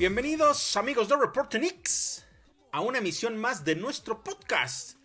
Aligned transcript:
Bienvenidos 0.00 0.78
amigos 0.78 1.10
de 1.10 1.16
Report 1.18 1.50
Knicks 1.50 2.24
a 2.72 2.80
una 2.80 2.96
emisión 2.96 3.36
más 3.36 3.66
de 3.66 3.76
nuestro 3.76 4.24
podcast 4.24 4.96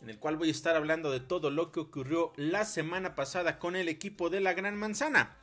en 0.00 0.08
el 0.08 0.18
cual 0.18 0.38
voy 0.38 0.48
a 0.48 0.52
estar 0.52 0.74
hablando 0.74 1.10
de 1.10 1.20
todo 1.20 1.50
lo 1.50 1.70
que 1.70 1.80
ocurrió 1.80 2.32
la 2.36 2.64
semana 2.64 3.14
pasada 3.14 3.58
con 3.58 3.76
el 3.76 3.90
equipo 3.90 4.30
de 4.30 4.40
la 4.40 4.54
Gran 4.54 4.74
Manzana. 4.74 5.36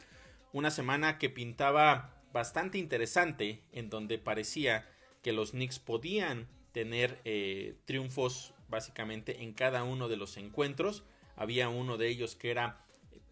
Una 0.54 0.72
semana 0.72 1.20
que 1.20 1.30
pintaba 1.30 2.16
bastante 2.34 2.80
interesante 2.80 3.62
en 3.74 3.92
donde 3.92 4.18
parecía 4.18 4.90
que 5.22 5.34
los 5.34 5.52
Knicks 5.52 5.78
podían 5.78 6.48
tener 6.72 7.22
eh, 7.26 7.76
triunfos 7.86 8.56
básicamente 8.70 9.44
en 9.44 9.54
cada 9.54 9.84
uno 9.84 10.08
de 10.08 10.18
los 10.18 10.36
encuentros. 10.36 11.04
Había 11.36 11.70
uno 11.70 11.98
de 11.98 12.08
ellos 12.08 12.36
que 12.36 12.50
era 12.50 12.84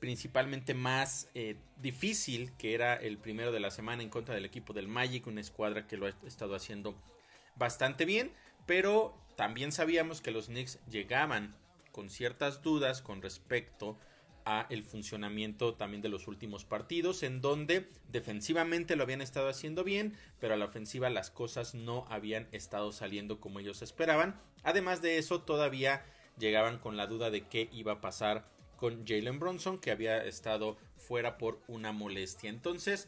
principalmente 0.04 0.74
más 0.74 1.30
eh, 1.34 1.56
difícil, 1.78 2.52
que 2.58 2.74
era 2.74 2.94
el 2.94 3.18
primero 3.18 3.54
de 3.54 3.62
la 3.62 3.72
semana 3.72 4.04
en 4.04 4.10
contra 4.10 4.36
del 4.36 4.44
equipo 4.44 4.74
del 4.74 4.90
Magic, 4.90 5.28
una 5.28 5.40
escuadra 5.40 5.88
que 5.88 5.96
lo 5.96 6.08
ha 6.08 6.14
estado 6.28 6.56
haciendo 6.56 6.94
bastante 7.56 8.04
bien, 8.04 8.34
pero 8.66 9.18
también 9.38 9.72
sabíamos 9.72 10.20
que 10.20 10.32
los 10.32 10.48
Knicks 10.48 10.80
llegaban 10.90 11.56
con 11.94 12.10
ciertas 12.10 12.62
dudas 12.62 13.02
con 13.02 13.22
respecto 13.22 13.98
a 14.44 14.68
el 14.70 14.84
funcionamiento 14.84 15.76
también 15.76 16.02
de 16.02 16.10
los 16.10 16.28
últimos 16.28 16.66
partidos 16.66 17.23
en 17.23 17.40
donde 17.40 17.88
defensivamente 18.10 18.98
lo 18.98 19.04
habían 19.04 19.22
estado 19.22 19.48
haciendo 19.48 19.86
bien 19.86 20.17
pero 20.42 20.56
a 20.56 20.58
la 20.58 20.66
ofensiva 20.66 21.10
las 21.10 21.32
cosas 21.32 21.76
no 21.76 22.06
habían 22.10 22.50
estado 22.52 22.92
saliendo 22.92 23.40
como 23.40 23.62
ellos 23.62 23.82
esperaban. 23.82 24.38
Además 24.64 25.02
de 25.02 25.17
eso 25.17 25.44
todavía 25.44 26.04
llegaban 26.38 26.80
con 26.80 26.98
la 26.98 27.08
duda 27.08 27.30
de 27.30 27.48
qué 27.48 27.70
iba 27.72 27.94
a 27.94 28.02
pasar 28.02 28.52
con 28.84 29.08
Jalen 29.08 29.39
Bronson 29.39 29.78
que 29.78 29.92
había 29.92 30.26
estado 30.26 30.76
fuera 30.98 31.38
por 31.38 31.62
una 31.70 31.94
molestia. 31.94 32.50
Entonces 32.50 33.08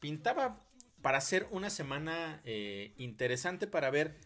pintaba 0.00 0.64
para 1.02 1.20
ser 1.20 1.46
una 1.50 1.68
semana 1.68 2.40
eh, 2.46 2.94
interesante 2.96 3.66
para 3.66 3.90
ver 3.90 4.16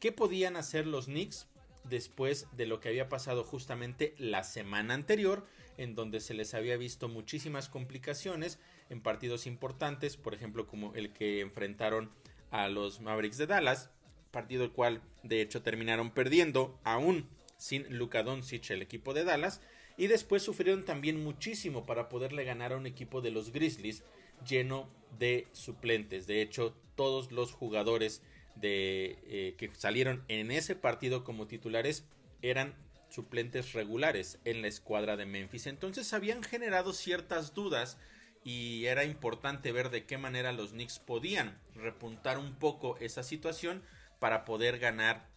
qué 0.00 0.10
podían 0.10 0.56
hacer 0.56 0.84
los 0.84 1.04
Knicks 1.04 1.46
después 1.84 2.48
de 2.56 2.66
lo 2.66 2.80
que 2.80 2.88
había 2.88 3.08
pasado 3.08 3.44
justamente 3.44 4.16
la 4.18 4.42
semana 4.42 4.94
anterior, 4.94 5.46
en 5.76 5.94
donde 5.94 6.18
se 6.18 6.34
les 6.34 6.54
había 6.54 6.76
visto 6.76 7.08
muchísimas 7.08 7.68
complicaciones 7.68 8.58
en 8.90 9.02
partidos 9.02 9.46
importantes, 9.46 10.16
por 10.16 10.34
ejemplo 10.34 10.66
como 10.66 10.92
el 10.96 11.12
que 11.12 11.38
enfrentaron 11.40 12.10
a 12.50 12.66
los 12.66 13.00
Mavericks 13.00 13.38
de 13.38 13.46
Dallas, 13.46 13.90
partido 14.32 14.64
el 14.64 14.72
cual 14.72 15.02
de 15.22 15.40
hecho 15.40 15.62
terminaron 15.62 16.10
perdiendo 16.10 16.80
aún 16.82 17.28
sin 17.58 17.96
Luka 17.96 18.24
Doncic 18.24 18.70
el 18.70 18.82
equipo 18.82 19.14
de 19.14 19.22
Dallas 19.22 19.60
y 19.96 20.08
después 20.08 20.42
sufrieron 20.42 20.84
también 20.84 21.22
muchísimo 21.22 21.86
para 21.86 22.08
poderle 22.08 22.44
ganar 22.44 22.72
a 22.72 22.76
un 22.76 22.86
equipo 22.86 23.20
de 23.20 23.30
los 23.30 23.52
Grizzlies 23.52 24.02
lleno 24.46 24.88
de 25.18 25.48
suplentes. 25.52 26.26
De 26.26 26.42
hecho, 26.42 26.74
todos 26.94 27.32
los 27.32 27.52
jugadores 27.52 28.22
de, 28.56 29.18
eh, 29.24 29.54
que 29.56 29.70
salieron 29.74 30.24
en 30.28 30.50
ese 30.50 30.74
partido 30.76 31.24
como 31.24 31.46
titulares 31.46 32.04
eran 32.42 32.74
suplentes 33.08 33.72
regulares 33.72 34.38
en 34.44 34.62
la 34.62 34.68
escuadra 34.68 35.16
de 35.16 35.26
Memphis. 35.26 35.66
Entonces 35.66 36.12
habían 36.12 36.42
generado 36.42 36.92
ciertas 36.92 37.54
dudas 37.54 37.98
y 38.44 38.84
era 38.86 39.04
importante 39.04 39.72
ver 39.72 39.90
de 39.90 40.04
qué 40.04 40.18
manera 40.18 40.52
los 40.52 40.70
Knicks 40.70 40.98
podían 40.98 41.58
repuntar 41.74 42.38
un 42.38 42.54
poco 42.54 42.96
esa 42.98 43.22
situación 43.22 43.82
para 44.18 44.44
poder 44.44 44.78
ganar 44.78 45.28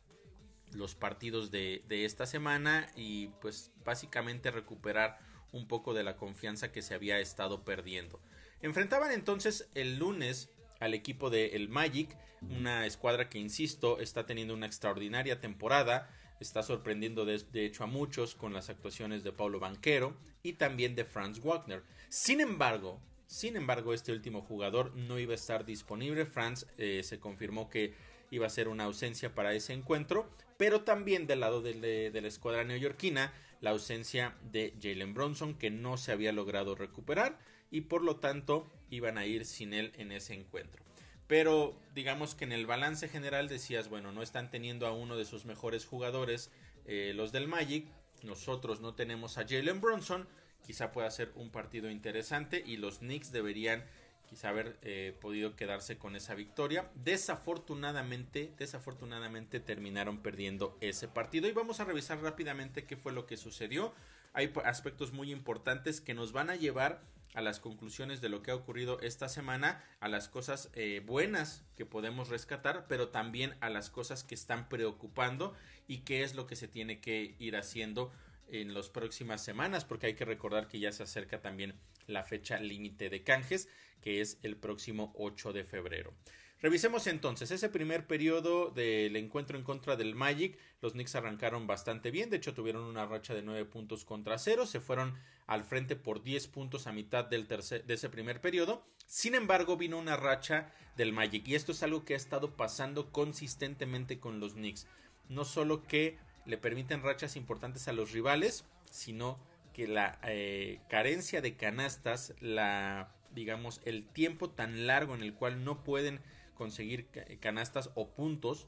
los 0.74 0.96
partidos 0.96 1.52
de, 1.52 1.84
esta 1.90 2.26
semana 2.26 2.92
y 2.96 3.28
pues 3.42 3.72
básicamente 3.84 4.52
recuperar 4.52 5.20
un 5.52 5.68
poco 5.68 5.94
de 5.94 6.04
la 6.04 6.16
confianza 6.16 6.72
que 6.72 6.82
se 6.82 6.94
había 6.94 7.20
estado 7.20 7.64
perdiendo. 7.64 8.20
Enfrentaban 8.62 9.12
entonces 9.12 9.70
el 9.74 9.98
lunes 9.98 10.50
al 10.80 10.94
equipo 10.94 11.30
de 11.30 11.48
el 11.56 11.70
Magic, 11.70 12.16
una 12.42 12.86
escuadra 12.86 13.30
que 13.30 13.40
insisto 13.40 14.00
está 14.00 14.26
teniendo 14.26 14.54
una 14.54 14.66
extraordinaria 14.66 15.42
temporada, 15.42 16.10
está 16.40 16.64
sorprendiendo 16.64 17.26
de, 17.26 17.38
de, 17.52 17.66
hecho 17.66 17.84
a 17.84 17.88
muchos 17.88 18.36
con 18.36 18.54
las 18.54 18.70
actuaciones 18.70 19.24
de 19.24 19.34
Paulo 19.34 19.60
Banquero 19.60 20.16
y 20.42 20.54
también 20.54 20.96
de 20.96 21.04
Franz 21.04 21.42
Wagner. 21.42 21.84
Sin 22.08 22.40
embargo, 22.40 23.02
sin 23.28 23.56
embargo 23.58 23.94
este 23.94 24.12
último 24.12 24.42
jugador 24.42 24.96
no 24.96 25.20
iba 25.20 25.34
a 25.34 25.36
estar 25.36 25.66
disponible. 25.66 26.26
Franz 26.26 26.66
eh, 26.78 27.02
se 27.04 27.20
confirmó 27.20 27.70
que 27.70 27.94
iba 28.32 28.48
a 28.48 28.50
ser 28.50 28.68
una 28.68 28.86
ausencia 28.86 29.34
para 29.34 29.54
ese 29.54 29.74
encuentro, 29.74 30.30
pero 30.58 30.82
también 30.82 31.28
del 31.28 31.40
lado 31.40 31.62
de, 31.62 32.12
la 32.14 32.28
escuadra 32.28 32.64
neoyorquina 32.64 33.34
la 33.62 33.72
ausencia 33.72 34.36
de 34.52 34.74
Jalen 34.82 35.14
Bronson 35.14 35.54
que 35.54 35.70
no 35.70 35.98
se 35.98 36.12
había 36.12 36.32
logrado 36.32 36.76
recuperar 36.76 37.40
y 37.72 37.82
por 37.82 38.04
lo 38.04 38.18
tanto 38.18 38.72
iban 38.90 39.18
a 39.18 39.26
ir 39.26 39.46
sin 39.46 39.74
él 39.74 39.92
en 39.98 40.12
ese 40.12 40.34
encuentro. 40.34 40.84
Pero 41.28 41.80
digamos 41.94 42.36
que 42.36 42.46
en 42.46 42.52
el 42.52 42.66
balance 42.66 43.08
general 43.08 43.48
decías, 43.48 43.90
bueno, 43.90 44.12
no 44.12 44.24
están 44.24 44.50
teniendo 44.50 44.88
a 44.88 44.94
uno 44.94 45.18
de 45.18 45.26
sus 45.26 45.46
mejores 45.46 45.86
jugadores 45.86 46.52
eh, 46.86 47.14
los 47.16 47.32
del 47.32 47.48
Magic, 47.48 47.86
nosotros 48.24 48.82
no 48.82 48.96
tenemos 48.96 49.38
a 49.38 49.48
Jalen 49.48 49.80
Bronson, 49.80 50.28
quizá 50.66 50.92
pueda 50.92 51.12
ser 51.12 51.32
un 51.36 51.52
partido 51.52 51.90
interesante 51.90 52.64
y 52.66 52.78
los 52.78 53.00
Knicks 53.00 53.32
deberían 53.32 53.86
quizá 54.30 54.50
haber 54.50 54.78
eh, 54.84 55.18
podido 55.20 55.56
quedarse 55.56 55.98
con 55.98 56.16
esa 56.16 56.36
victoria. 56.36 56.90
Desafortunadamente, 56.96 58.54
desafortunadamente 58.58 59.60
terminaron 59.60 60.20
perdiendo 60.20 60.78
ese 60.82 61.08
partido 61.08 61.48
y 61.48 61.52
vamos 61.52 61.80
a 61.80 61.86
revisar 61.86 62.22
rápidamente 62.22 62.86
qué 62.86 62.96
fue 62.96 63.12
lo 63.12 63.26
que 63.26 63.38
sucedió. 63.38 63.94
Hay 64.34 64.54
aspectos 64.64 65.12
muy 65.12 65.32
importantes 65.32 66.00
que 66.00 66.14
nos 66.14 66.32
van 66.32 66.52
a 66.52 66.56
llevar 66.56 67.02
a 67.34 67.42
las 67.42 67.60
conclusiones 67.60 68.22
de 68.22 68.30
lo 68.30 68.42
que 68.42 68.52
ha 68.52 68.56
ocurrido 68.56 69.00
esta 69.02 69.30
semana, 69.30 69.84
a 70.00 70.08
las 70.08 70.30
cosas 70.30 70.70
eh, 70.74 71.02
buenas 71.06 71.64
que 71.76 71.86
podemos 71.86 72.30
rescatar, 72.30 72.86
pero 72.88 73.10
también 73.10 73.56
a 73.62 73.70
las 73.70 73.90
cosas 73.90 74.24
que 74.24 74.36
están 74.36 74.70
preocupando 74.70 75.54
y 75.88 76.00
qué 76.00 76.24
es 76.24 76.36
lo 76.36 76.48
que 76.48 76.56
se 76.56 76.68
tiene 76.68 77.00
que 77.00 77.36
ir 77.40 77.56
haciendo 77.56 78.12
en 78.52 78.74
las 78.74 78.90
próximas 78.90 79.44
semanas, 79.44 79.86
porque 79.86 80.08
hay 80.08 80.16
que 80.16 80.26
recordar 80.26 80.68
que 80.68 80.80
ya 80.80 80.92
se 80.92 81.04
acerca 81.04 81.42
también 81.42 81.80
la 82.08 82.24
fecha 82.24 82.60
límite 82.60 83.10
de 83.10 83.24
canjes 83.24 83.70
que 84.02 84.22
es 84.22 84.40
el 84.44 84.58
próximo 84.58 85.14
8 85.18 85.54
de 85.54 85.64
febrero. 85.64 86.14
Revisemos 86.62 87.08
entonces 87.08 87.52
ese 87.52 87.70
primer 87.70 88.06
periodo 88.06 88.70
del 88.70 89.16
encuentro 89.16 89.58
en 89.58 89.64
contra 89.64 89.96
del 89.96 90.14
Magic. 90.14 90.58
Los 90.82 90.92
Knicks 90.92 91.16
arrancaron 91.16 91.68
bastante 91.68 92.12
bien, 92.12 92.30
de 92.30 92.38
hecho 92.38 92.54
tuvieron 92.54 92.84
una 92.84 93.06
racha 93.06 93.34
de 93.34 93.42
9 93.42 93.64
puntos 93.66 94.04
contra 94.04 94.38
0, 94.38 94.66
se 94.66 94.82
fueron 94.82 95.16
al 95.48 95.64
frente 95.64 95.96
por 95.96 96.22
10 96.22 96.48
puntos 96.48 96.86
a 96.86 96.92
mitad 96.92 97.24
del 97.24 97.48
tercer, 97.48 97.86
de 97.86 97.94
ese 97.94 98.10
primer 98.10 98.42
periodo. 98.42 98.86
Sin 99.08 99.36
embargo, 99.36 99.78
vino 99.78 99.98
una 99.98 100.18
racha 100.18 100.74
del 100.98 101.14
Magic 101.14 101.48
y 101.48 101.56
esto 101.56 101.72
es 101.72 101.82
algo 101.82 102.04
que 102.04 102.14
ha 102.14 102.18
estado 102.18 102.58
pasando 102.58 103.10
consistentemente 103.14 104.20
con 104.20 104.42
los 104.42 104.54
Knicks. 104.54 104.86
No 105.30 105.46
solo 105.46 105.84
que 105.84 106.18
le 106.46 106.58
permiten 106.58 107.04
rachas 107.04 107.36
importantes 107.36 107.88
a 107.88 107.94
los 107.94 108.12
rivales, 108.12 108.66
sino 108.90 109.40
que 109.74 109.88
la 109.88 110.20
eh, 110.24 110.82
carencia 110.90 111.42
de 111.42 111.56
canastas, 111.56 112.34
la 112.40 113.14
digamos, 113.32 113.82
el 113.86 114.08
tiempo 114.08 114.50
tan 114.50 114.88
largo 114.88 115.14
en 115.16 115.22
el 115.22 115.34
cual 115.34 115.64
no 115.64 115.84
pueden 115.84 116.20
conseguir 116.56 117.08
canastas 117.40 117.92
o 117.96 118.10
puntos 118.10 118.68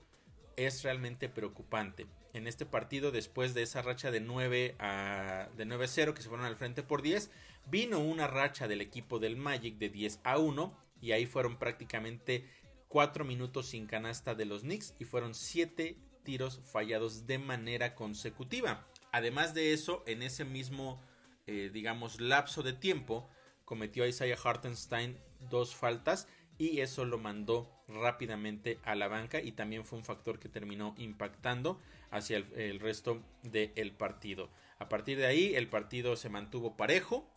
es 0.56 0.84
realmente 0.84 1.30
preocupante. 1.30 2.08
En 2.34 2.48
este 2.48 2.66
partido, 2.66 3.12
después 3.12 3.54
de 3.54 3.64
esa 3.64 3.82
racha 3.82 4.12
de 4.12 4.22
9 4.22 4.76
a 4.80 5.50
de 5.58 5.66
9-0 5.66 6.14
que 6.14 6.22
se 6.22 6.30
fueron 6.30 6.46
al 6.46 6.56
frente 6.56 6.84
por 6.84 7.02
10, 7.02 7.30
vino 7.68 8.00
una 8.00 8.28
racha 8.28 8.68
del 8.68 8.82
equipo 8.82 9.20
del 9.20 9.36
Magic 9.36 9.78
de 9.78 9.90
10 9.90 10.22
a 10.24 10.38
1 10.38 10.78
y 11.02 11.12
ahí 11.12 11.26
fueron 11.26 11.58
prácticamente 11.58 12.48
4 12.88 13.26
minutos 13.26 13.68
sin 13.68 13.88
canasta 13.88 14.36
de 14.36 14.46
los 14.46 14.62
Knicks 14.62 14.96
y 15.00 15.06
fueron 15.06 15.34
7 15.34 15.98
tiros 16.24 16.62
fallados 16.72 17.28
de 17.28 17.38
manera 17.40 17.96
consecutiva. 17.96 18.88
Además 19.12 19.54
de 19.54 19.74
eso, 19.74 20.04
en 20.08 20.22
ese 20.24 20.46
mismo, 20.46 21.02
eh, 21.48 21.70
digamos, 21.74 22.20
lapso 22.22 22.64
de 22.64 22.74
tiempo, 22.74 23.30
cometió 23.66 24.04
a 24.04 24.08
Isaiah 24.08 24.38
Hartenstein 24.44 25.18
dos 25.50 25.76
faltas 25.76 26.28
y 26.58 26.82
eso 26.82 27.06
lo 27.06 27.18
mandó 27.18 27.72
rápidamente 27.88 28.80
a 28.84 28.96
la 28.96 29.08
banca 29.08 29.42
y 29.42 29.52
también 29.54 29.86
fue 29.86 29.98
un 29.98 30.06
factor 30.06 30.40
que 30.40 30.50
terminó 30.50 30.94
impactando 30.98 31.80
hacia 32.12 32.38
el, 32.38 32.80
resto 32.80 33.24
del 33.44 33.92
partido. 33.94 34.50
A 34.78 34.88
partir 34.90 35.18
de 35.18 35.26
ahí 35.26 35.56
el 35.56 35.68
partido 35.68 36.16
se 36.16 36.30
mantuvo 36.30 36.78
parejo 36.78 37.28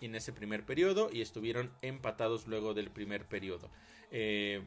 en 0.00 0.14
ese 0.14 0.32
primer 0.32 0.64
periodo 0.64 1.10
y 1.12 1.20
estuvieron 1.20 1.72
empatados 1.82 2.46
luego 2.46 2.74
del 2.74 2.90
primer 2.90 3.26
periodo. 3.26 3.70
Eh, 4.10 4.64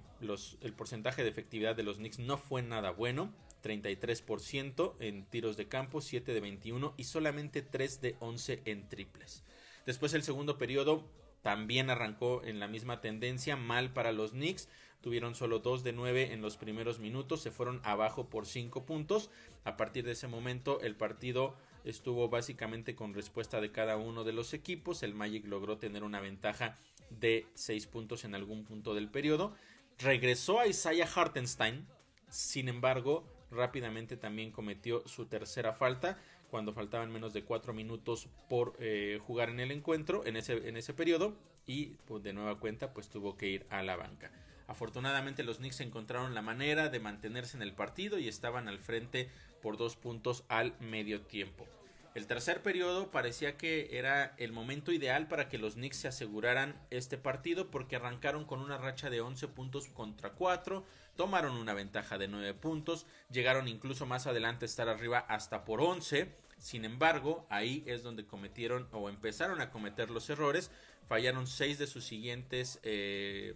el 0.62 0.74
porcentaje 0.74 1.24
de 1.24 1.30
efectividad 1.30 1.76
de 1.76 1.84
los 1.84 1.98
Knicks 1.98 2.20
no 2.20 2.38
fue 2.38 2.62
nada 2.62 2.92
bueno. 2.92 3.34
33% 3.64 4.94
en 5.00 5.26
tiros 5.26 5.58
de 5.58 5.68
campo, 5.68 6.02
7 6.02 6.34
de 6.34 6.40
21 6.40 6.94
y 6.98 7.06
solamente 7.06 7.62
3 7.62 8.02
de 8.02 8.16
11 8.20 8.62
en 8.66 8.90
triples. 8.90 9.44
Después 9.86 10.14
el 10.14 10.24
segundo 10.24 10.58
periodo 10.58 11.04
también 11.42 11.90
arrancó 11.90 12.42
en 12.44 12.60
la 12.60 12.68
misma 12.68 13.02
tendencia, 13.02 13.56
mal 13.56 13.92
para 13.92 14.12
los 14.12 14.32
Knicks. 14.32 14.70
Tuvieron 15.02 15.36
solo 15.36 15.60
2 15.60 15.84
de 15.84 15.92
9 15.92 16.32
en 16.32 16.42
los 16.42 16.56
primeros 16.56 17.00
minutos, 17.00 17.42
se 17.42 17.52
fueron 17.52 17.82
abajo 17.84 18.30
por 18.30 18.46
5 18.46 18.86
puntos. 18.86 19.30
A 19.66 19.76
partir 19.76 20.06
de 20.06 20.14
ese 20.14 20.28
momento 20.28 20.80
el 20.82 20.96
partido 20.96 21.56
estuvo 21.84 22.30
básicamente 22.30 22.96
con 22.96 23.14
respuesta 23.14 23.60
de 23.60 23.72
cada 23.72 23.98
uno 23.98 24.24
de 24.24 24.32
los 24.32 24.54
equipos. 24.54 25.04
El 25.04 25.14
Magic 25.14 25.46
logró 25.46 25.78
tener 25.78 26.04
una 26.04 26.22
ventaja 26.22 26.78
de 27.10 27.46
6 27.56 27.88
puntos 27.88 28.24
en 28.24 28.36
algún 28.36 28.64
punto 28.64 28.94
del 28.94 29.10
periodo. 29.10 29.54
Regresó 30.00 30.62
a 30.62 30.68
Isaiah 30.68 31.10
Hartenstein, 31.14 31.86
sin 32.30 32.70
embargo, 32.70 33.26
rápidamente 33.54 34.18
también 34.18 34.52
cometió 34.52 35.08
su 35.08 35.26
tercera 35.26 35.74
falta 35.74 36.18
cuando 36.50 36.74
faltaban 36.74 37.12
menos 37.12 37.34
de 37.34 37.44
cuatro 37.44 37.74
minutos 37.74 38.28
por 38.50 38.76
eh, 38.80 39.20
jugar 39.26 39.50
en 39.50 39.60
el 39.60 39.72
encuentro, 39.72 40.26
en 40.26 40.36
ese, 40.36 40.68
en 40.68 40.78
ese 40.78 40.94
periodo, 40.94 41.36
y 41.66 41.96
pues, 42.06 42.24
de 42.24 42.34
nueva 42.34 42.60
cuenta 42.60 42.94
pues 42.94 43.10
tuvo 43.10 43.38
que 43.38 43.48
ir 43.48 43.66
a 43.70 43.82
la 43.82 43.96
banca. 43.96 44.32
Afortunadamente 44.68 45.44
los 45.44 45.58
Knicks 45.58 45.82
encontraron 45.82 46.34
la 46.34 46.42
manera 46.42 46.90
de 46.90 47.00
mantenerse 47.00 47.58
en 47.58 47.64
el 47.64 47.74
partido 47.74 48.18
y 48.20 48.28
estaban 48.28 48.68
al 48.68 48.80
frente 48.80 49.30
por 49.62 49.78
dos 49.78 49.96
puntos 49.96 50.44
al 50.48 50.76
medio 50.80 51.22
tiempo. 51.22 51.68
El 52.16 52.28
tercer 52.28 52.62
periodo 52.62 53.10
parecía 53.10 53.58
que 53.58 53.98
era 53.98 54.36
el 54.38 54.52
momento 54.52 54.92
ideal 54.92 55.28
para 55.28 55.50
que 55.50 55.58
los 55.58 55.74
Knicks 55.74 55.98
se 55.98 56.08
aseguraran 56.08 56.80
este 56.92 57.18
partido 57.18 57.72
porque 57.72 57.96
arrancaron 57.96 58.46
con 58.46 58.60
una 58.60 58.78
racha 58.78 59.10
de 59.10 59.22
11 59.22 59.48
puntos 59.48 59.88
contra 59.88 60.34
4, 60.34 60.86
tomaron 61.16 61.58
una 61.58 61.74
ventaja 61.74 62.20
de 62.20 62.28
9 62.28 62.54
puntos, 62.54 63.08
llegaron 63.32 63.68
incluso 63.68 64.06
más 64.06 64.28
adelante 64.28 64.66
a 64.66 64.68
estar 64.68 64.90
arriba 64.90 65.20
hasta 65.20 65.66
por 65.66 65.82
11, 65.82 66.36
sin 66.60 66.86
embargo 66.86 67.48
ahí 67.50 67.84
es 67.88 68.04
donde 68.04 68.28
cometieron 68.28 68.88
o 68.92 69.10
empezaron 69.10 69.60
a 69.60 69.72
cometer 69.72 70.12
los 70.12 70.30
errores, 70.30 70.70
fallaron 71.08 71.48
6 71.48 71.80
de 71.80 71.88
sus 71.88 72.06
siguientes... 72.06 72.80
Eh, 72.84 73.56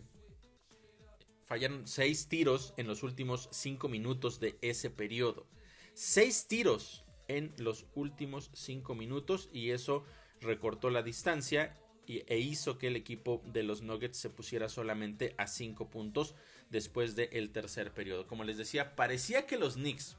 fallaron 1.45 1.87
6 1.87 2.27
tiros 2.27 2.73
en 2.75 2.87
los 2.87 3.03
últimos 3.03 3.47
5 3.53 3.87
minutos 3.87 4.41
de 4.41 4.57
ese 4.61 4.89
periodo. 4.89 5.47
6 5.93 6.47
tiros 6.47 7.05
en 7.27 7.53
los 7.57 7.85
últimos 7.95 8.49
5 8.53 8.95
minutos 8.95 9.49
y 9.51 9.71
eso 9.71 10.03
recortó 10.41 10.89
la 10.89 11.03
distancia 11.03 11.75
e 12.07 12.37
hizo 12.37 12.77
que 12.77 12.87
el 12.87 12.95
equipo 12.95 13.41
de 13.47 13.63
los 13.63 13.81
Nuggets 13.81 14.17
se 14.17 14.29
pusiera 14.29 14.69
solamente 14.69 15.35
a 15.37 15.47
5 15.47 15.89
puntos 15.89 16.35
después 16.69 17.15
del 17.15 17.51
tercer 17.51 17.93
periodo. 17.93 18.27
Como 18.27 18.43
les 18.43 18.57
decía, 18.57 18.95
parecía 18.95 19.45
que 19.45 19.57
los 19.57 19.75
Knicks 19.75 20.15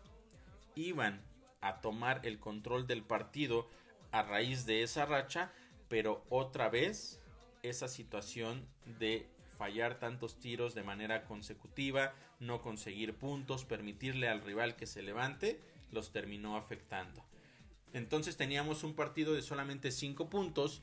iban 0.74 1.22
a 1.60 1.80
tomar 1.80 2.20
el 2.24 2.38
control 2.38 2.86
del 2.86 3.02
partido 3.02 3.68
a 4.12 4.22
raíz 4.22 4.66
de 4.66 4.82
esa 4.82 5.06
racha, 5.06 5.50
pero 5.88 6.24
otra 6.28 6.68
vez 6.68 7.20
esa 7.62 7.88
situación 7.88 8.66
de 8.98 9.26
fallar 9.56 9.98
tantos 9.98 10.38
tiros 10.38 10.74
de 10.74 10.84
manera 10.84 11.24
consecutiva, 11.24 12.14
no 12.38 12.62
conseguir 12.62 13.14
puntos, 13.14 13.64
permitirle 13.64 14.28
al 14.28 14.42
rival 14.42 14.76
que 14.76 14.86
se 14.86 15.02
levante, 15.02 15.60
los 15.92 16.12
terminó 16.12 16.56
afectando. 16.56 17.24
Entonces 17.92 18.36
teníamos 18.36 18.84
un 18.84 18.94
partido 18.94 19.34
de 19.34 19.42
solamente 19.42 19.90
5 19.90 20.28
puntos 20.28 20.82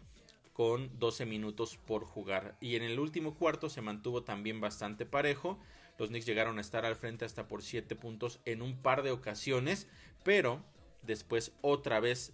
con 0.54 0.90
12 1.00 1.26
minutos 1.26 1.78
por 1.78 2.06
jugar. 2.06 2.58
Y 2.62 2.76
en 2.76 2.84
el 2.84 3.00
último 3.00 3.36
cuarto 3.36 3.70
se 3.70 3.82
mantuvo 3.82 4.24
también 4.24 4.62
bastante 4.62 5.06
parejo. 5.06 5.60
Los 5.98 6.10
Knicks 6.10 6.26
llegaron 6.26 6.58
a 6.58 6.62
estar 6.62 6.86
al 6.86 6.96
frente 6.96 7.26
hasta 7.26 7.48
por 7.48 7.62
7 7.62 7.96
puntos 7.96 8.40
en 8.46 8.62
un 8.62 8.82
par 8.82 9.04
de 9.04 9.12
ocasiones. 9.12 9.88
Pero 10.24 10.64
después 11.04 11.52
otra 11.62 12.00
vez 12.00 12.34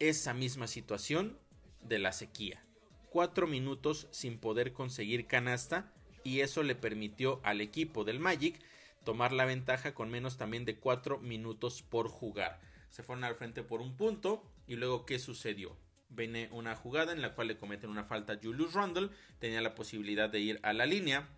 esa 0.00 0.34
misma 0.34 0.66
situación 0.66 1.38
de 1.82 1.98
la 1.98 2.12
sequía. 2.12 2.62
4 3.10 3.46
minutos 3.46 4.08
sin 4.10 4.38
poder 4.38 4.72
conseguir 4.72 5.26
canasta. 5.26 5.92
Y 6.22 6.40
eso 6.40 6.62
le 6.62 6.74
permitió 6.74 7.40
al 7.44 7.60
equipo 7.60 8.04
del 8.04 8.18
Magic 8.18 8.60
tomar 9.04 9.32
la 9.32 9.44
ventaja 9.44 9.94
con 9.94 10.10
menos 10.10 10.36
también 10.36 10.64
de 10.64 10.78
4 10.78 11.18
minutos 11.18 11.82
por 11.82 12.08
jugar. 12.08 12.60
Se 12.90 13.02
fueron 13.02 13.24
al 13.24 13.34
frente 13.34 13.62
por 13.62 13.80
un 13.80 13.96
punto 13.96 14.42
y 14.66 14.76
luego 14.76 15.06
¿qué 15.06 15.18
sucedió? 15.18 15.76
Viene 16.08 16.48
una 16.52 16.74
jugada 16.74 17.12
en 17.12 17.22
la 17.22 17.34
cual 17.34 17.48
le 17.48 17.56
cometen 17.56 17.90
una 17.90 18.04
falta 18.04 18.34
a 18.34 18.38
Julius 18.42 18.74
Randle, 18.74 19.10
tenía 19.38 19.60
la 19.60 19.74
posibilidad 19.74 20.28
de 20.28 20.40
ir 20.40 20.60
a 20.62 20.72
la 20.72 20.86
línea 20.86 21.28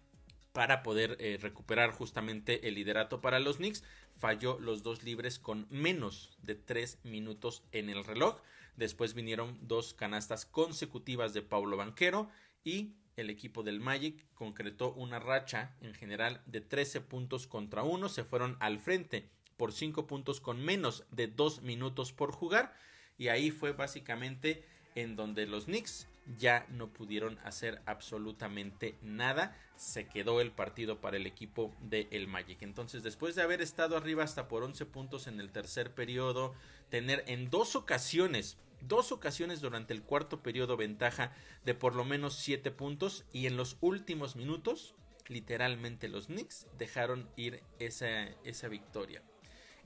para 0.53 0.83
poder 0.83 1.17
eh, 1.19 1.39
recuperar 1.41 1.93
justamente 1.93 2.69
el 2.69 2.75
liderato 2.75 3.21
para 3.21 3.41
los 3.41 3.57
Knicks. 3.57 3.85
Falló 4.17 4.59
los 4.61 4.83
dos 4.83 5.03
libres 5.03 5.39
con 5.39 5.67
menos 5.71 6.37
de 6.43 6.55
3 6.55 6.99
minutos 7.05 7.63
en 7.73 7.91
el 7.91 8.05
reloj. 8.05 8.41
Después 8.77 9.15
vinieron 9.15 9.59
dos 9.61 9.95
canastas 9.95 10.47
consecutivas 10.47 11.35
de 11.35 11.43
Pablo 11.43 11.77
Banquero 11.77 12.29
y 12.65 12.95
el 13.17 13.31
equipo 13.31 13.63
del 13.63 13.81
Magic 13.81 14.25
concretó 14.35 14.93
una 14.93 15.19
racha 15.19 15.77
en 15.81 15.95
general 15.95 16.43
de 16.47 16.61
13 16.61 17.01
puntos 17.03 17.47
contra 17.47 17.83
1, 17.83 18.09
se 18.09 18.25
fueron 18.25 18.57
al 18.61 18.79
frente 18.79 19.29
por 19.57 19.73
5 19.73 20.07
puntos 20.07 20.41
con 20.41 20.65
menos 20.65 21.05
de 21.11 21.27
2 21.27 21.63
minutos 21.63 22.13
por 22.13 22.33
jugar 22.33 22.75
y 23.19 23.29
ahí 23.29 23.51
fue 23.51 23.73
básicamente 23.73 24.65
en 24.95 25.17
donde 25.17 25.47
los 25.47 25.67
Knicks 25.67 26.09
ya 26.39 26.67
no 26.71 26.89
pudieron 26.89 27.39
hacer 27.45 27.83
absolutamente 27.87 28.97
nada. 29.03 29.57
Se 29.77 30.07
quedó 30.07 30.41
el 30.41 30.53
partido 30.53 31.01
para 31.01 31.17
el 31.17 31.27
equipo 31.27 31.75
del 31.81 32.07
el 32.11 32.29
Magic. 32.29 32.63
Entonces, 32.63 33.03
después 33.03 33.35
de 33.35 33.43
haber 33.43 33.61
estado 33.61 33.97
arriba 33.97 34.23
hasta 34.23 34.49
por 34.49 34.63
11 34.63 34.87
puntos 34.87 35.27
en 35.27 35.41
el 35.41 35.51
tercer 35.51 35.93
periodo, 35.93 36.55
tener 36.91 37.25
en 37.27 37.51
dos 37.51 37.75
ocasiones 37.75 38.57
dos 38.87 39.13
ocasiones 39.13 39.61
durante 39.61 39.93
el 39.95 40.03
cuarto 40.03 40.43
periodo 40.43 40.77
ventaja 40.77 41.35
de 41.65 41.75
por 41.75 41.95
lo 41.95 42.05
menos 42.05 42.37
7 42.37 42.71
puntos 42.71 43.25
y 43.33 43.47
en 43.47 43.57
los 43.57 43.77
últimos 43.81 44.37
minutos 44.37 44.95
literalmente 45.29 46.09
los 46.09 46.27
Knicks 46.27 46.67
dejaron 46.79 47.29
ir 47.37 47.63
esa, 47.79 48.25
esa 48.45 48.69
victoria. 48.69 49.23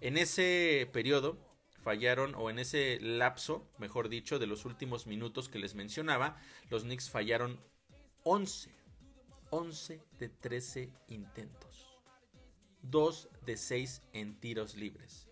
En 0.00 0.16
ese 0.16 0.88
periodo 0.92 1.38
fallaron 1.78 2.34
o 2.34 2.50
en 2.50 2.58
ese 2.58 2.98
lapso, 3.00 3.68
mejor 3.78 4.08
dicho, 4.08 4.38
de 4.38 4.46
los 4.46 4.64
últimos 4.64 5.06
minutos 5.06 5.48
que 5.48 5.58
les 5.58 5.74
mencionaba, 5.74 6.36
los 6.70 6.82
Knicks 6.82 7.10
fallaron 7.10 7.60
11, 8.24 8.74
11 9.50 10.02
de 10.18 10.28
13 10.28 10.92
intentos. 11.08 11.86
2 12.82 13.28
de 13.44 13.56
6 13.56 14.02
en 14.12 14.38
tiros 14.40 14.76
libres. 14.76 15.28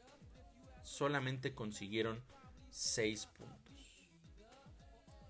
Solamente 0.83 1.55
consiguieron 1.55 2.23
6 2.75 3.27
puntos. 3.27 4.01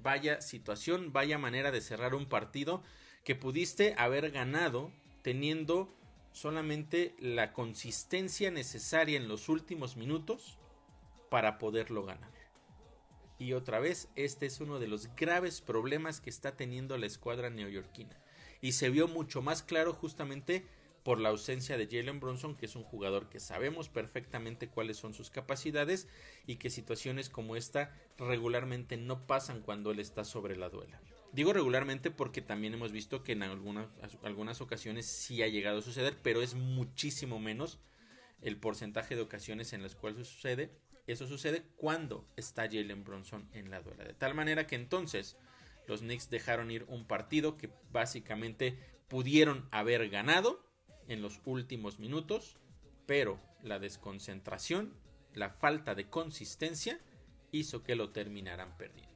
Vaya 0.01 0.41
situación, 0.41 1.13
vaya 1.13 1.37
manera 1.37 1.71
de 1.71 1.83
cerrar 1.83 2.15
un 2.15 2.27
partido 2.27 2.83
que 3.23 3.35
pudiste 3.35 3.95
haber 3.99 4.31
ganado 4.31 4.91
teniendo 5.21 5.95
solamente 6.33 7.15
la 7.19 7.53
consistencia 7.53 8.51
necesaria 8.51 9.19
en 9.19 9.29
los 9.29 9.51
últimos 9.51 9.97
minutos 9.97 10.59
para 11.31 11.59
poderlo 11.59 12.05
ganar. 12.05 12.33
Y 13.39 13.53
otra 13.53 13.79
vez, 13.79 14.09
este 14.17 14.47
es 14.47 14.61
uno 14.61 14.79
de 14.79 14.89
los 14.89 15.15
graves 15.15 15.61
problemas 15.61 16.23
que 16.23 16.31
está 16.31 16.57
teniendo 16.57 16.97
la 16.97 17.07
escuadra 17.07 17.51
neoyorquina. 17.51 18.19
Y 18.63 18.73
se 18.73 18.89
vio 18.89 19.07
mucho 19.07 19.43
más 19.43 19.63
claro 19.63 19.93
justamente 19.93 20.67
por 21.05 21.21
la 21.21 21.29
ausencia 21.29 21.77
de 21.77 21.87
Jalen 21.87 22.19
Bronson, 22.19 22.57
que 22.57 22.65
es 22.65 22.75
un 22.75 22.83
jugador 22.83 23.29
que 23.29 23.39
sabemos 23.39 23.91
perfectamente 23.91 24.69
cuáles 24.69 24.97
son 24.97 25.13
sus 25.13 25.31
capacidades 25.31 26.09
y 26.47 26.57
que 26.57 26.71
situaciones 26.71 27.29
como 27.29 27.57
esta 27.57 27.95
regularmente 28.17 28.97
no 28.97 29.27
pasan 29.27 29.61
cuando 29.61 29.91
él 29.91 30.01
está 30.01 30.25
sobre 30.25 30.57
la 30.57 30.71
duela. 30.71 31.01
Digo 31.33 31.53
regularmente 31.53 32.11
porque 32.11 32.41
también 32.41 32.73
hemos 32.73 32.91
visto 32.91 33.23
que 33.23 33.33
en 33.33 33.43
algunas, 33.43 34.61
ocasiones 34.63 35.05
sí 35.05 35.43
ha 35.43 35.49
llegado 35.49 35.81
a 35.81 35.83
suceder, 35.83 36.17
pero 36.23 36.41
es 36.41 36.55
muchísimo 36.55 37.39
menos 37.39 37.79
el 38.41 38.57
porcentaje 38.57 39.15
de 39.15 39.23
ocasiones 39.23 39.75
en 39.75 39.83
las 39.83 39.95
cuales 39.95 40.27
sucede. 40.27 40.71
Eso 41.07 41.27
sucede 41.27 41.65
cuando 41.77 42.27
está 42.37 42.63
Jalen 42.63 43.05
Bronson 43.05 43.47
en 43.53 43.71
la 43.71 43.83
duela. 43.83 44.05
De 44.05 44.15
tal 44.15 44.35
manera 44.35 44.67
que 44.67 44.77
entonces 44.77 45.37
los 45.87 46.01
Knicks 46.01 46.31
dejaron 46.31 46.71
ir 46.71 46.85
un 46.89 47.07
partido 47.07 47.59
que 47.59 47.69
básicamente 47.93 48.79
pudieron 49.09 49.69
haber 49.71 50.09
ganado 50.09 50.64
en 51.09 51.23
los 51.23 51.41
últimos 51.45 51.99
minutos, 51.99 52.57
pero 53.07 53.39
la 53.63 53.79
desconcentración, 53.79 54.95
la 55.35 55.51
falta 55.51 55.95
de 55.95 56.09
consistencia 56.09 56.99
hizo 57.53 57.83
que 57.83 57.97
lo 57.97 58.11
terminaran 58.11 58.77
perdiendo. 58.77 59.13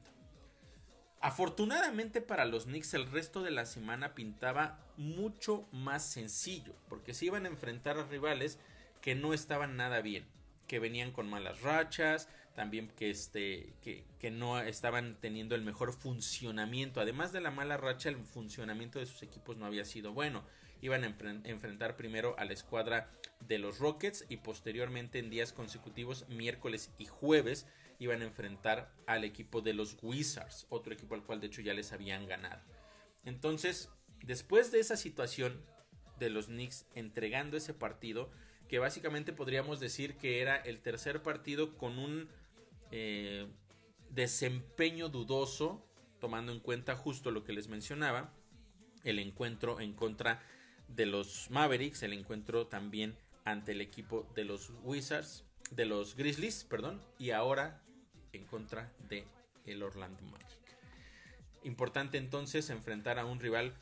Afortunadamente 1.21 2.21
para 2.21 2.45
los 2.45 2.63
Knicks 2.63 2.93
el 2.93 3.11
resto 3.11 3.43
de 3.43 3.51
la 3.51 3.65
semana 3.65 4.15
pintaba 4.15 4.79
mucho 4.95 5.67
más 5.71 6.05
sencillo, 6.05 6.73
porque 6.87 7.13
se 7.13 7.25
iban 7.25 7.45
a 7.45 7.49
enfrentar 7.49 7.97
a 7.97 8.05
rivales 8.05 8.57
que 9.01 9.15
no 9.15 9.33
estaban 9.33 9.75
nada 9.75 10.01
bien, 10.01 10.25
que 10.67 10.79
venían 10.79 11.11
con 11.11 11.29
malas 11.29 11.61
rachas, 11.61 12.29
también 12.55 12.89
que, 12.89 13.09
este, 13.09 13.73
que, 13.81 14.05
que 14.19 14.31
no 14.31 14.59
estaban 14.61 15.17
teniendo 15.19 15.55
el 15.55 15.61
mejor 15.61 15.93
funcionamiento, 15.93 17.01
además 17.01 17.33
de 17.33 17.41
la 17.41 17.51
mala 17.51 17.77
racha, 17.77 18.09
el 18.09 18.17
funcionamiento 18.17 18.99
de 18.99 19.05
sus 19.05 19.21
equipos 19.23 19.57
no 19.57 19.65
había 19.65 19.85
sido 19.85 20.13
bueno 20.13 20.43
iban 20.81 21.03
a 21.03 21.07
enfrentar 21.43 21.95
primero 21.95 22.35
a 22.37 22.45
la 22.45 22.53
escuadra 22.53 23.09
de 23.47 23.57
los 23.57 23.79
Rockets 23.79 24.25
y 24.29 24.37
posteriormente 24.37 25.19
en 25.19 25.29
días 25.29 25.53
consecutivos, 25.53 26.27
miércoles 26.29 26.91
y 26.97 27.05
jueves, 27.05 27.67
iban 27.99 28.21
a 28.21 28.25
enfrentar 28.25 28.93
al 29.05 29.23
equipo 29.23 29.61
de 29.61 29.73
los 29.73 29.97
Wizards, 30.01 30.65
otro 30.69 30.93
equipo 30.93 31.15
al 31.15 31.23
cual 31.23 31.41
de 31.41 31.47
hecho 31.47 31.61
ya 31.61 31.73
les 31.73 31.91
habían 31.91 32.27
ganado. 32.27 32.61
Entonces, 33.25 33.89
después 34.23 34.71
de 34.71 34.79
esa 34.79 34.95
situación 34.95 35.61
de 36.17 36.29
los 36.29 36.47
Knicks 36.47 36.85
entregando 36.95 37.57
ese 37.57 37.73
partido, 37.73 38.29
que 38.67 38.79
básicamente 38.79 39.33
podríamos 39.33 39.79
decir 39.79 40.15
que 40.15 40.41
era 40.41 40.55
el 40.55 40.79
tercer 40.79 41.21
partido 41.23 41.77
con 41.77 41.97
un 41.97 42.29
eh, 42.91 43.47
desempeño 44.11 45.09
dudoso, 45.09 45.85
tomando 46.19 46.51
en 46.51 46.59
cuenta 46.59 46.95
justo 46.95 47.31
lo 47.31 47.43
que 47.43 47.53
les 47.53 47.67
mencionaba, 47.67 48.33
el 49.03 49.19
encuentro 49.19 49.79
en 49.79 49.93
contra 49.93 50.35
de 50.35 50.58
los 50.97 51.49
Mavericks, 51.49 52.03
el 52.03 52.13
encuentro 52.13 52.67
también 52.67 53.17
ante 53.45 53.71
el 53.71 53.81
equipo 53.81 54.27
de 54.35 54.45
los 54.45 54.71
Wizards, 54.83 55.45
de 55.71 55.85
los 55.85 56.15
Grizzlies, 56.15 56.63
perdón, 56.63 57.01
y 57.17 57.31
ahora 57.31 57.81
en 58.33 58.45
contra 58.45 58.91
de 59.07 59.25
el 59.65 59.83
Orlando 59.83 60.21
Magic. 60.23 60.59
Importante 61.63 62.17
entonces 62.17 62.69
enfrentar 62.69 63.19
a 63.19 63.25
un 63.25 63.39
rival 63.39 63.73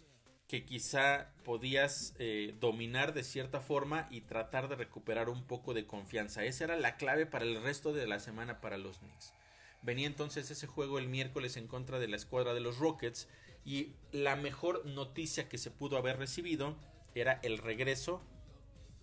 que 0.48 0.64
quizá 0.64 1.34
podías 1.44 2.16
eh, 2.20 2.56
dominar 2.60 3.14
de 3.14 3.24
cierta 3.24 3.60
forma 3.60 4.08
y 4.10 4.22
tratar 4.22 4.70
de 4.70 4.76
recuperar 4.76 5.30
un 5.30 5.44
poco 5.44 5.74
de 5.74 5.86
confianza. 5.86 6.46
Esa 6.46 6.64
era 6.64 6.78
la 6.78 6.96
clave 6.96 7.26
para 7.26 7.46
el 7.46 7.62
resto 7.62 7.92
de 7.92 8.08
la 8.08 8.20
semana 8.20 8.62
para 8.62 8.78
los 8.78 9.00
Knicks. 9.00 9.34
Venía 9.82 10.08
entonces 10.08 10.50
ese 10.50 10.66
juego 10.66 11.00
el 11.00 11.08
miércoles 11.08 11.58
en 11.58 11.68
contra 11.68 12.00
de 12.00 12.08
la 12.08 12.16
escuadra 12.16 12.54
de 12.54 12.62
los 12.62 12.78
Rockets 12.78 13.28
y 13.66 13.94
la 14.12 14.36
mejor 14.38 14.86
noticia 14.86 15.50
que 15.50 15.58
se 15.58 15.72
pudo 15.72 15.98
haber 15.98 16.18
recibido 16.18 16.78
era 17.16 17.40
el 17.44 17.58
regreso 17.58 18.22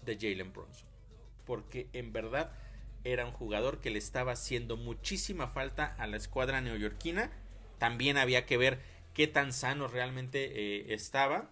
de 0.05 0.17
Jalen 0.17 0.53
Bronson. 0.53 0.89
Porque 1.47 1.89
en 1.93 2.13
verdad 2.13 2.53
era 3.05 3.27
un 3.27 3.33
jugador 3.33 3.81
que 3.81 3.91
le 3.91 3.99
estaba 3.99 4.33
haciendo 4.33 4.77
muchísima 4.77 5.47
falta 5.47 5.95
a 5.99 6.07
la 6.07 6.17
escuadra 6.17 6.61
neoyorquina. 6.61 7.31
También 7.79 8.17
había 8.17 8.47
que 8.47 8.57
ver 8.57 8.81
qué 9.13 9.27
tan 9.27 9.53
sano 9.53 9.89
realmente 9.89 10.53
eh, 10.55 10.95
estaba 10.95 11.51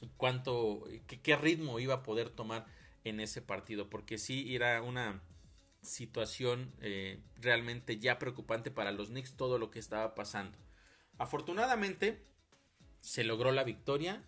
y 0.00 0.08
cuánto, 0.16 0.84
qué, 1.06 1.36
ritmo 1.36 1.78
iba 1.80 1.94
a 1.94 2.02
poder 2.02 2.28
tomar 2.28 2.66
en 3.04 3.20
ese 3.20 3.40
partido. 3.40 3.88
Porque 3.88 4.18
sí 4.18 4.54
era 4.54 4.82
una 4.82 5.22
situación 5.80 6.72
eh, 6.80 7.20
realmente 7.40 7.98
ya 7.98 8.18
preocupante 8.18 8.70
para 8.70 8.92
los 8.92 9.08
Knicks 9.08 9.36
todo 9.36 9.58
lo 9.58 9.70
que 9.70 9.78
estaba 9.78 10.14
pasando. 10.14 10.58
Afortunadamente 11.18 12.22
se 13.00 13.24
logró 13.24 13.52
la 13.52 13.64
victoria. 13.64 14.22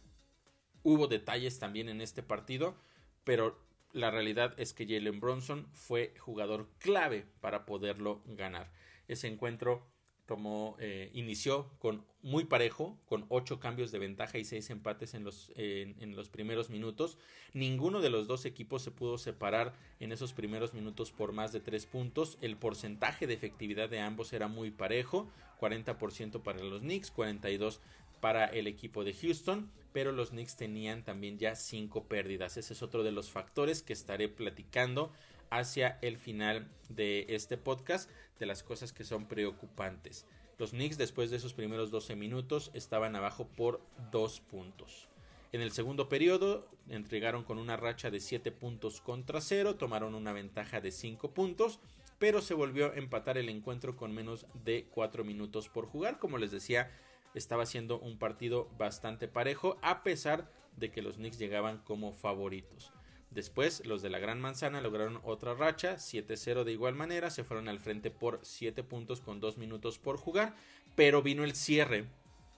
Hubo 0.88 1.08
detalles 1.08 1.58
también 1.58 1.88
en 1.88 2.00
este 2.00 2.22
partido, 2.22 2.76
pero 3.24 3.58
la 3.92 4.12
realidad 4.12 4.54
es 4.56 4.72
que 4.72 4.86
Jalen 4.86 5.18
Bronson 5.18 5.66
fue 5.72 6.14
jugador 6.16 6.68
clave 6.78 7.26
para 7.40 7.66
poderlo 7.66 8.22
ganar. 8.24 8.70
Ese 9.08 9.26
encuentro 9.26 9.84
tomó, 10.26 10.76
eh, 10.78 11.10
inició 11.12 11.68
con 11.80 12.04
muy 12.22 12.44
parejo, 12.44 12.96
con 13.06 13.26
ocho 13.30 13.58
cambios 13.58 13.90
de 13.90 13.98
ventaja 13.98 14.38
y 14.38 14.44
seis 14.44 14.70
empates 14.70 15.14
en 15.14 15.24
los, 15.24 15.50
en 15.56 16.14
los 16.14 16.28
primeros 16.28 16.70
minutos. 16.70 17.18
Ninguno 17.52 18.00
de 18.00 18.10
los 18.10 18.28
dos 18.28 18.44
equipos 18.44 18.82
se 18.82 18.92
pudo 18.92 19.18
separar 19.18 19.74
en 19.98 20.12
esos 20.12 20.34
primeros 20.34 20.72
minutos 20.72 21.10
por 21.10 21.32
más 21.32 21.52
de 21.52 21.58
tres 21.58 21.84
puntos. 21.86 22.38
El 22.42 22.56
porcentaje 22.56 23.26
de 23.26 23.34
efectividad 23.34 23.88
de 23.88 23.98
ambos 23.98 24.32
era 24.32 24.46
muy 24.46 24.70
parejo, 24.70 25.28
40% 25.60 26.42
para 26.42 26.62
los 26.62 26.82
Knicks, 26.82 27.12
42% 27.12 27.78
para 28.26 28.46
el 28.46 28.66
equipo 28.66 29.04
de 29.04 29.14
Houston, 29.14 29.70
pero 29.92 30.10
los 30.10 30.30
Knicks 30.30 30.56
tenían 30.56 31.04
también 31.04 31.38
ya 31.38 31.54
cinco 31.54 32.08
pérdidas. 32.08 32.56
Ese 32.56 32.72
es 32.72 32.82
otro 32.82 33.04
de 33.04 33.12
los 33.12 33.30
factores 33.30 33.82
que 33.82 33.92
estaré 33.92 34.28
platicando 34.28 35.12
hacia 35.48 36.00
el 36.02 36.16
final 36.16 36.68
de 36.88 37.26
este 37.28 37.56
podcast 37.56 38.10
de 38.40 38.46
las 38.46 38.64
cosas 38.64 38.92
que 38.92 39.04
son 39.04 39.28
preocupantes. 39.28 40.26
Los 40.58 40.70
Knicks 40.70 40.98
después 40.98 41.30
de 41.30 41.36
esos 41.36 41.54
primeros 41.54 41.92
12 41.92 42.16
minutos 42.16 42.72
estaban 42.74 43.14
abajo 43.14 43.46
por 43.46 43.80
dos 44.10 44.40
puntos. 44.40 45.06
En 45.52 45.60
el 45.60 45.70
segundo 45.70 46.08
periodo 46.08 46.68
entregaron 46.88 47.44
con 47.44 47.58
una 47.58 47.76
racha 47.76 48.10
de 48.10 48.18
7 48.18 48.50
puntos 48.50 49.00
contra 49.00 49.40
0, 49.40 49.76
tomaron 49.76 50.16
una 50.16 50.32
ventaja 50.32 50.80
de 50.80 50.90
5 50.90 51.30
puntos, 51.30 51.78
pero 52.18 52.42
se 52.42 52.54
volvió 52.54 52.86
a 52.86 52.96
empatar 52.96 53.38
el 53.38 53.48
encuentro 53.48 53.94
con 53.94 54.12
menos 54.12 54.46
de 54.64 54.88
4 54.90 55.22
minutos 55.22 55.68
por 55.68 55.86
jugar. 55.86 56.18
Como 56.18 56.38
les 56.38 56.50
decía, 56.50 56.90
estaba 57.36 57.66
siendo 57.66 57.98
un 57.98 58.18
partido 58.18 58.68
bastante 58.78 59.28
parejo, 59.28 59.78
a 59.82 60.02
pesar 60.02 60.50
de 60.76 60.90
que 60.90 61.02
los 61.02 61.16
Knicks 61.16 61.38
llegaban 61.38 61.78
como 61.78 62.12
favoritos. 62.12 62.92
Después, 63.30 63.84
los 63.84 64.02
de 64.02 64.08
la 64.08 64.18
Gran 64.18 64.40
Manzana 64.40 64.80
lograron 64.80 65.20
otra 65.22 65.54
racha, 65.54 65.96
7-0 65.96 66.64
de 66.64 66.72
igual 66.72 66.94
manera, 66.94 67.30
se 67.30 67.44
fueron 67.44 67.68
al 67.68 67.80
frente 67.80 68.10
por 68.10 68.40
7 68.42 68.82
puntos 68.82 69.20
con 69.20 69.40
2 69.40 69.58
minutos 69.58 69.98
por 69.98 70.16
jugar, 70.16 70.54
pero 70.94 71.22
vino 71.22 71.44
el 71.44 71.54
cierre 71.54 72.06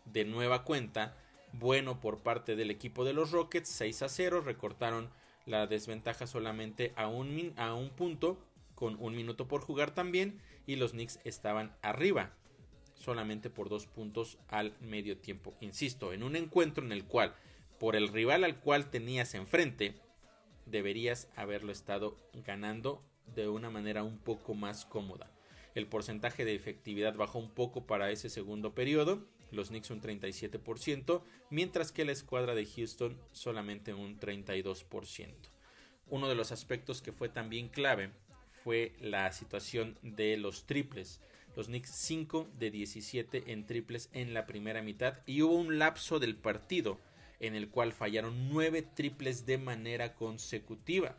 de 0.05 0.25
nueva 0.25 0.65
cuenta, 0.65 1.17
bueno 1.53 2.01
por 2.01 2.23
parte 2.23 2.55
del 2.55 2.71
equipo 2.71 3.05
de 3.05 3.13
los 3.13 3.33
Rockets, 3.33 3.69
6 3.69 4.05
0, 4.07 4.43
recortaron 4.43 5.11
la 5.47 5.67
desventaja 5.67 6.27
solamente 6.27 6.93
a 6.95 7.09
un, 7.09 7.55
a 7.57 7.75
un 7.75 7.91
punto, 7.91 8.39
con 8.75 8.97
un 9.01 9.17
minuto 9.17 9.49
por 9.49 9.63
jugar 9.63 9.93
también, 9.93 10.41
y 10.67 10.77
los 10.77 10.93
Knicks 10.93 11.19
estaban 11.25 11.75
arriba, 11.83 12.31
solamente 12.99 13.49
por 13.51 13.69
2 13.69 13.87
puntos 13.87 14.39
al 14.49 14.75
medio 14.81 15.17
tiempo. 15.17 15.55
Insisto, 15.61 16.13
en 16.13 16.23
un 16.23 16.37
encuentro 16.37 16.85
en 16.85 16.93
el 16.93 17.05
cual, 17.05 17.35
por 17.79 17.97
el 17.97 18.09
rival 18.09 18.45
al 18.45 18.61
cual 18.61 18.91
tenías 18.91 19.35
enfrente, 19.35 19.95
deberías 20.67 21.29
haberlo 21.37 21.73
estado 21.73 22.17
ganando 22.45 23.03
de 23.35 23.49
una 23.49 23.71
manera 23.71 24.03
un 24.03 24.19
poco 24.19 24.55
más 24.55 24.85
cómoda. 24.85 25.31
El 25.75 25.87
porcentaje 25.87 26.45
de 26.45 26.55
efectividad 26.55 27.15
bajó 27.15 27.39
un 27.39 27.51
poco 27.51 27.87
para 27.87 28.11
ese 28.11 28.29
segundo 28.29 28.75
periodo, 28.75 29.27
los 29.51 29.69
Knicks 29.69 29.91
un 29.91 30.03
37%, 30.03 31.23
mientras 31.51 31.93
que 31.93 32.05
la 32.05 32.13
escuadra 32.13 32.55
de 32.55 32.67
Houston 32.67 33.17
solamente 33.33 33.95
un 33.95 34.19
32%. 34.19 35.35
Uno 36.11 36.29
de 36.29 36.35
los 36.35 36.53
aspectos 36.53 37.01
que 37.01 37.13
fue 37.13 37.29
también 37.29 37.69
clave 37.69 38.11
fue 38.65 38.95
la 39.01 39.31
situación 39.33 39.99
de 40.03 40.37
los 40.37 40.65
triples. 40.65 41.21
Los 41.59 41.67
Knicks 41.67 41.91
5 41.91 42.53
de 42.57 42.71
17 42.71 43.51
en 43.51 43.67
triples 43.67 44.11
en 44.13 44.33
la 44.33 44.47
primera 44.47 44.81
mitad 44.81 45.15
y 45.27 45.43
hubo 45.43 45.57
un 45.57 45.81
lapso 45.81 46.21
del 46.21 46.37
partido 46.37 47.01
en 47.41 47.57
el 47.57 47.69
cual 47.69 47.93
fallaron 47.93 48.49
nueve 48.49 48.83
triples 48.83 49.45
de 49.45 49.59
manera 49.59 50.15
consecutiva. 50.15 51.17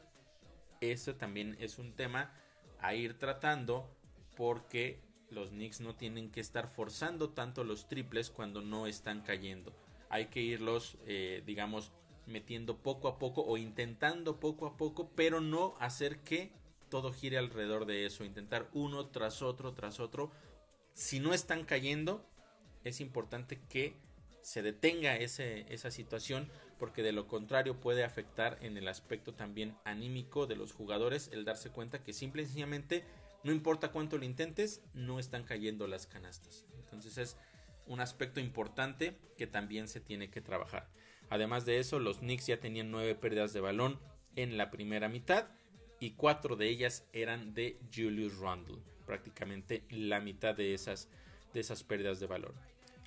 Eso 0.79 1.15
también 1.15 1.57
es 1.59 1.77
un 1.77 1.91
tema 1.91 2.33
a 2.79 2.95
ir 2.95 3.17
tratando 3.17 3.93
porque 4.37 5.01
los 5.29 5.49
Knicks 5.49 5.81
no 5.81 5.97
tienen 5.97 6.31
que 6.31 6.39
estar 6.39 6.69
forzando 6.69 7.31
tanto 7.31 7.65
los 7.65 7.89
triples 7.89 8.29
cuando 8.29 8.61
no 8.61 8.87
están 8.87 9.23
cayendo. 9.23 9.75
Hay 10.09 10.27
que 10.27 10.39
irlos, 10.39 10.97
eh, 11.05 11.43
digamos, 11.45 11.91
metiendo 12.27 12.77
poco 12.77 13.09
a 13.09 13.19
poco 13.19 13.43
o 13.43 13.57
intentando 13.57 14.39
poco 14.39 14.67
a 14.67 14.77
poco, 14.77 15.11
pero 15.17 15.41
no 15.41 15.75
hacer 15.81 16.19
que 16.19 16.53
todo 16.89 17.13
gire 17.13 17.37
alrededor 17.37 17.85
de 17.85 18.05
eso. 18.05 18.23
Intentar 18.23 18.69
uno 18.73 19.07
tras 19.07 19.41
otro, 19.41 19.73
tras 19.73 19.99
otro. 19.99 20.31
Si 20.93 21.19
no 21.19 21.33
están 21.33 21.63
cayendo, 21.65 22.25
es 22.83 23.01
importante 23.01 23.59
que 23.69 23.95
se 24.41 24.61
detenga 24.61 25.15
esa 25.15 25.91
situación 25.91 26.49
porque 26.79 27.03
de 27.03 27.11
lo 27.11 27.27
contrario 27.27 27.79
puede 27.79 28.03
afectar 28.03 28.57
en 28.61 28.77
el 28.77 28.87
aspecto 28.87 29.33
también 29.33 29.75
anímico 29.83 30.47
de 30.47 30.55
los 30.55 30.71
jugadores 30.71 31.29
el 31.33 31.45
darse 31.45 31.69
cuenta 31.69 32.01
que 32.01 32.13
simple 32.13 32.43
y 32.43 32.45
sencillamente 32.45 33.03
no 33.43 33.51
importa 33.51 33.91
cuánto 33.91 34.17
lo 34.17 34.25
intentes 34.25 34.81
no 34.93 35.19
están 35.19 35.43
cayendo 35.43 35.87
las 35.87 36.07
canastas 36.07 36.65
entonces 36.79 37.17
es 37.17 37.37
un 37.85 37.99
aspecto 37.99 38.39
importante 38.39 39.17
que 39.37 39.45
también 39.45 39.87
se 39.87 39.99
tiene 39.99 40.29
que 40.29 40.41
trabajar 40.41 40.87
además 41.29 41.65
de 41.65 41.79
eso 41.79 41.99
los 41.99 42.19
Knicks 42.19 42.47
ya 42.47 42.59
tenían 42.59 42.91
nueve 42.91 43.13
pérdidas 43.13 43.53
de 43.53 43.59
balón 43.59 43.99
en 44.35 44.57
la 44.57 44.71
primera 44.71 45.09
mitad 45.09 45.47
y 45.99 46.11
cuatro 46.11 46.55
de 46.55 46.69
ellas 46.69 47.05
eran 47.13 47.53
de 47.53 47.77
Julius 47.93 48.37
Randle 48.37 48.77
prácticamente 49.05 49.83
la 49.89 50.19
mitad 50.19 50.55
de 50.55 50.73
esas 50.73 51.09
de 51.53 51.61
esas 51.61 51.83
pérdidas 51.83 52.19
de 52.19 52.27
balón 52.27 52.53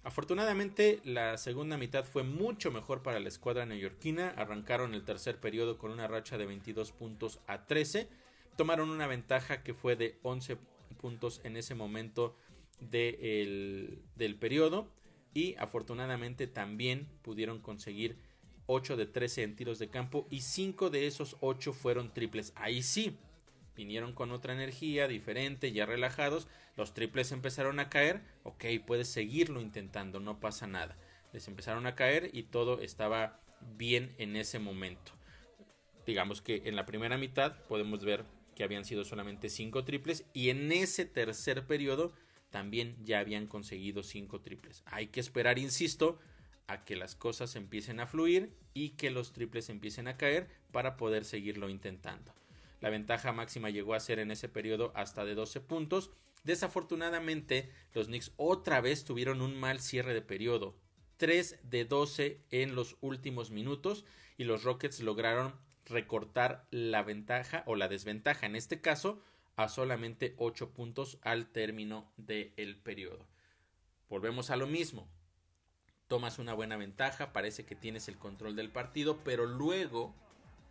Afortunadamente, 0.05 1.01
la 1.05 1.39
segunda 1.39 1.77
mitad 1.77 2.05
fue 2.05 2.25
mucho 2.25 2.73
mejor 2.73 3.03
para 3.03 3.21
la 3.21 3.29
escuadra 3.29 3.67
neoyorquina. 3.67 4.31
Arrancaron 4.31 4.95
el 4.95 5.05
tercer 5.05 5.39
periodo 5.39 5.79
con 5.79 5.93
una 5.93 6.09
racha 6.09 6.37
de 6.37 6.47
22 6.47 6.91
puntos 6.91 7.39
a 7.47 7.67
13. 7.67 8.09
Tomaron 8.57 8.91
una 8.91 9.07
ventaja 9.07 9.63
que 9.63 9.75
fue 9.75 9.95
de 9.95 10.19
11 10.23 10.57
puntos 11.01 11.41
en 11.45 11.57
ese 11.57 11.77
momento 11.77 12.35
del 12.81 14.37
periodo. 14.41 14.89
Y 15.35 15.55
afortunadamente 15.55 16.49
también 16.49 17.07
pudieron 17.23 17.61
conseguir 17.61 18.19
8 18.67 18.97
de 18.97 19.07
13 19.07 19.43
en 19.43 19.57
tiros 19.57 19.79
de 19.79 19.89
campo 19.89 20.27
y 20.31 20.41
5 20.41 20.91
de 20.91 21.07
esos 21.07 21.37
8 21.41 21.73
fueron 21.73 22.13
triples. 22.13 22.53
Ahí 22.57 22.83
sí, 22.83 23.17
vinieron 23.77 24.13
con 24.13 24.33
otra 24.33 24.53
energía 24.53 25.09
diferente, 25.09 25.73
ya 25.73 25.87
relajados, 25.87 26.49
los 26.77 26.95
triples 26.95 27.33
empezaron 27.33 27.81
a 27.81 27.91
caer, 27.91 28.23
ok, 28.45 28.65
puedes 28.87 29.09
seguirlo 29.09 29.61
intentando, 29.61 30.21
no 30.21 30.41
pasa 30.41 30.67
nada. 30.67 30.97
Les 31.33 31.49
empezaron 31.49 31.87
a 31.87 31.95
caer 31.95 32.31
y 32.33 32.45
todo 32.45 32.81
estaba 32.81 33.41
bien 33.77 34.15
en 34.19 34.37
ese 34.37 34.59
momento. 34.59 35.13
Digamos 36.07 36.43
que 36.43 36.63
en 36.65 36.77
la 36.77 36.87
primera 36.87 37.17
mitad 37.17 37.57
podemos 37.69 38.05
ver 38.05 38.25
que 38.55 38.65
habían 38.65 38.85
sido 38.85 39.05
solamente 39.05 39.49
5 39.49 39.85
triples 39.85 40.25
y 40.33 40.51
en 40.51 40.71
ese 40.73 41.05
tercer 41.05 41.67
periodo 41.67 42.13
también 42.51 42.97
ya 43.03 43.19
habían 43.19 43.47
conseguido 43.47 44.03
5 44.03 44.41
triples. 44.41 44.83
Hay 44.87 45.07
que 45.07 45.21
esperar, 45.21 45.59
insisto, 45.59 46.19
a 46.67 46.85
que 46.85 46.97
las 46.97 47.15
cosas 47.15 47.57
empiecen 47.57 48.01
a 48.01 48.07
fluir 48.07 48.55
y 48.75 48.91
que 48.91 49.11
los 49.11 49.33
triples 49.33 49.69
empiecen 49.69 50.09
a 50.09 50.17
caer 50.17 50.49
para 50.71 50.97
poder 50.97 51.25
seguirlo 51.25 51.69
intentando. 51.69 52.35
La 52.81 52.91
ventaja 52.91 53.33
máxima 53.33 53.71
llegó 53.71 53.95
a 53.95 54.01
ser 54.01 54.19
en 54.19 54.31
ese 54.31 54.49
periodo 54.49 54.93
hasta 54.95 55.25
de 55.25 55.35
12 55.35 55.61
puntos. 55.61 56.11
Desafortunadamente, 56.43 57.71
los 57.95 58.09
Knicks 58.09 58.33
otra 58.37 58.81
vez 58.81 59.05
tuvieron 59.05 59.41
un 59.41 59.59
mal 59.59 59.81
cierre 59.81 60.15
de 60.15 60.23
periodo. 60.23 60.77
3 61.19 61.61
de 61.63 61.85
12 61.85 62.41
en 62.51 62.75
los 62.75 62.97
últimos 63.01 63.51
minutos 63.53 64.05
y 64.37 64.45
los 64.45 64.65
Rockets 64.65 65.01
lograron 65.01 65.55
recortar 65.87 66.67
la 66.71 67.03
ventaja 67.03 67.63
o 67.67 67.77
la 67.77 67.89
desventaja 67.89 68.47
en 68.47 68.57
este 68.57 68.81
caso 68.81 69.23
a 69.57 69.69
solamente 69.69 70.35
8 70.39 70.71
puntos 70.71 71.19
al 71.23 71.47
término 71.47 72.11
del 72.17 72.77
periodo. 72.77 73.27
Volvemos 74.09 74.51
a 74.51 74.57
lo 74.57 74.67
mismo. 74.67 75.09
Tomas 76.13 76.39
una 76.39 76.53
buena 76.53 76.77
ventaja, 76.77 77.33
parece 77.33 77.65
que 77.65 77.75
tienes 77.75 78.07
el 78.07 78.19
control 78.19 78.55
del 78.55 78.69
partido, 78.69 79.25
pero 79.25 79.47
luego 79.47 80.15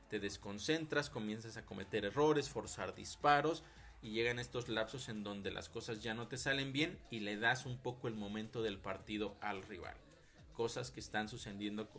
te 0.08 0.20
desconcentras, 0.20 1.10
comienzas 1.10 1.58
a 1.58 1.66
cometer 1.66 2.06
errores, 2.06 2.48
forzar 2.48 2.94
disparos 2.94 3.64
y 4.04 4.12
llegan 4.12 4.38
estos 4.38 4.70
lapsos 4.70 5.10
en 5.10 5.24
donde 5.24 5.50
las 5.50 5.68
cosas 5.68 6.04
ya 6.04 6.14
no 6.14 6.28
te 6.28 6.38
salen 6.38 6.72
bien 6.72 7.00
y 7.10 7.22
le 7.22 7.38
das 7.38 7.66
un 7.66 7.80
poco 7.80 8.08
el 8.08 8.14
momento 8.14 8.62
del 8.62 8.78
partido 8.78 9.36
al 9.42 9.64
rival. 9.64 9.96
Cosas 10.54 10.92
que 10.92 11.00
están 11.00 11.28
sucediendo, 11.28 11.90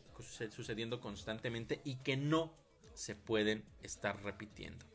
constantemente 1.01 1.81
y 1.83 1.97
que 1.97 2.17
no 2.17 2.53
se 2.95 3.17
pueden 3.17 3.65
estar 3.83 4.23
repitiendo. 4.23 4.87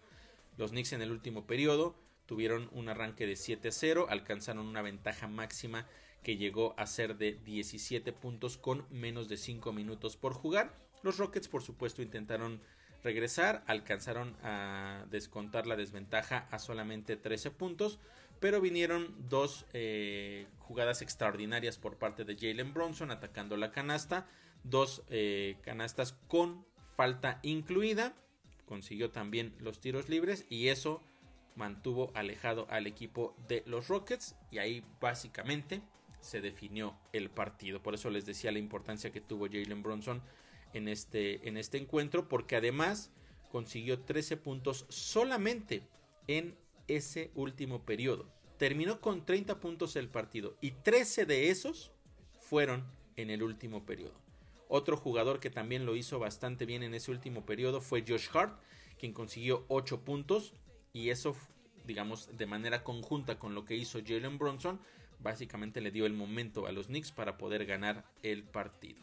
Los 0.56 0.72
Knicks 0.72 0.94
en 0.94 1.02
el 1.02 1.12
último 1.12 1.46
periodo 1.46 1.96
tuvieron 2.28 2.70
un 2.74 2.90
arranque 2.90 3.26
de 3.26 3.34
7-0, 3.34 4.06
alcanzaron 4.10 4.68
una 4.68 4.84
ventaja 4.84 5.28
máxima 5.28 5.88
que 6.22 6.38
llegó 6.38 6.76
a 6.78 6.86
ser 6.86 7.18
de 7.18 7.34
17 7.34 8.12
puntos 8.14 8.58
con 8.58 8.86
menos 8.92 9.30
de 9.30 9.38
5 9.38 9.72
minutos 9.74 10.18
por 10.18 10.34
jugar. 10.34 10.78
Los 11.02 11.18
Rockets 11.18 11.48
por 11.48 11.64
supuesto 11.64 12.02
intentaron 12.02 12.62
regresar, 13.04 13.64
alcanzaron 13.68 14.36
a 14.44 15.06
descontar 15.10 15.68
la 15.68 15.76
desventaja 15.76 16.48
a 16.52 16.60
solamente 16.60 17.16
13 17.16 17.52
puntos, 17.52 18.00
pero 18.40 18.60
vinieron 18.62 19.16
dos 19.30 19.66
eh, 19.74 20.48
jugadas 20.60 21.02
extraordinarias 21.02 21.78
por 21.78 21.96
parte 21.98 22.26
de 22.26 22.36
Jalen 22.36 22.74
Bronson 22.74 23.12
atacando 23.12 23.56
la 23.56 23.72
canasta, 23.72 24.28
dos 24.64 25.04
eh, 25.10 25.56
canastas 25.64 26.14
con 26.28 26.66
falta 26.96 27.40
incluida, 27.44 28.14
consiguió 28.66 29.12
también 29.12 29.56
los 29.60 29.80
tiros 29.80 30.10
libres 30.10 30.46
y 30.50 30.68
eso 30.68 31.02
mantuvo 31.58 32.12
alejado 32.14 32.68
al 32.70 32.88
equipo 32.88 33.36
de 33.48 33.64
los 33.66 33.88
Rockets 33.90 34.36
y 34.52 34.60
ahí 34.60 34.84
básicamente 35.02 35.82
se 36.22 36.42
definió 36.42 36.96
el 37.14 37.30
partido. 37.30 37.82
Por 37.82 37.96
eso 37.96 38.10
les 38.10 38.26
decía 38.26 38.52
la 38.52 38.60
importancia 38.60 39.12
que 39.12 39.22
tuvo 39.22 39.48
Jalen 39.48 39.84
Bronson 39.84 40.22
en 40.74 40.88
este, 40.88 41.48
en 41.48 41.58
este 41.58 41.78
encuentro, 41.78 42.28
porque 42.28 42.56
además 42.56 43.12
consiguió 43.52 44.00
13 44.00 44.38
puntos 44.38 44.86
solamente 44.90 45.84
en 46.28 46.56
ese 46.88 47.32
último 47.36 47.84
periodo. 47.84 48.26
Terminó 48.58 49.02
con 49.02 49.26
30 49.26 49.60
puntos 49.60 49.96
el 49.96 50.10
partido 50.10 50.56
y 50.62 50.72
13 50.72 51.26
de 51.26 51.50
esos 51.50 51.92
fueron 52.40 52.86
en 53.16 53.30
el 53.30 53.44
último 53.44 53.86
periodo. 53.86 54.14
Otro 54.70 54.98
jugador 54.98 55.40
que 55.40 55.50
también 55.50 55.86
lo 55.86 55.96
hizo 55.96 56.20
bastante 56.20 56.66
bien 56.66 56.84
en 56.84 56.94
ese 56.94 57.12
último 57.12 57.46
periodo 57.46 57.82
fue 57.82 58.04
Josh 58.06 58.28
Hart, 58.34 58.60
quien 59.00 59.14
consiguió 59.14 59.66
8 59.70 60.02
puntos 60.02 60.54
y 60.98 61.12
eso, 61.12 61.36
digamos, 61.86 62.36
de 62.36 62.48
manera 62.48 62.84
conjunta 62.84 63.38
con 63.38 63.54
lo 63.54 63.66
que 63.66 63.76
hizo 63.76 64.00
Jalen 64.04 64.40
Bronson, 64.40 64.80
básicamente 65.20 65.80
le 65.80 65.92
dio 65.92 66.08
el 66.08 66.14
momento 66.14 66.66
a 66.66 66.72
los 66.72 66.88
Knicks 66.88 67.12
para 67.12 67.38
poder 67.38 67.66
ganar 67.68 68.04
el 68.24 68.44
partido. 68.44 69.00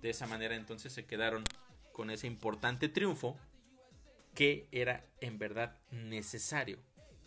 De 0.00 0.08
esa 0.08 0.26
manera 0.26 0.56
entonces 0.56 0.92
se 0.92 1.04
quedaron 1.04 1.44
con 1.92 2.10
ese 2.10 2.26
importante 2.26 2.88
triunfo 2.88 3.36
que 4.34 4.66
era 4.72 5.04
en 5.20 5.38
verdad 5.38 5.78
necesario 5.90 6.78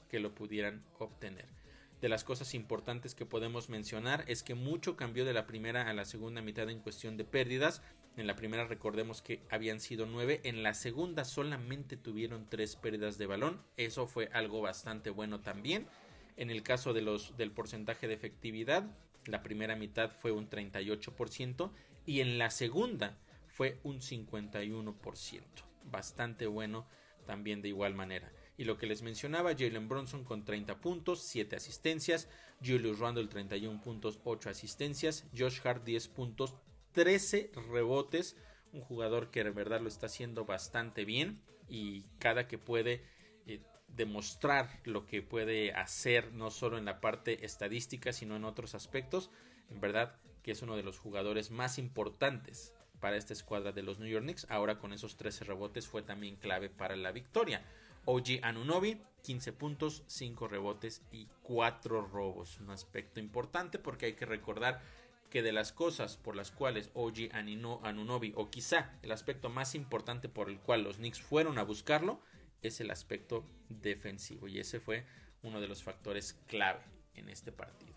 que 0.10 0.20
lo 0.20 0.34
pudieran 0.34 0.84
obtener. 0.98 1.57
De 2.02 2.10
las 2.10 2.24
cosas 2.24 2.54
importantes 2.54 3.16
que 3.16 3.26
podemos 3.26 3.70
mencionar 3.70 4.24
es 4.28 4.44
que 4.44 4.54
mucho 4.54 4.96
cambió 4.96 5.26
de 5.26 5.34
la 5.34 5.48
primera 5.48 5.90
a 5.90 5.94
la 5.94 6.06
segunda 6.06 6.42
mitad 6.44 6.70
en 6.70 6.80
cuestión 6.80 7.18
de 7.18 7.26
pérdidas. 7.26 7.82
En 8.18 8.28
la 8.28 8.36
primera 8.36 8.66
recordemos 8.66 9.24
que 9.24 9.42
habían 9.50 9.80
sido 9.80 10.06
nueve, 10.06 10.40
en 10.44 10.62
la 10.62 10.76
segunda 10.76 11.26
solamente 11.26 11.98
tuvieron 11.98 12.48
tres 12.50 12.76
pérdidas 12.76 13.18
de 13.18 13.26
balón. 13.26 13.64
Eso 13.78 14.06
fue 14.06 14.30
algo 14.32 14.62
bastante 14.62 15.10
bueno 15.10 15.40
también. 15.40 15.88
En 16.36 16.52
el 16.52 16.62
caso 16.62 16.94
de 16.94 17.02
los, 17.02 17.36
del 17.36 17.52
porcentaje 17.52 18.08
de 18.08 18.14
efectividad, 18.14 18.86
la 19.26 19.42
primera 19.42 19.76
mitad 19.76 20.12
fue 20.12 20.32
un 20.32 20.50
38% 20.50 21.72
y 22.06 22.22
en 22.22 22.38
la 22.38 22.52
segunda 22.52 23.18
fue 23.48 23.80
un 23.84 24.02
51%. 24.02 25.42
Bastante 25.86 26.46
bueno 26.46 26.88
también 27.26 27.64
de 27.64 27.70
igual 27.70 27.96
manera. 27.96 28.32
Y 28.58 28.65
lo 28.65 28.78
que 28.78 28.88
les 28.88 29.04
mencionaba, 29.04 29.56
Jalen 29.56 29.88
Bronson 29.88 30.24
con 30.24 30.43
30 30.43 30.82
puntos, 30.82 31.22
7 31.22 31.56
asistencias, 31.56 32.28
Julius 32.65 32.98
Randle 33.00 33.28
31 33.28 33.82
puntos, 33.82 34.20
8 34.24 34.50
asistencias, 34.50 35.26
Josh 35.38 35.60
Hart 35.63 35.84
10 35.84 36.08
puntos, 36.08 36.56
13 36.93 37.52
rebotes, 37.72 38.36
un 38.74 38.82
jugador 38.82 39.30
que 39.30 39.41
en 39.41 39.54
verdad 39.54 39.80
lo 39.80 39.88
está 39.88 40.08
haciendo 40.08 40.46
bastante 40.46 41.06
bien 41.06 41.39
y 41.70 42.04
cada 42.17 42.48
que 42.48 42.58
puede 42.58 43.04
eh, 43.46 43.62
demostrar 43.88 44.82
lo 44.84 45.06
que 45.06 45.22
puede 45.22 45.72
hacer 45.74 46.34
no 46.34 46.50
solo 46.50 46.78
en 46.78 46.86
la 46.86 47.00
parte 47.00 47.46
estadística 47.46 48.12
sino 48.12 48.36
en 48.36 48.43
otros 48.43 48.74
aspectos, 48.74 49.30
en 49.70 49.80
verdad 49.80 50.15
que 50.41 50.52
es 50.52 50.62
uno 50.62 50.76
de 50.76 50.84
los 50.84 50.98
jugadores 50.98 51.52
más 51.52 51.78
importantes 51.78 52.74
para 53.00 53.17
esta 53.17 53.34
escuadra 53.34 53.72
de 53.72 53.84
los 53.84 54.00
New 54.00 54.10
York 54.10 54.24
Knicks. 54.24 54.48
Ahora 54.50 54.80
con 54.80 54.93
esos 54.93 55.17
13 55.17 55.46
rebotes 55.46 55.88
fue 55.88 56.02
también 56.02 56.36
clave 56.36 56.70
para 56.70 56.96
la 56.96 57.12
victoria. 57.12 57.63
OG 58.10 58.39
Anunobi, 58.41 59.02
15 59.24 59.52
puntos, 59.52 60.04
5 60.08 60.48
rebotes 60.48 61.02
y 61.12 61.28
4 61.41 62.08
robos. 62.08 62.58
Un 62.62 62.70
aspecto 62.70 63.20
importante 63.20 63.80
porque 63.80 64.06
hay 64.06 64.13
que 64.13 64.26
recordar 64.26 64.82
que 65.30 65.41
de 65.41 65.52
las 65.52 65.74
cosas 65.74 66.15
por 66.15 66.38
las 66.38 66.52
cuales 66.52 66.89
OG 66.93 67.34
Anunobi, 67.34 68.32
o 68.38 68.50
quizá 68.50 68.98
el 69.04 69.12
aspecto 69.12 69.50
más 69.50 69.76
importante 69.76 70.30
por 70.30 70.50
el 70.50 70.58
cual 70.58 70.84
los 70.84 70.96
Knicks 70.96 71.20
fueron 71.20 71.58
a 71.58 71.63
buscarlo, 71.63 72.22
es 72.62 72.80
el 72.80 72.91
aspecto 72.91 73.43
defensivo. 73.67 74.48
Y 74.48 74.60
ese 74.60 74.80
fue 74.80 75.06
uno 75.43 75.60
de 75.60 75.67
los 75.67 75.84
factores 75.84 76.39
clave 76.48 76.80
en 77.13 77.28
este 77.28 77.52
partido. 77.52 77.93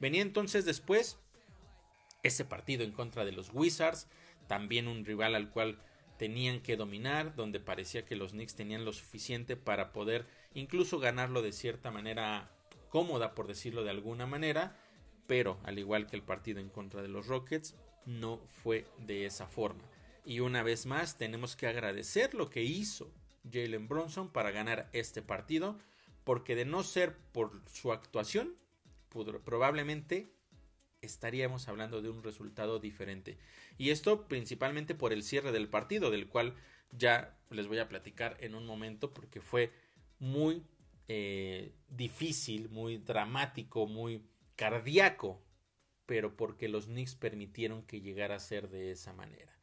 Venía 0.00 0.22
entonces 0.22 0.64
después 0.64 1.18
ese 2.22 2.46
partido 2.46 2.82
en 2.82 2.92
contra 2.92 3.26
de 3.26 3.32
los 3.32 3.50
Wizards, 3.52 4.08
también 4.46 4.88
un 4.88 5.04
rival 5.04 5.34
al 5.34 5.50
cual 5.50 5.78
tenían 6.16 6.60
que 6.60 6.76
dominar, 6.76 7.34
donde 7.34 7.60
parecía 7.60 8.04
que 8.04 8.16
los 8.16 8.32
Knicks 8.32 8.54
tenían 8.54 8.84
lo 8.84 8.92
suficiente 8.92 9.56
para 9.56 9.92
poder 9.92 10.26
incluso 10.54 10.98
ganarlo 10.98 11.42
de 11.42 11.52
cierta 11.52 11.90
manera 11.90 12.50
cómoda, 12.88 13.34
por 13.34 13.46
decirlo 13.46 13.84
de 13.84 13.90
alguna 13.90 14.26
manera, 14.26 14.76
pero 15.26 15.58
al 15.64 15.78
igual 15.78 16.06
que 16.06 16.16
el 16.16 16.22
partido 16.22 16.60
en 16.60 16.68
contra 16.68 17.02
de 17.02 17.08
los 17.08 17.26
Rockets, 17.26 17.74
no 18.06 18.40
fue 18.62 18.86
de 18.98 19.26
esa 19.26 19.46
forma. 19.46 19.82
Y 20.24 20.40
una 20.40 20.62
vez 20.62 20.86
más 20.86 21.16
tenemos 21.16 21.56
que 21.56 21.66
agradecer 21.66 22.34
lo 22.34 22.50
que 22.50 22.62
hizo 22.62 23.10
Jalen 23.50 23.88
Bronson 23.88 24.30
para 24.30 24.50
ganar 24.50 24.88
este 24.92 25.22
partido, 25.22 25.78
porque 26.24 26.54
de 26.54 26.64
no 26.64 26.82
ser 26.82 27.16
por 27.32 27.62
su 27.70 27.92
actuación, 27.92 28.56
probablemente 29.44 30.33
estaríamos 31.04 31.68
hablando 31.68 32.02
de 32.02 32.10
un 32.10 32.22
resultado 32.22 32.78
diferente. 32.78 33.38
Y 33.78 33.90
esto 33.90 34.26
principalmente 34.28 34.94
por 34.94 35.12
el 35.12 35.22
cierre 35.22 35.52
del 35.52 35.68
partido, 35.68 36.10
del 36.10 36.28
cual 36.28 36.54
ya 36.90 37.36
les 37.50 37.66
voy 37.66 37.78
a 37.78 37.88
platicar 37.88 38.36
en 38.40 38.54
un 38.54 38.66
momento 38.66 39.12
porque 39.12 39.40
fue 39.40 39.72
muy 40.18 40.62
eh, 41.08 41.74
difícil, 41.88 42.68
muy 42.70 42.98
dramático, 42.98 43.86
muy 43.86 44.24
cardíaco, 44.56 45.42
pero 46.06 46.36
porque 46.36 46.68
los 46.68 46.86
Knicks 46.86 47.14
permitieron 47.14 47.82
que 47.82 48.00
llegara 48.00 48.36
a 48.36 48.40
ser 48.40 48.68
de 48.68 48.90
esa 48.90 49.12
manera. 49.12 49.58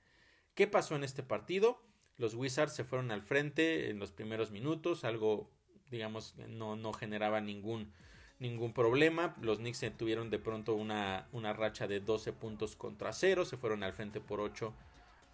¿Qué 0.53 0.67
pasó 0.67 0.95
en 0.95 1.03
este 1.03 1.23
partido? 1.23 1.81
Los 2.17 2.35
Wizards 2.35 2.75
se 2.75 2.83
fueron 2.83 3.11
al 3.11 3.21
frente 3.21 3.89
en 3.89 3.99
los 3.99 4.11
primeros 4.11 4.51
minutos, 4.51 5.03
algo, 5.03 5.49
digamos, 5.89 6.35
no, 6.37 6.75
no 6.75 6.93
generaba 6.93 7.41
ningún 7.41 7.93
ningún 8.41 8.73
problema. 8.73 9.35
Los 9.41 9.59
Knicks 9.59 9.85
tuvieron 9.97 10.29
de 10.29 10.39
pronto 10.39 10.73
una, 10.73 11.27
una 11.31 11.53
racha 11.53 11.87
de 11.87 12.01
12 12.01 12.33
puntos 12.33 12.75
contra 12.75 13.13
0, 13.13 13.45
se 13.45 13.55
fueron 13.55 13.83
al 13.83 13.93
frente 13.93 14.19
por 14.19 14.41
8 14.41 14.73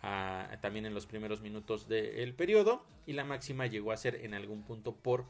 ah, 0.03 0.57
también 0.61 0.85
en 0.85 0.93
los 0.93 1.07
primeros 1.07 1.41
minutos 1.41 1.87
del 1.87 2.35
periodo 2.35 2.85
y 3.05 3.13
la 3.13 3.23
máxima 3.23 3.65
llegó 3.65 3.91
a 3.91 3.97
ser 3.97 4.15
en 4.15 4.33
algún 4.33 4.63
punto 4.63 4.93
por 4.93 5.25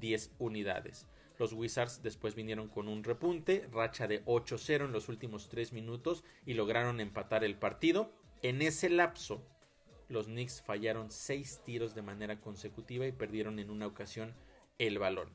10 0.00 0.32
unidades. 0.38 1.06
Los 1.38 1.54
Wizards 1.54 2.02
después 2.02 2.34
vinieron 2.34 2.68
con 2.68 2.86
un 2.86 3.02
repunte, 3.02 3.66
racha 3.72 4.06
de 4.06 4.22
8-0 4.26 4.84
en 4.84 4.92
los 4.92 5.08
últimos 5.08 5.48
3 5.48 5.72
minutos 5.72 6.22
y 6.44 6.52
lograron 6.52 7.00
empatar 7.00 7.44
el 7.44 7.56
partido. 7.56 8.12
En 8.42 8.60
ese 8.60 8.90
lapso, 8.90 9.42
los 10.08 10.26
Knicks 10.26 10.60
fallaron 10.60 11.10
6 11.10 11.62
tiros 11.64 11.94
de 11.94 12.02
manera 12.02 12.40
consecutiva 12.40 13.06
y 13.06 13.12
perdieron 13.12 13.58
en 13.58 13.70
una 13.70 13.86
ocasión 13.86 14.34
el 14.78 14.98
balón. 14.98 15.30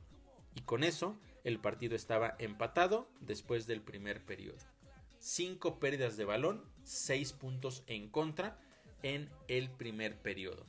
Y 0.53 0.61
con 0.61 0.83
eso 0.83 1.17
el 1.45 1.59
partido 1.59 1.95
estaba 1.95 2.35
empatado 2.39 3.07
después 3.21 3.67
del 3.67 3.81
primer 3.81 4.25
periodo. 4.25 4.57
Cinco 5.19 5.79
pérdidas 5.79 6.17
de 6.17 6.25
balón, 6.25 6.65
seis 6.83 7.31
puntos 7.33 7.83
en 7.87 8.09
contra 8.09 8.59
en 9.03 9.29
el 9.47 9.69
primer 9.69 10.17
periodo. 10.17 10.65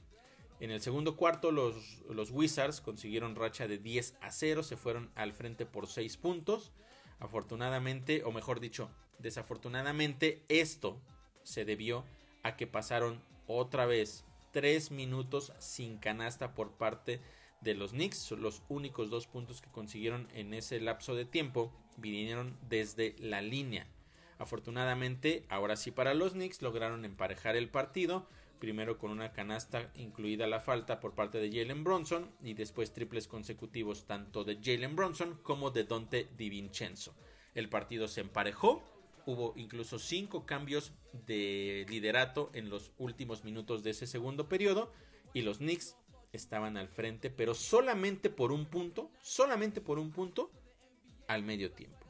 En 0.60 0.70
el 0.70 0.80
segundo 0.80 1.16
cuarto 1.16 1.50
los, 1.50 2.30
Wizards 2.30 2.80
consiguieron 2.80 3.36
racha 3.36 3.66
de 3.66 3.78
10 3.78 4.16
a 4.20 4.30
0, 4.30 4.62
se 4.62 4.76
fueron 4.76 5.10
al 5.14 5.32
frente 5.32 5.66
por 5.66 5.86
6 5.86 6.16
puntos. 6.18 6.72
Afortunadamente, 7.20 8.22
o 8.24 8.30
mejor 8.30 8.60
dicho, 8.60 8.90
desafortunadamente 9.18 10.44
esto 10.48 11.00
se 11.42 11.64
debió 11.64 12.04
a 12.42 12.56
que 12.56 12.66
pasaron 12.66 13.22
otra 13.46 13.86
vez 13.86 14.24
tres 14.52 14.90
minutos 14.90 15.52
sin 15.58 15.98
canasta 15.98 16.54
por 16.54 16.72
parte 16.72 17.12
de 17.12 17.45
los 17.74 17.92
Knicks. 17.92 18.30
Los 18.32 18.62
únicos 18.68 19.10
dos 19.10 19.26
puntos 19.26 19.60
que 19.60 19.70
consiguieron 19.70 20.28
en 20.34 20.54
ese 20.54 20.80
lapso 20.80 21.14
de 21.14 21.24
tiempo 21.24 21.72
vinieron 21.96 22.56
desde 22.68 23.16
la 23.18 23.40
línea. 23.40 23.86
Afortunadamente, 24.38 25.44
ahora 25.48 25.76
sí 25.76 25.90
para 25.90 26.14
los 26.14 26.32
Knicks 26.32 26.60
lograron 26.62 27.04
emparejar 27.04 27.56
el 27.56 27.70
partido, 27.70 28.28
primero 28.58 28.98
con 28.98 29.10
una 29.10 29.32
canasta 29.32 29.90
incluida 29.94 30.46
la 30.46 30.60
falta 30.60 31.00
por 31.00 31.14
parte 31.14 31.38
de 31.38 31.50
Jalen 31.50 31.84
Bronson 31.84 32.30
y 32.42 32.54
después 32.54 32.92
triples 32.92 33.28
consecutivos 33.28 34.06
tanto 34.06 34.44
de 34.44 34.58
Jalen 34.62 34.96
Bronson 34.96 35.38
como 35.42 35.70
de 35.70 35.84
Dante 35.84 36.28
DiVincenzo. 36.36 37.14
El 37.54 37.68
partido 37.70 38.08
se 38.08 38.20
emparejó, 38.20 38.82
hubo 39.24 39.54
incluso 39.56 39.98
cinco 39.98 40.44
cambios 40.44 40.92
de 41.26 41.86
liderato 41.88 42.50
en 42.52 42.68
los 42.68 42.92
últimos 42.98 43.44
minutos 43.44 43.82
de 43.82 43.90
ese 43.90 44.06
segundo 44.06 44.48
periodo 44.48 44.92
y 45.32 45.42
los 45.42 45.58
Knicks 45.58 45.96
estaban 46.36 46.76
al 46.76 46.88
frente, 46.88 47.30
pero 47.30 47.54
solamente 47.54 48.30
por 48.30 48.52
un 48.52 48.66
punto, 48.66 49.10
solamente 49.20 49.80
por 49.80 49.98
un 49.98 50.12
punto 50.12 50.50
al 51.26 51.42
medio 51.42 51.72
tiempo. 51.72 52.06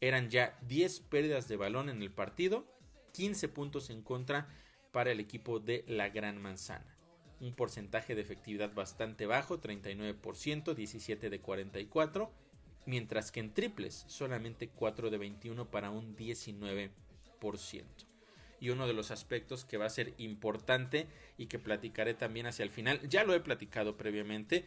Eran 0.00 0.30
ya 0.30 0.58
10 0.68 1.00
pérdidas 1.00 1.48
de 1.48 1.56
balón 1.56 1.88
en 1.88 2.02
el 2.02 2.10
partido, 2.10 2.66
15 3.12 3.48
puntos 3.48 3.90
en 3.90 4.02
contra 4.02 4.48
para 4.92 5.10
el 5.10 5.20
equipo 5.20 5.58
de 5.60 5.84
la 5.88 6.08
Gran 6.08 6.40
Manzana. 6.40 6.96
Un 7.40 7.54
porcentaje 7.54 8.14
de 8.14 8.22
efectividad 8.22 8.72
bastante 8.74 9.26
bajo, 9.26 9.60
39%, 9.60 10.74
17 10.74 11.30
de 11.30 11.40
44, 11.40 12.30
mientras 12.86 13.32
que 13.32 13.40
en 13.40 13.52
triples 13.52 14.04
solamente 14.06 14.68
4 14.68 15.10
de 15.10 15.18
21 15.18 15.70
para 15.70 15.90
un 15.90 16.16
19%. 16.16 16.90
Y 18.60 18.70
uno 18.70 18.86
de 18.86 18.92
los 18.94 19.10
aspectos 19.10 19.64
que 19.64 19.76
va 19.76 19.86
a 19.86 19.90
ser 19.90 20.14
importante 20.18 21.06
y 21.36 21.46
que 21.46 21.58
platicaré 21.58 22.14
también 22.14 22.46
hacia 22.46 22.62
el 22.62 22.70
final, 22.70 23.00
ya 23.08 23.24
lo 23.24 23.34
he 23.34 23.40
platicado 23.40 23.96
previamente, 23.96 24.64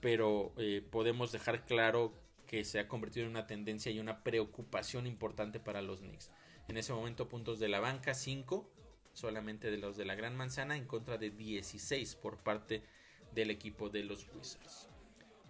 pero 0.00 0.52
eh, 0.56 0.82
podemos 0.90 1.32
dejar 1.32 1.64
claro 1.64 2.12
que 2.46 2.64
se 2.64 2.78
ha 2.78 2.88
convertido 2.88 3.26
en 3.26 3.30
una 3.30 3.46
tendencia 3.46 3.92
y 3.92 4.00
una 4.00 4.22
preocupación 4.22 5.06
importante 5.06 5.60
para 5.60 5.82
los 5.82 6.00
Knicks. 6.00 6.30
En 6.68 6.76
ese 6.76 6.92
momento 6.92 7.28
puntos 7.28 7.58
de 7.58 7.68
la 7.68 7.80
banca 7.80 8.14
5 8.14 8.70
solamente 9.12 9.70
de 9.70 9.78
los 9.78 9.96
de 9.96 10.04
la 10.04 10.14
Gran 10.14 10.36
Manzana 10.36 10.76
en 10.76 10.86
contra 10.86 11.18
de 11.18 11.30
16 11.30 12.14
por 12.16 12.38
parte 12.38 12.82
del 13.34 13.50
equipo 13.50 13.88
de 13.88 14.04
los 14.04 14.26
Wizards. 14.34 14.88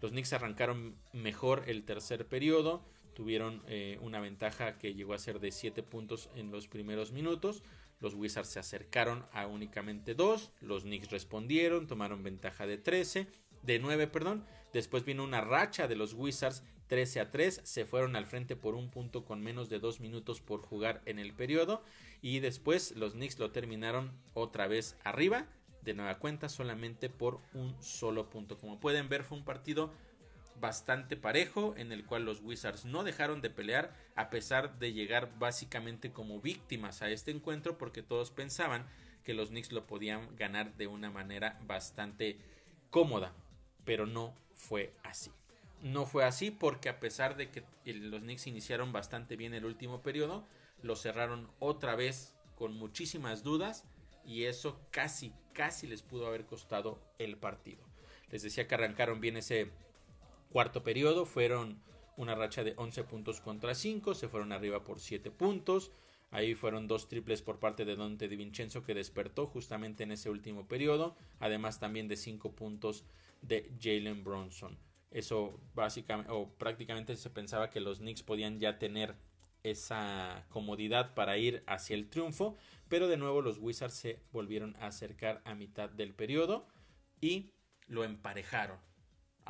Los 0.00 0.12
Knicks 0.12 0.32
arrancaron 0.32 0.96
mejor 1.12 1.64
el 1.66 1.84
tercer 1.84 2.26
periodo, 2.26 2.82
tuvieron 3.20 3.62
eh, 3.68 3.98
una 4.00 4.18
ventaja 4.18 4.78
que 4.78 4.94
llegó 4.94 5.12
a 5.12 5.18
ser 5.18 5.40
de 5.40 5.52
7 5.52 5.82
puntos 5.82 6.30
en 6.36 6.50
los 6.50 6.68
primeros 6.68 7.12
minutos. 7.12 7.62
Los 8.00 8.14
Wizards 8.14 8.48
se 8.48 8.58
acercaron 8.58 9.26
a 9.32 9.46
únicamente 9.46 10.14
2, 10.14 10.52
los 10.62 10.84
Knicks 10.84 11.10
respondieron, 11.10 11.86
tomaron 11.86 12.22
ventaja 12.22 12.66
de 12.66 12.78
13, 12.78 13.26
de 13.62 13.78
9, 13.78 14.06
perdón. 14.06 14.46
Después 14.72 15.04
vino 15.04 15.22
una 15.22 15.42
racha 15.42 15.86
de 15.86 15.96
los 15.96 16.14
Wizards 16.14 16.62
13 16.86 17.20
a 17.20 17.30
3, 17.30 17.60
se 17.62 17.84
fueron 17.84 18.16
al 18.16 18.24
frente 18.24 18.56
por 18.56 18.74
un 18.74 18.90
punto 18.90 19.26
con 19.26 19.42
menos 19.42 19.68
de 19.68 19.80
2 19.80 20.00
minutos 20.00 20.40
por 20.40 20.62
jugar 20.62 21.02
en 21.04 21.18
el 21.18 21.34
periodo 21.34 21.84
y 22.22 22.38
después 22.38 22.96
los 22.96 23.12
Knicks 23.12 23.38
lo 23.38 23.50
terminaron 23.50 24.12
otra 24.32 24.66
vez 24.66 24.96
arriba, 25.04 25.46
de 25.82 25.92
nueva 25.92 26.18
cuenta 26.18 26.48
solamente 26.48 27.10
por 27.10 27.42
un 27.52 27.76
solo 27.82 28.30
punto. 28.30 28.56
Como 28.56 28.80
pueden 28.80 29.10
ver 29.10 29.24
fue 29.24 29.36
un 29.36 29.44
partido 29.44 29.92
bastante 30.60 31.16
parejo 31.16 31.74
en 31.76 31.92
el 31.92 32.04
cual 32.04 32.24
los 32.24 32.40
Wizards 32.40 32.84
no 32.84 33.02
dejaron 33.02 33.40
de 33.40 33.50
pelear 33.50 33.94
a 34.14 34.30
pesar 34.30 34.78
de 34.78 34.92
llegar 34.92 35.38
básicamente 35.38 36.12
como 36.12 36.40
víctimas 36.40 37.02
a 37.02 37.10
este 37.10 37.30
encuentro 37.30 37.78
porque 37.78 38.02
todos 38.02 38.30
pensaban 38.30 38.86
que 39.24 39.34
los 39.34 39.48
Knicks 39.48 39.72
lo 39.72 39.86
podían 39.86 40.36
ganar 40.36 40.76
de 40.76 40.86
una 40.86 41.10
manera 41.10 41.58
bastante 41.66 42.38
cómoda, 42.90 43.32
pero 43.84 44.06
no 44.06 44.34
fue 44.54 44.92
así 45.02 45.30
no 45.82 46.06
fue 46.06 46.24
así 46.24 46.50
porque 46.50 46.88
a 46.88 47.00
pesar 47.00 47.36
de 47.36 47.50
que 47.50 47.64
los 47.86 48.22
Knicks 48.22 48.46
iniciaron 48.46 48.92
bastante 48.92 49.36
bien 49.36 49.54
el 49.54 49.64
último 49.64 50.02
periodo, 50.02 50.44
lo 50.82 50.96
cerraron 50.96 51.50
otra 51.58 51.94
vez 51.94 52.34
con 52.56 52.74
muchísimas 52.74 53.42
dudas 53.42 53.84
y 54.24 54.44
eso 54.44 54.80
casi, 54.90 55.32
casi 55.52 55.86
les 55.86 56.02
pudo 56.02 56.26
haber 56.26 56.44
costado 56.44 56.98
el 57.18 57.36
partido. 57.36 57.82
Les 58.30 58.42
decía 58.42 58.68
que 58.68 58.74
arrancaron 58.74 59.20
bien 59.20 59.36
ese 59.36 59.70
cuarto 60.50 60.82
periodo, 60.82 61.24
fueron 61.24 61.82
una 62.16 62.34
racha 62.34 62.62
de 62.62 62.74
11 62.76 63.04
puntos 63.04 63.40
contra 63.40 63.74
5, 63.74 64.14
se 64.14 64.28
fueron 64.28 64.52
arriba 64.52 64.84
por 64.84 65.00
7 65.00 65.30
puntos. 65.30 65.90
Ahí 66.32 66.54
fueron 66.54 66.86
dos 66.86 67.08
triples 67.08 67.42
por 67.42 67.58
parte 67.58 67.84
de 67.84 67.96
Dante 67.96 68.28
Di 68.28 68.36
Vincenzo 68.36 68.84
que 68.84 68.94
despertó 68.94 69.46
justamente 69.46 70.04
en 70.04 70.12
ese 70.12 70.30
último 70.30 70.68
periodo, 70.68 71.16
además 71.40 71.80
también 71.80 72.06
de 72.06 72.16
5 72.16 72.54
puntos 72.54 73.04
de 73.42 73.72
Jalen 73.80 74.22
Bronson. 74.22 74.78
Eso 75.10 75.58
básicamente 75.74 76.30
o 76.30 76.48
prácticamente 76.56 77.16
se 77.16 77.30
pensaba 77.30 77.70
que 77.70 77.80
los 77.80 77.98
Knicks 77.98 78.22
podían 78.22 78.60
ya 78.60 78.78
tener 78.78 79.16
esa 79.64 80.46
comodidad 80.50 81.14
para 81.14 81.36
ir 81.36 81.64
hacia 81.66 81.94
el 81.94 82.08
triunfo, 82.08 82.56
pero 82.88 83.08
de 83.08 83.16
nuevo 83.16 83.42
los 83.42 83.58
Wizards 83.58 83.94
se 83.94 84.22
volvieron 84.30 84.76
a 84.76 84.86
acercar 84.86 85.42
a 85.44 85.54
mitad 85.54 85.90
del 85.90 86.14
periodo 86.14 86.68
y 87.20 87.50
lo 87.88 88.04
emparejaron. 88.04 88.78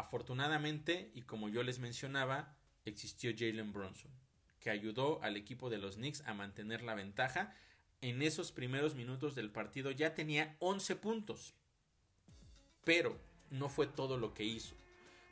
Afortunadamente, 0.01 1.11
y 1.15 1.23
como 1.23 1.49
yo 1.49 1.63
les 1.63 1.79
mencionaba, 1.79 2.57
existió 2.85 3.33
Jalen 3.37 3.73
Bronson, 3.73 4.11
que 4.59 4.71
ayudó 4.71 5.23
al 5.23 5.37
equipo 5.37 5.71
de 5.71 5.79
los 5.79 5.97
Knicks 5.97 6.23
a 6.27 6.35
mantener 6.35 6.83
la 6.83 6.95
ventaja. 6.95 7.55
En 8.01 8.23
esos 8.23 8.53
primeros 8.53 8.95
minutos 8.95 9.35
del 9.35 9.51
partido 9.51 9.91
ya 9.91 10.15
tenía 10.15 10.57
11 10.61 10.97
puntos, 10.97 11.55
pero 12.85 13.21
no 13.51 13.69
fue 13.69 13.87
todo 13.87 14.17
lo 14.17 14.33
que 14.33 14.45
hizo 14.45 14.75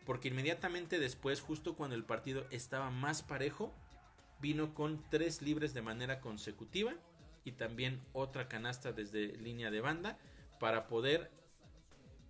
porque 0.08 0.28
inmediatamente 0.28 0.98
después, 0.98 1.42
justo 1.42 1.76
cuando 1.76 1.94
el 1.94 2.02
partido 2.02 2.46
estaba 2.50 2.88
más 2.88 3.22
parejo, 3.22 3.74
vino 4.40 4.72
con 4.72 5.04
tres 5.10 5.42
libres 5.42 5.74
de 5.74 5.82
manera 5.82 6.22
consecutiva 6.22 6.94
y 7.44 7.52
también 7.52 8.00
otra 8.14 8.48
canasta 8.48 8.92
desde 8.92 9.36
línea 9.36 9.70
de 9.70 9.82
banda 9.82 10.18
para 10.60 10.86
poder 10.86 11.30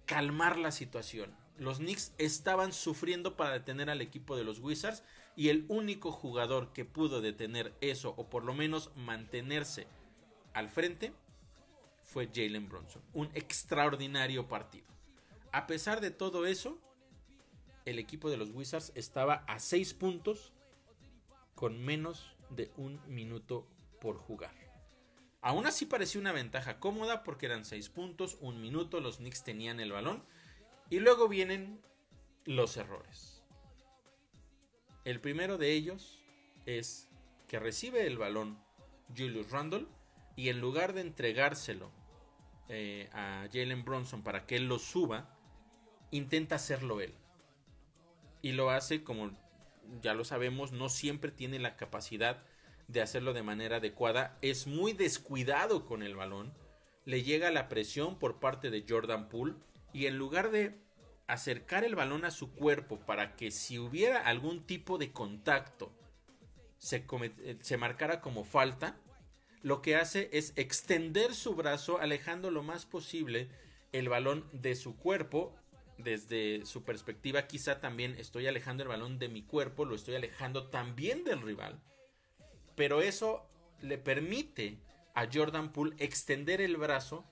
calmar 0.06 0.58
la 0.58 0.72
situación. 0.72 1.32
Los 1.58 1.78
Knicks 1.78 2.12
estaban 2.18 2.72
sufriendo 2.72 3.36
para 3.36 3.52
detener 3.52 3.90
al 3.90 4.00
equipo 4.00 4.36
de 4.36 4.44
los 4.44 4.60
Wizards 4.60 5.02
y 5.36 5.48
el 5.48 5.64
único 5.68 6.12
jugador 6.12 6.72
que 6.72 6.84
pudo 6.84 7.20
detener 7.20 7.74
eso 7.80 8.14
o 8.16 8.30
por 8.30 8.44
lo 8.44 8.54
menos 8.54 8.90
mantenerse 8.96 9.86
al 10.54 10.68
frente 10.68 11.12
fue 12.04 12.28
Jalen 12.32 12.68
Bronson. 12.68 13.02
Un 13.12 13.30
extraordinario 13.34 14.48
partido. 14.48 14.86
A 15.52 15.66
pesar 15.66 16.00
de 16.00 16.10
todo 16.10 16.46
eso, 16.46 16.78
el 17.84 17.98
equipo 17.98 18.30
de 18.30 18.36
los 18.36 18.50
Wizards 18.50 18.92
estaba 18.94 19.44
a 19.46 19.58
6 19.58 19.94
puntos 19.94 20.52
con 21.54 21.84
menos 21.84 22.36
de 22.50 22.70
un 22.76 23.00
minuto 23.08 23.66
por 24.00 24.16
jugar. 24.16 24.54
Aún 25.40 25.66
así 25.66 25.86
parecía 25.86 26.20
una 26.20 26.32
ventaja 26.32 26.78
cómoda 26.78 27.24
porque 27.24 27.46
eran 27.46 27.64
6 27.64 27.88
puntos, 27.88 28.38
un 28.40 28.60
minuto, 28.60 29.00
los 29.00 29.18
Knicks 29.18 29.44
tenían 29.44 29.80
el 29.80 29.92
balón 29.92 30.22
y 30.90 31.00
luego 31.00 31.28
vienen 31.28 31.80
los 32.44 32.76
errores. 32.76 33.42
El 35.04 35.20
primero 35.20 35.58
de 35.58 35.72
ellos 35.72 36.22
es 36.66 37.08
que 37.46 37.58
recibe 37.58 38.06
el 38.06 38.18
balón 38.18 38.58
Julius 39.16 39.50
Randle 39.50 39.86
y 40.36 40.48
en 40.50 40.60
lugar 40.60 40.92
de 40.92 41.00
entregárselo 41.00 41.90
eh, 42.68 43.08
a 43.12 43.48
Jalen 43.52 43.84
Bronson 43.84 44.22
para 44.22 44.46
que 44.46 44.56
él 44.56 44.68
lo 44.68 44.78
suba, 44.78 45.34
intenta 46.10 46.56
hacerlo 46.56 47.00
él. 47.00 47.14
Y 48.42 48.52
lo 48.52 48.70
hace 48.70 49.02
como 49.02 49.30
ya 50.02 50.14
lo 50.14 50.24
sabemos, 50.24 50.72
no 50.72 50.88
siempre 50.88 51.30
tiene 51.30 51.58
la 51.58 51.76
capacidad 51.76 52.42
de 52.88 53.00
hacerlo 53.02 53.32
de 53.32 53.42
manera 53.42 53.76
adecuada, 53.76 54.38
es 54.42 54.66
muy 54.66 54.92
descuidado 54.92 55.84
con 55.84 56.02
el 56.02 56.16
balón, 56.16 56.52
le 57.04 57.22
llega 57.22 57.50
la 57.50 57.68
presión 57.68 58.18
por 58.18 58.38
parte 58.38 58.70
de 58.70 58.84
Jordan 58.86 59.28
Poole 59.28 59.54
y 59.92 60.06
en 60.06 60.16
lugar 60.16 60.50
de 60.50 60.78
acercar 61.26 61.84
el 61.84 61.94
balón 61.94 62.24
a 62.24 62.30
su 62.30 62.52
cuerpo 62.52 62.98
para 63.00 63.36
que 63.36 63.50
si 63.50 63.78
hubiera 63.78 64.26
algún 64.26 64.64
tipo 64.64 64.98
de 64.98 65.12
contacto 65.12 65.92
se, 66.78 67.04
se 67.60 67.76
marcara 67.76 68.20
como 68.20 68.44
falta, 68.44 68.96
lo 69.62 69.82
que 69.82 69.96
hace 69.96 70.30
es 70.32 70.52
extender 70.56 71.34
su 71.34 71.54
brazo 71.54 71.98
alejando 71.98 72.50
lo 72.50 72.62
más 72.62 72.86
posible 72.86 73.48
el 73.92 74.08
balón 74.08 74.48
de 74.52 74.74
su 74.74 74.96
cuerpo 74.96 75.54
desde 75.98 76.64
su 76.64 76.84
perspectiva, 76.84 77.46
quizá 77.46 77.80
también 77.80 78.14
estoy 78.18 78.46
alejando 78.46 78.84
el 78.84 78.88
balón 78.88 79.18
de 79.18 79.28
mi 79.28 79.42
cuerpo, 79.42 79.84
lo 79.84 79.96
estoy 79.96 80.14
alejando 80.14 80.68
también 80.68 81.24
del 81.24 81.42
rival. 81.42 81.80
Pero 82.76 83.02
eso 83.02 83.48
le 83.82 83.98
permite 83.98 84.78
a 85.14 85.26
Jordan 85.32 85.72
Poole 85.72 85.96
extender 85.98 86.60
el 86.60 86.76
brazo 86.76 87.24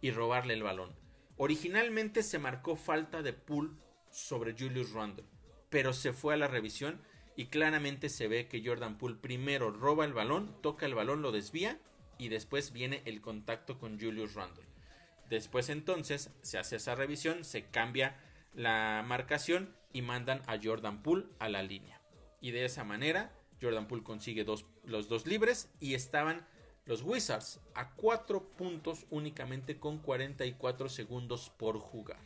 y 0.00 0.12
robarle 0.12 0.54
el 0.54 0.62
balón. 0.62 1.01
Originalmente 1.44 2.22
se 2.22 2.38
marcó 2.38 2.76
falta 2.76 3.20
de 3.20 3.32
Poole 3.32 3.72
sobre 4.12 4.52
Julius 4.56 4.92
Randle, 4.92 5.26
pero 5.70 5.92
se 5.92 6.12
fue 6.12 6.34
a 6.34 6.36
la 6.36 6.46
revisión 6.46 7.00
y 7.34 7.46
claramente 7.46 8.10
se 8.10 8.28
ve 8.28 8.46
que 8.46 8.64
Jordan 8.64 8.96
Poole 8.96 9.16
primero 9.16 9.72
roba 9.72 10.04
el 10.04 10.12
balón, 10.12 10.54
toca 10.62 10.86
el 10.86 10.94
balón, 10.94 11.20
lo 11.20 11.32
desvía 11.32 11.80
y 12.16 12.28
después 12.28 12.72
viene 12.72 13.02
el 13.06 13.20
contacto 13.20 13.80
con 13.80 13.98
Julius 13.98 14.34
Randle. 14.34 14.68
Después 15.30 15.68
entonces 15.68 16.30
se 16.42 16.58
hace 16.58 16.76
esa 16.76 16.94
revisión, 16.94 17.44
se 17.44 17.64
cambia 17.64 18.20
la 18.54 19.02
marcación 19.04 19.74
y 19.92 20.02
mandan 20.02 20.42
a 20.46 20.60
Jordan 20.62 21.02
Poole 21.02 21.26
a 21.40 21.48
la 21.48 21.64
línea. 21.64 22.00
Y 22.40 22.52
de 22.52 22.66
esa 22.66 22.84
manera 22.84 23.32
Jordan 23.60 23.88
Poole 23.88 24.04
consigue 24.04 24.46
los 24.84 25.08
dos 25.08 25.26
libres 25.26 25.68
y 25.80 25.94
estaban 25.94 26.46
los 26.84 27.02
Wizards 27.02 27.60
a 27.74 27.94
4 27.94 28.42
puntos 28.56 29.06
únicamente 29.10 29.78
con 29.78 29.98
44 29.98 30.88
segundos 30.88 31.50
por 31.50 31.78
jugar. 31.78 32.20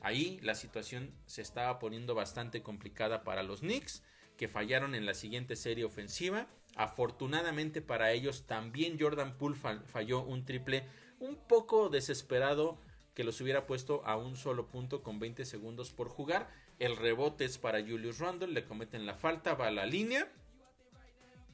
Ahí 0.00 0.38
la 0.42 0.54
situación 0.54 1.12
se 1.26 1.42
estaba 1.42 1.78
poniendo 1.78 2.14
bastante 2.14 2.62
complicada 2.62 3.22
para 3.24 3.42
los 3.42 3.60
Knicks, 3.60 4.02
que 4.36 4.48
fallaron 4.48 4.94
en 4.94 5.04
la 5.04 5.14
siguiente 5.14 5.56
serie 5.56 5.84
ofensiva. 5.84 6.46
Afortunadamente 6.76 7.82
para 7.82 8.12
ellos 8.12 8.46
también 8.46 8.98
Jordan 8.98 9.36
Poole 9.36 9.56
falló 9.56 10.22
un 10.22 10.44
triple 10.44 10.84
un 11.18 11.36
poco 11.36 11.90
desesperado 11.90 12.78
que 13.14 13.24
los 13.24 13.40
hubiera 13.40 13.66
puesto 13.66 14.02
a 14.06 14.16
un 14.16 14.36
solo 14.36 14.68
punto 14.68 15.02
con 15.02 15.18
20 15.18 15.44
segundos 15.44 15.92
por 15.92 16.08
jugar. 16.08 16.48
El 16.78 16.96
rebote 16.96 17.44
es 17.44 17.58
para 17.58 17.82
Julius 17.82 18.18
Randle, 18.18 18.52
le 18.52 18.64
cometen 18.64 19.04
la 19.04 19.16
falta, 19.16 19.54
va 19.54 19.66
a 19.66 19.70
la 19.70 19.84
línea, 19.84 20.32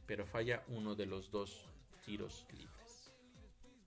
pero 0.07 0.27
falla 0.27 0.63
uno 0.69 0.95
de 0.95 1.07
los 1.07 1.33
dos 1.33 1.67
tiros 2.07 2.47
libres. 2.53 3.13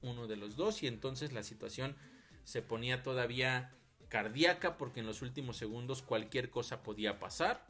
Uno 0.02 0.28
de 0.28 0.36
los 0.36 0.56
dos 0.56 0.84
y 0.84 0.88
entonces 0.88 1.34
la 1.34 1.42
situación 1.42 1.96
se 2.44 2.62
ponía 2.62 3.02
todavía 3.02 3.74
cardíaca 4.10 4.78
porque 4.78 5.00
en 5.00 5.08
los 5.08 5.22
últimos 5.22 5.58
segundos 5.58 6.04
cualquier 6.04 6.52
cosa 6.52 6.84
podía 6.84 7.20
pasar. 7.20 7.66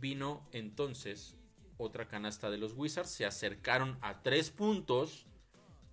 Vino 0.00 0.48
entonces 0.52 1.36
otra 1.76 2.08
canasta 2.08 2.50
de 2.50 2.58
los 2.58 2.72
Wizards, 2.74 3.10
se 3.10 3.26
acercaron 3.26 3.98
a 4.00 4.22
tres 4.22 4.50
puntos 4.50 5.26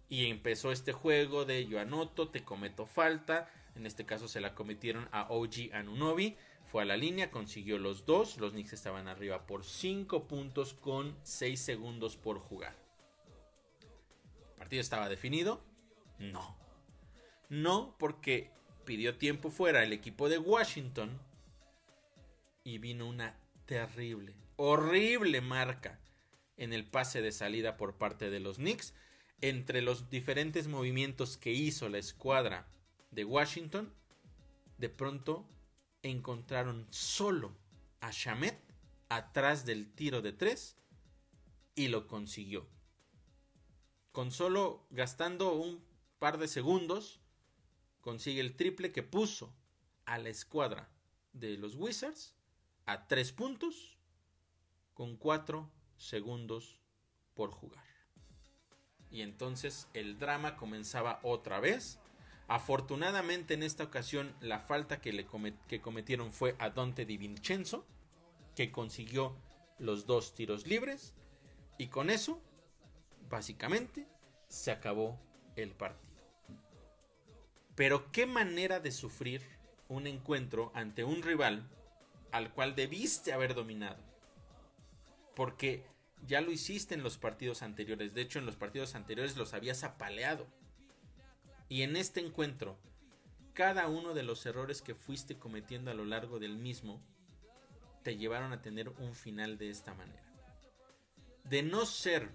y 0.08 0.26
empezó 0.26 0.72
este 0.72 0.92
juego 0.94 1.46
de 1.46 1.68
yo 1.68 1.80
anoto, 1.80 2.30
te 2.30 2.44
cometo 2.44 2.86
falta. 2.86 3.50
En 3.76 3.86
este 3.86 4.06
caso 4.06 4.28
se 4.28 4.42
la 4.42 4.56
cometieron 4.56 5.08
a 5.12 5.28
OG 5.30 5.74
Anunobi. 5.74 6.36
Fue 6.66 6.84
a 6.84 6.86
la 6.86 6.98
línea, 6.98 7.32
consiguió 7.32 7.78
los 7.78 8.06
dos. 8.06 8.38
Los 8.38 8.52
Knicks 8.52 8.74
estaban 8.74 9.08
arriba 9.08 9.46
por 9.46 9.64
5 9.64 10.28
puntos 10.28 10.74
con 10.74 11.16
6 11.24 11.60
segundos 11.60 12.16
por 12.18 12.40
jugar. 12.40 12.76
¿El 14.60 14.64
partido 14.64 14.82
estaba 14.82 15.08
definido? 15.08 15.64
No. 16.20 16.58
No, 17.48 17.96
porque 17.98 18.52
pidió 18.84 19.18
tiempo 19.18 19.52
fuera 19.52 19.84
el 19.84 19.94
equipo 19.94 20.28
de 20.28 20.38
Washington 20.38 21.18
y 22.66 22.78
vino 22.78 23.08
una 23.08 23.40
terrible, 23.66 24.36
horrible 24.58 25.40
marca 25.40 25.98
en 26.58 26.74
el 26.74 26.84
pase 26.84 27.22
de 27.22 27.32
salida 27.32 27.78
por 27.78 27.98
parte 27.98 28.30
de 28.30 28.42
los 28.42 28.58
Knicks. 28.58 28.94
Entre 29.40 29.82
los 29.82 30.10
diferentes 30.10 30.68
movimientos 30.68 31.38
que 31.38 31.54
hizo 31.54 31.88
la 31.88 32.00
escuadra 32.00 32.68
de 33.12 33.24
Washington, 33.24 33.94
de 34.78 34.90
pronto 34.90 35.48
encontraron 36.04 36.86
solo 36.90 37.56
a 38.02 38.12
Shamet 38.12 38.60
atrás 39.08 39.66
del 39.66 39.90
tiro 39.90 40.22
de 40.22 40.34
tres 40.34 40.76
y 41.76 41.88
lo 41.88 42.08
consiguió. 42.08 42.68
Con 44.12 44.32
solo 44.32 44.86
gastando 44.90 45.54
un 45.54 45.84
par 46.18 46.38
de 46.38 46.48
segundos, 46.48 47.20
consigue 48.02 48.42
el 48.42 48.56
triple 48.56 48.92
que 48.92 49.04
puso 49.04 49.54
a 50.06 50.18
la 50.18 50.30
escuadra 50.30 50.90
de 51.34 51.58
los 51.58 51.76
Wizards 51.76 52.36
a 52.86 53.08
tres 53.08 53.32
puntos 53.32 53.98
con 54.96 55.16
cuatro 55.16 55.70
segundos 55.98 56.80
por 57.36 57.52
jugar. 57.52 57.86
Y 59.12 59.22
entonces 59.22 59.88
el 59.94 60.18
drama 60.18 60.58
comenzaba 60.58 61.20
otra 61.24 61.60
vez. 61.60 62.00
Afortunadamente 62.48 63.54
en 63.54 63.64
esta 63.64 63.84
ocasión 63.84 64.36
la 64.42 64.60
falta 64.60 65.00
que, 65.02 65.14
le 65.14 65.28
que 65.68 65.82
cometieron 65.82 66.34
fue 66.34 66.56
a 66.60 66.72
Dante 66.72 67.06
Di 67.06 67.18
Vincenzo, 67.18 67.86
que 68.56 68.72
consiguió 68.72 69.36
los 69.78 70.06
dos 70.06 70.34
tiros 70.34 70.68
libres. 70.68 71.14
Y 71.78 71.88
con 71.88 72.10
eso, 72.10 72.42
básicamente, 73.30 74.08
se 74.48 74.72
acabó 74.72 75.20
el 75.56 75.72
partido. 75.72 76.10
Pero 77.76 78.12
qué 78.12 78.26
manera 78.26 78.80
de 78.80 78.92
sufrir 78.92 79.42
un 79.88 80.08
encuentro 80.08 80.72
ante 80.76 81.04
un 81.04 81.22
rival 81.22 81.68
al 82.32 82.54
cual 82.54 82.76
debiste 82.76 83.34
haber 83.34 83.56
dominado. 83.56 84.04
Porque 85.36 85.86
ya 86.28 86.42
lo 86.42 86.52
hiciste 86.52 86.96
en 86.96 87.04
los 87.04 87.18
partidos 87.18 87.62
anteriores. 87.62 88.14
De 88.14 88.22
hecho, 88.22 88.40
en 88.40 88.46
los 88.46 88.56
partidos 88.56 88.96
anteriores 88.96 89.38
los 89.38 89.54
habías 89.54 89.84
apaleado. 89.84 90.48
Y 91.70 91.84
en 91.84 91.96
este 91.96 92.20
encuentro, 92.20 92.78
cada 93.54 93.88
uno 93.88 94.14
de 94.14 94.24
los 94.24 94.46
errores 94.46 94.82
que 94.82 94.96
fuiste 94.96 95.38
cometiendo 95.38 95.92
a 95.92 95.94
lo 95.94 96.06
largo 96.06 96.40
del 96.40 96.58
mismo 96.58 97.02
te 98.04 98.18
llevaron 98.18 98.54
a 98.54 98.62
tener 98.62 98.90
un 98.90 99.14
final 99.14 99.58
de 99.58 99.70
esta 99.70 99.94
manera. 99.94 100.24
De 101.44 101.64
no 101.64 101.86
ser 101.86 102.30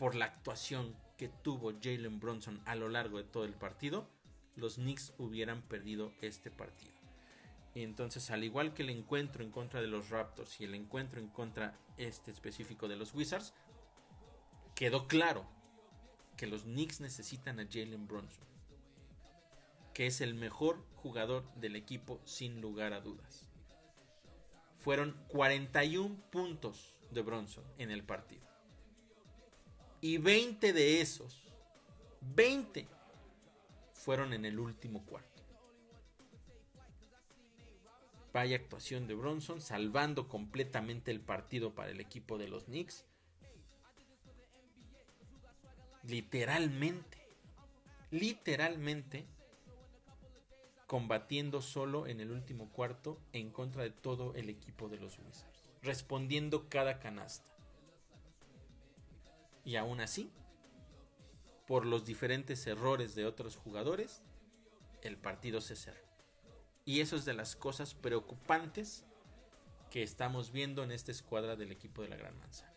por 0.00 0.14
la 0.14 0.24
actuación 0.24 0.96
que 1.18 1.28
tuvo 1.28 1.74
Jalen 1.78 2.20
Bronson 2.20 2.62
a 2.64 2.74
lo 2.74 2.88
largo 2.88 3.18
de 3.18 3.24
todo 3.24 3.44
el 3.44 3.52
partido, 3.52 4.08
los 4.56 4.76
Knicks 4.76 5.12
hubieran 5.18 5.60
perdido 5.60 6.14
este 6.22 6.50
partido. 6.50 6.94
Entonces, 7.74 8.30
al 8.30 8.42
igual 8.42 8.72
que 8.72 8.80
el 8.80 8.88
encuentro 8.88 9.44
en 9.44 9.50
contra 9.50 9.82
de 9.82 9.88
los 9.88 10.08
Raptors 10.08 10.58
y 10.58 10.64
el 10.64 10.74
encuentro 10.74 11.20
en 11.20 11.28
contra 11.28 11.78
este 11.98 12.30
específico 12.30 12.88
de 12.88 12.96
los 12.96 13.12
Wizards, 13.12 13.52
quedó 14.74 15.06
claro 15.06 15.46
que 16.38 16.46
los 16.46 16.62
Knicks 16.62 17.02
necesitan 17.02 17.60
a 17.60 17.66
Jalen 17.70 18.08
Bronson, 18.08 18.46
que 19.92 20.06
es 20.06 20.22
el 20.22 20.32
mejor 20.32 20.82
jugador 20.94 21.44
del 21.56 21.76
equipo 21.76 22.22
sin 22.24 22.62
lugar 22.62 22.94
a 22.94 23.02
dudas. 23.02 23.46
Fueron 24.76 25.14
41 25.28 26.16
puntos 26.30 26.96
de 27.10 27.20
Bronson 27.20 27.64
en 27.76 27.90
el 27.90 28.02
partido. 28.02 28.49
Y 30.00 30.18
20 30.18 30.72
de 30.72 31.00
esos, 31.00 31.42
20 32.34 32.86
fueron 33.92 34.32
en 34.32 34.44
el 34.44 34.58
último 34.58 35.04
cuarto. 35.04 35.42
Vaya 38.32 38.56
actuación 38.56 39.06
de 39.06 39.14
Bronson, 39.14 39.60
salvando 39.60 40.28
completamente 40.28 41.10
el 41.10 41.20
partido 41.20 41.74
para 41.74 41.90
el 41.90 42.00
equipo 42.00 42.38
de 42.38 42.48
los 42.48 42.64
Knicks. 42.64 43.04
Literalmente, 46.04 47.18
literalmente 48.10 49.26
combatiendo 50.86 51.60
solo 51.60 52.06
en 52.06 52.20
el 52.20 52.30
último 52.32 52.68
cuarto 52.70 53.20
en 53.32 53.50
contra 53.50 53.82
de 53.82 53.90
todo 53.90 54.34
el 54.34 54.48
equipo 54.48 54.88
de 54.88 54.98
los 54.98 55.18
Wizards, 55.18 55.44
respondiendo 55.82 56.68
cada 56.68 56.98
canasta. 56.98 57.50
Y 59.64 59.76
aún 59.76 60.00
así, 60.00 60.30
por 61.66 61.86
los 61.86 62.04
diferentes 62.04 62.66
errores 62.66 63.14
de 63.14 63.26
otros 63.26 63.56
jugadores, 63.56 64.22
el 65.02 65.16
partido 65.16 65.60
se 65.60 65.76
cerró. 65.76 66.08
Y 66.84 67.00
eso 67.00 67.16
es 67.16 67.24
de 67.24 67.34
las 67.34 67.56
cosas 67.56 67.94
preocupantes 67.94 69.04
que 69.90 70.02
estamos 70.02 70.52
viendo 70.52 70.82
en 70.82 70.92
esta 70.92 71.10
escuadra 71.10 71.56
del 71.56 71.72
equipo 71.72 72.02
de 72.02 72.08
la 72.08 72.16
Gran 72.16 72.38
Manzana. 72.38 72.72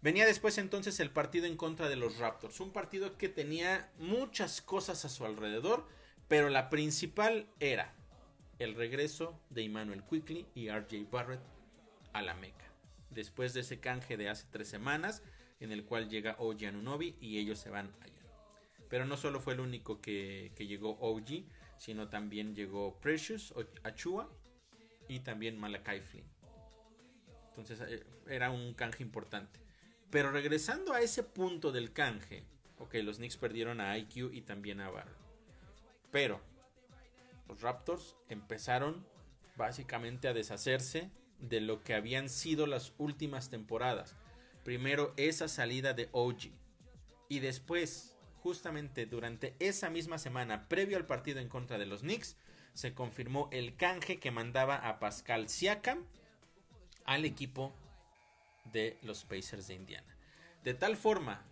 Venía 0.00 0.26
después 0.26 0.58
entonces 0.58 1.00
el 1.00 1.10
partido 1.10 1.46
en 1.46 1.56
contra 1.56 1.88
de 1.88 1.96
los 1.96 2.18
Raptors, 2.18 2.60
un 2.60 2.70
partido 2.70 3.16
que 3.18 3.28
tenía 3.28 3.90
muchas 3.98 4.62
cosas 4.62 5.04
a 5.04 5.08
su 5.08 5.24
alrededor, 5.24 5.86
pero 6.28 6.50
la 6.50 6.70
principal 6.70 7.48
era 7.58 7.94
el 8.58 8.74
regreso 8.74 9.40
de 9.50 9.64
Emmanuel 9.64 10.04
Quickly 10.04 10.46
y 10.54 10.70
RJ 10.70 11.10
Barrett 11.10 11.40
a 12.12 12.22
la 12.22 12.34
Meca. 12.34 12.67
Después 13.10 13.54
de 13.54 13.60
ese 13.60 13.80
canje 13.80 14.16
de 14.16 14.28
hace 14.28 14.46
tres 14.50 14.68
semanas, 14.68 15.22
en 15.60 15.72
el 15.72 15.84
cual 15.84 16.08
llega 16.08 16.36
OG 16.38 16.66
Anunobi 16.66 17.16
y 17.20 17.38
ellos 17.38 17.58
se 17.58 17.70
van 17.70 17.92
allá. 18.00 18.22
Pero 18.88 19.04
no 19.04 19.16
solo 19.16 19.40
fue 19.40 19.54
el 19.54 19.60
único 19.60 20.00
que, 20.00 20.52
que 20.54 20.66
llegó 20.66 20.98
OG, 21.00 21.44
sino 21.78 22.08
también 22.08 22.54
llegó 22.54 22.98
Precious 23.00 23.54
Achua 23.82 24.30
y 25.08 25.20
también 25.20 25.58
Malakai 25.58 26.00
Flynn. 26.00 26.26
Entonces 27.50 27.80
eh, 27.88 28.04
era 28.28 28.50
un 28.50 28.74
canje 28.74 29.02
importante. 29.02 29.60
Pero 30.10 30.30
regresando 30.30 30.92
a 30.92 31.00
ese 31.00 31.22
punto 31.22 31.72
del 31.72 31.92
canje, 31.92 32.44
ok, 32.78 32.94
los 33.02 33.16
Knicks 33.16 33.36
perdieron 33.36 33.80
a 33.80 33.96
IQ 33.98 34.32
y 34.32 34.42
también 34.42 34.80
a 34.80 34.90
Barr. 34.90 35.14
Pero 36.10 36.40
los 37.46 37.60
Raptors 37.60 38.16
empezaron 38.28 39.04
básicamente 39.56 40.28
a 40.28 40.32
deshacerse 40.32 41.10
de 41.38 41.60
lo 41.60 41.82
que 41.82 41.94
habían 41.94 42.28
sido 42.28 42.66
las 42.66 42.92
últimas 42.98 43.50
temporadas. 43.50 44.16
Primero 44.64 45.14
esa 45.16 45.48
salida 45.48 45.94
de 45.94 46.08
OG 46.12 46.50
y 47.28 47.38
después 47.40 48.18
justamente 48.42 49.06
durante 49.06 49.54
esa 49.58 49.90
misma 49.90 50.18
semana, 50.18 50.68
previo 50.68 50.96
al 50.96 51.06
partido 51.06 51.40
en 51.40 51.48
contra 51.48 51.78
de 51.78 51.86
los 51.86 52.00
Knicks, 52.00 52.36
se 52.72 52.94
confirmó 52.94 53.48
el 53.52 53.76
canje 53.76 54.18
que 54.18 54.30
mandaba 54.30 54.76
a 54.76 54.98
Pascal 54.98 55.48
Siakam 55.48 56.04
al 57.04 57.24
equipo 57.24 57.74
de 58.72 58.98
los 59.02 59.24
Pacers 59.24 59.66
de 59.68 59.74
Indiana. 59.74 60.16
De 60.62 60.74
tal 60.74 60.96
forma 60.96 61.44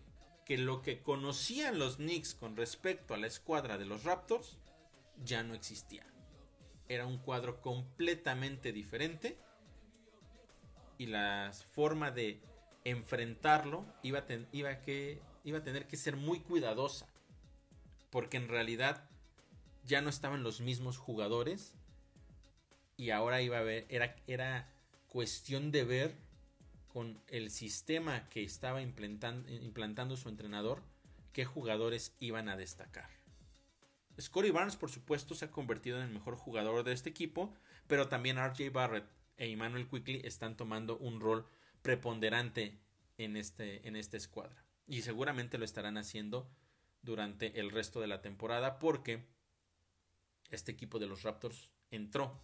que 0.45 0.59
lo 0.59 0.83
que 0.83 1.03
conocían 1.03 1.79
los 1.79 1.97
Knicks 1.97 2.35
con 2.35 2.57
respecto 2.57 3.15
a 3.15 3.19
la 3.19 3.27
escuadra 3.27 3.79
de 3.79 3.87
los 3.87 4.05
Raptors 4.05 4.59
ya 5.25 5.43
no 5.43 5.55
existía. 5.55 6.07
Era 6.89 7.07
un 7.07 7.19
cuadro 7.19 7.61
completamente 7.61 8.73
diferente 8.73 9.37
y 10.99 11.07
la 11.07 11.53
forma 11.73 12.11
de 12.11 12.41
enfrentarlo 12.85 13.85
iba 14.03 14.21
a, 14.21 14.25
iba, 14.53 14.81
que, 14.83 15.21
iba 15.45 15.59
a 15.59 15.63
tener 15.63 15.87
que 15.87 15.97
ser 15.97 16.17
muy 16.17 16.41
cuidadosa. 16.41 17.07
Porque 18.11 18.37
en 18.37 18.49
realidad 18.49 19.09
ya 19.85 20.01
no 20.01 20.11
estaban 20.11 20.43
los 20.43 20.61
mismos 20.61 20.99
jugadores. 20.99 21.75
Y 22.97 23.11
ahora 23.11 23.43
iba 23.43 23.59
a 23.59 23.63
ver, 23.63 23.87
era, 23.89 24.17
era 24.27 24.73
cuestión 25.09 25.71
de 25.71 25.85
ver 25.85 26.17
con 26.89 27.21
el 27.29 27.51
sistema 27.51 28.29
que 28.31 28.43
estaba 28.43 28.81
implantando, 28.81 29.51
implantando 29.51 30.17
su 30.17 30.29
entrenador 30.29 30.83
qué 31.33 31.45
jugadores 31.45 32.15
iban 32.21 32.49
a 32.49 32.57
destacar. 32.57 33.11
Scotty 34.19 34.51
Barnes, 34.51 34.77
por 34.77 34.91
supuesto, 34.91 35.35
se 35.35 35.45
ha 35.45 35.51
convertido 35.51 35.99
en 35.99 36.05
el 36.05 36.15
mejor 36.15 36.37
jugador 36.37 36.85
de 36.85 36.93
este 36.93 37.11
equipo, 37.11 37.53
pero 37.87 38.09
también 38.09 38.39
RJ 38.39 38.71
Barrett 38.73 39.05
e 39.37 39.51
Emmanuel 39.51 39.89
Quickly 39.89 40.21
están 40.25 40.57
tomando 40.57 40.97
un 40.99 41.21
rol 41.21 41.47
preponderante 41.83 42.79
en, 43.19 43.37
este, 43.37 43.87
en 43.87 43.97
esta 43.97 44.17
escuadra. 44.17 44.65
Y 44.87 45.03
seguramente 45.03 45.59
lo 45.59 45.65
estarán 45.65 45.99
haciendo 45.99 46.51
durante 47.03 47.61
el 47.61 47.71
resto 47.71 48.01
de 48.01 48.07
la 48.07 48.21
temporada 48.21 48.79
porque 48.79 49.25
este 50.51 50.73
equipo 50.73 50.99
de 50.99 51.07
los 51.07 51.23
Raptors 51.23 51.71
entró 51.91 52.41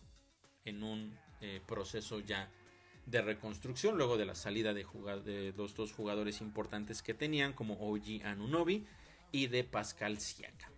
en 0.64 0.82
un 0.82 1.18
eh, 1.40 1.60
proceso 1.66 2.20
ya 2.20 2.50
de 3.06 3.20
reconstrucción 3.20 3.96
luego 3.96 4.16
de 4.16 4.26
la 4.26 4.34
salida 4.34 4.74
de, 4.74 4.86
de, 5.24 5.52
los 5.56 5.74
dos 5.74 5.92
jugadores 5.92 6.40
importantes 6.40 7.02
que 7.02 7.14
tenían 7.14 7.52
como 7.52 7.74
OG 7.74 8.24
Anunobi 8.24 8.86
y 9.32 9.48
de 9.48 9.64
Pascal 9.64 10.20
Siaka. 10.20 10.70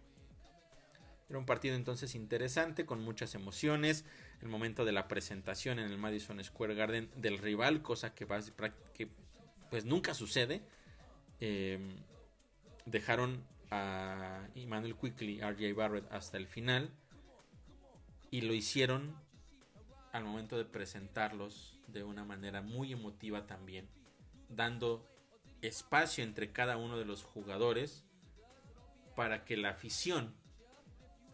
Era 1.28 1.38
un 1.38 1.46
partido 1.46 1.74
entonces 1.74 2.14
interesante 2.14 2.86
con 2.86 3.02
muchas 3.02 3.34
emociones 3.34 4.04
el 4.44 4.50
momento 4.50 4.84
de 4.84 4.92
la 4.92 5.08
presentación 5.08 5.78
en 5.78 5.90
el 5.90 5.98
Madison 5.98 6.42
Square 6.44 6.74
Garden 6.74 7.10
del 7.16 7.38
rival, 7.38 7.82
cosa 7.82 8.14
que, 8.14 8.26
que 8.92 9.08
pues 9.70 9.84
nunca 9.84 10.14
sucede. 10.14 10.62
Eh, 11.40 11.78
dejaron 12.86 13.42
a 13.70 14.46
Emmanuel 14.54 14.96
Quickly, 14.96 15.40
RJ 15.40 15.74
Barrett 15.74 16.12
hasta 16.12 16.36
el 16.36 16.46
final 16.46 16.90
y 18.30 18.42
lo 18.42 18.52
hicieron 18.52 19.16
al 20.12 20.24
momento 20.24 20.56
de 20.56 20.64
presentarlos 20.64 21.80
de 21.88 22.04
una 22.04 22.24
manera 22.24 22.62
muy 22.62 22.92
emotiva 22.92 23.46
también, 23.46 23.88
dando 24.48 25.08
espacio 25.62 26.22
entre 26.22 26.52
cada 26.52 26.76
uno 26.76 26.98
de 26.98 27.04
los 27.04 27.22
jugadores 27.22 28.04
para 29.16 29.44
que 29.44 29.56
la 29.56 29.70
afición 29.70 30.34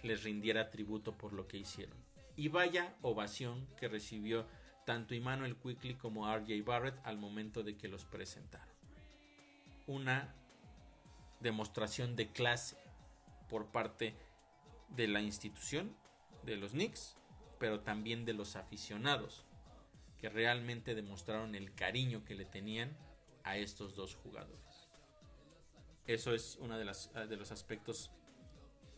les 0.03 0.23
rindiera 0.23 0.71
tributo 0.71 1.17
por 1.19 1.33
lo 1.33 1.47
que 1.47 1.59
hicieron. 1.59 2.10
Y 2.41 2.49
vaya 2.49 2.97
ovación 3.03 3.67
que 3.77 3.87
recibió 3.87 4.47
tanto 4.87 5.13
Emmanuel 5.13 5.57
Quickly 5.57 5.97
como 5.97 6.27
RJ 6.35 6.65
Barrett 6.65 6.99
al 7.05 7.19
momento 7.19 7.63
de 7.63 7.77
que 7.77 7.87
los 7.87 8.07
presentaron. 8.07 8.75
Una 9.87 10.35
demostración 11.41 12.17
de 12.17 12.33
clase 12.33 12.79
por 13.51 13.67
parte 13.67 14.15
de 14.89 15.07
la 15.07 15.21
institución, 15.21 15.95
de 16.43 16.57
los 16.57 16.71
Knicks, 16.71 17.15
pero 17.59 17.81
también 17.81 18.25
de 18.25 18.33
los 18.33 18.57
aficionados, 18.57 19.45
que 20.17 20.31
realmente 20.31 20.95
demostraron 20.95 21.55
el 21.55 21.75
cariño 21.75 22.25
que 22.25 22.37
le 22.37 22.47
tenían 22.47 22.97
a 23.45 23.59
estos 23.59 23.95
dos 23.95 24.15
jugadores. 24.15 24.89
Eso 26.07 26.33
es 26.33 26.57
uno 26.59 26.79
de, 26.79 26.91
de 27.29 27.37
los 27.37 27.53
aspectos 27.53 28.11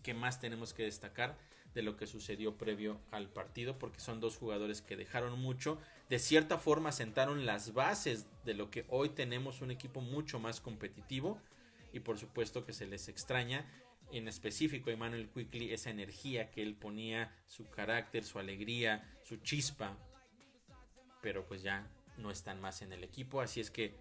que 0.05 0.15
más 0.15 0.39
tenemos 0.39 0.73
que 0.73 0.85
destacar 0.85 1.37
de 1.75 1.83
lo 1.83 1.97
que 1.97 2.07
sucedió 2.07 2.57
previo 2.57 3.01
al 3.11 3.29
partido, 3.29 3.79
porque 3.79 4.01
son 4.01 4.21
dos 4.21 4.37
jugadores 4.37 4.83
que 4.83 4.97
dejaron 4.97 5.39
mucho, 5.41 5.79
de 6.09 6.19
cierta 6.19 6.59
forma 6.59 6.93
sentaron 6.93 7.47
las 7.47 7.73
bases 7.73 8.27
de 8.45 8.55
lo 8.55 8.71
que 8.71 8.85
hoy 8.89 9.11
tenemos 9.11 9.63
un 9.63 9.71
equipo 9.71 10.01
mucho 10.01 10.39
más 10.39 10.61
competitivo 10.61 11.41
y 11.93 12.01
por 12.01 12.19
supuesto 12.19 12.65
que 12.65 12.73
se 12.73 12.87
les 12.87 13.09
extraña. 13.09 13.67
En 14.11 14.29
específico 14.29 14.91
a 14.91 14.93
Emmanuel 14.93 15.31
Quickly 15.31 15.73
esa 15.73 15.89
energía 15.89 16.51
que 16.51 16.63
él 16.63 16.75
ponía, 16.75 17.35
su 17.47 17.69
carácter, 17.71 18.25
su 18.25 18.39
alegría, 18.39 19.11
su 19.25 19.37
chispa, 19.37 19.97
pero 21.23 21.47
pues 21.47 21.63
ya 21.63 21.89
no 22.19 22.31
están 22.31 22.61
más 22.61 22.83
en 22.83 22.93
el 22.93 23.05
equipo, 23.05 23.41
así 23.41 23.61
es 23.61 23.71
que 23.71 23.97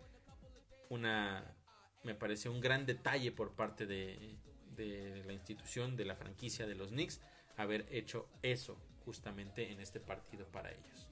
una 0.89 1.55
me 2.03 2.15
parece 2.15 2.49
un 2.49 2.59
gran 2.59 2.85
detalle 2.85 3.31
por 3.31 3.53
parte 3.53 3.85
de, 3.85 4.35
de 4.75 5.23
la 5.25 5.33
institución, 5.33 5.95
de 5.95 6.05
la 6.05 6.15
franquicia 6.15 6.67
de 6.67 6.75
los 6.75 6.89
Knicks, 6.89 7.21
haber 7.57 7.85
hecho 7.91 8.27
eso 8.41 8.77
justamente 9.05 9.71
en 9.71 9.79
este 9.79 9.99
partido 9.99 10.45
para 10.47 10.71
ellos. 10.71 11.07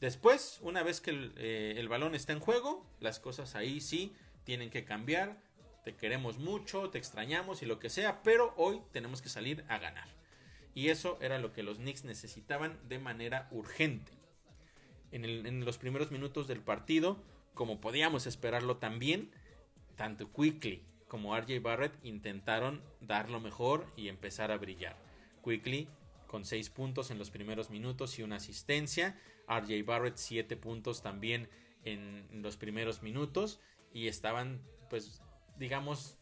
Después, 0.00 0.60
una 0.62 0.82
vez 0.82 1.00
que 1.00 1.10
el, 1.10 1.34
eh, 1.36 1.74
el, 1.76 1.88
balón 1.88 2.14
está 2.14 2.32
en 2.32 2.40
juego, 2.40 2.86
las 3.00 3.18
cosas 3.18 3.54
ahí 3.54 3.80
sí 3.80 4.14
tienen 4.44 4.70
que 4.70 4.84
cambiar. 4.84 5.40
Te 5.84 5.96
queremos 5.96 6.38
mucho, 6.38 6.90
te 6.90 6.98
extrañamos 6.98 7.62
y 7.62 7.66
lo 7.66 7.78
que 7.78 7.90
sea, 7.90 8.22
pero 8.22 8.54
hoy 8.56 8.80
tenemos 8.92 9.22
que 9.22 9.28
salir 9.28 9.64
a 9.68 9.78
ganar. 9.78 10.08
Y 10.74 10.88
eso 10.88 11.18
era 11.20 11.38
lo 11.38 11.52
que 11.52 11.62
los 11.62 11.78
Knicks 11.78 12.04
necesitaban 12.04 12.78
de 12.88 12.98
manera 12.98 13.48
urgente. 13.50 14.12
En, 15.10 15.24
en 15.24 15.64
los 15.64 15.78
primeros 15.78 16.10
minutos 16.12 16.46
del 16.46 16.60
partido, 16.60 17.20
como 17.54 17.80
podíamos 17.80 18.26
esperarlo 18.26 18.76
también, 18.76 19.32
tanto 19.96 20.30
Quickly 20.32 20.84
como 21.08 21.36
RJ 21.36 21.60
Barrett 21.60 21.98
intentaron 22.04 22.82
dar 23.00 23.30
lo 23.30 23.40
mejor 23.40 23.86
y 23.96 24.08
empezar 24.08 24.52
a 24.52 24.58
brillar. 24.58 25.07
Quickly 25.42 25.88
con 26.26 26.44
6 26.44 26.70
puntos 26.70 27.10
en 27.10 27.18
los 27.18 27.30
primeros 27.30 27.70
minutos 27.70 28.18
y 28.18 28.22
una 28.22 28.36
asistencia. 28.36 29.18
RJ 29.48 29.84
Barrett 29.84 30.16
7 30.16 30.56
puntos 30.56 31.02
también 31.02 31.48
en 31.84 32.42
los 32.42 32.56
primeros 32.56 33.02
minutos 33.02 33.60
y 33.92 34.08
estaban 34.08 34.60
pues 34.90 35.22
digamos 35.58 36.18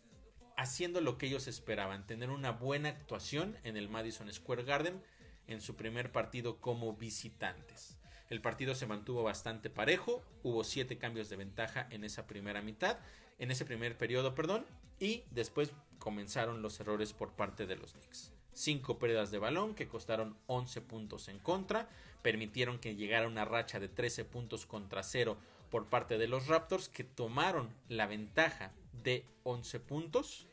haciendo 0.57 1.00
lo 1.00 1.18
que 1.18 1.26
ellos 1.26 1.48
esperaban, 1.48 2.07
tener 2.07 2.31
una 2.31 2.52
buena 2.52 2.88
actuación 2.88 3.59
en 3.62 3.76
el 3.76 3.88
Madison 3.88 4.33
Square 4.33 4.64
Garden 4.64 5.02
en 5.46 5.61
su 5.61 5.76
primer 5.76 6.12
partido 6.12 6.61
como 6.61 6.94
visitantes. 6.94 7.98
El 8.31 8.40
partido 8.40 8.74
se 8.74 8.87
mantuvo 8.87 9.22
bastante 9.22 9.70
parejo, 9.70 10.24
hubo 10.42 10.64
7 10.64 10.98
cambios 10.98 11.29
de 11.29 11.37
ventaja 11.37 11.87
en 11.90 12.05
esa 12.05 12.26
primera 12.26 12.62
mitad, 12.62 12.98
en 13.38 13.50
ese 13.50 13.64
primer 13.64 13.96
periodo, 13.96 14.35
perdón, 14.35 14.66
y 14.98 15.24
después 15.31 15.72
comenzaron 15.98 16.62
los 16.62 16.81
errores 16.81 17.12
por 17.12 17.33
parte 17.33 17.66
de 17.66 17.76
los 17.76 17.92
Knicks. 17.92 18.33
5 18.57 18.99
pérdidas 18.99 19.31
de 19.31 19.38
balón 19.38 19.75
que 19.75 19.87
costaron 19.87 20.35
11 20.47 20.81
puntos 20.81 21.29
en 21.29 21.38
contra, 21.38 21.88
permitieron 22.23 22.79
que 22.79 22.97
llegara 22.97 23.29
una 23.29 23.45
racha 23.45 23.79
de 23.79 23.88
13 23.88 24.25
puntos 24.25 24.64
contra 24.64 25.03
0 25.03 25.37
por 25.71 25.87
parte 25.87 26.16
de 26.16 26.27
los 26.27 26.47
Raptors 26.47 26.88
que 26.88 27.05
tomaron 27.05 27.69
la 27.88 28.07
ventaja 28.07 28.73
de 29.05 29.27
11 29.45 29.81
puntos 29.81 30.47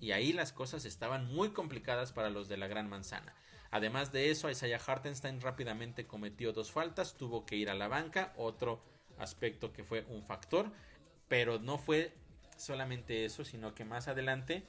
y 0.00 0.12
ahí 0.12 0.32
las 0.32 0.52
cosas 0.52 0.86
estaban 0.86 1.26
muy 1.26 1.50
complicadas 1.50 2.12
para 2.12 2.30
los 2.30 2.48
de 2.48 2.56
la 2.56 2.66
Gran 2.66 2.88
Manzana. 2.88 3.34
Además 3.70 4.10
de 4.10 4.30
eso, 4.30 4.48
Isaiah 4.48 4.80
Hartenstein 4.84 5.40
rápidamente 5.40 6.06
cometió 6.06 6.52
dos 6.52 6.72
faltas, 6.72 7.14
tuvo 7.14 7.44
que 7.44 7.56
ir 7.56 7.68
a 7.68 7.74
la 7.74 7.88
banca, 7.88 8.32
otro 8.36 8.80
aspecto 9.18 9.72
que 9.72 9.84
fue 9.84 10.06
un 10.08 10.22
factor, 10.22 10.72
pero 11.28 11.58
no 11.58 11.76
fue 11.76 12.14
solamente 12.56 13.26
eso, 13.26 13.44
sino 13.44 13.74
que 13.74 13.84
más 13.84 14.08
adelante 14.08 14.64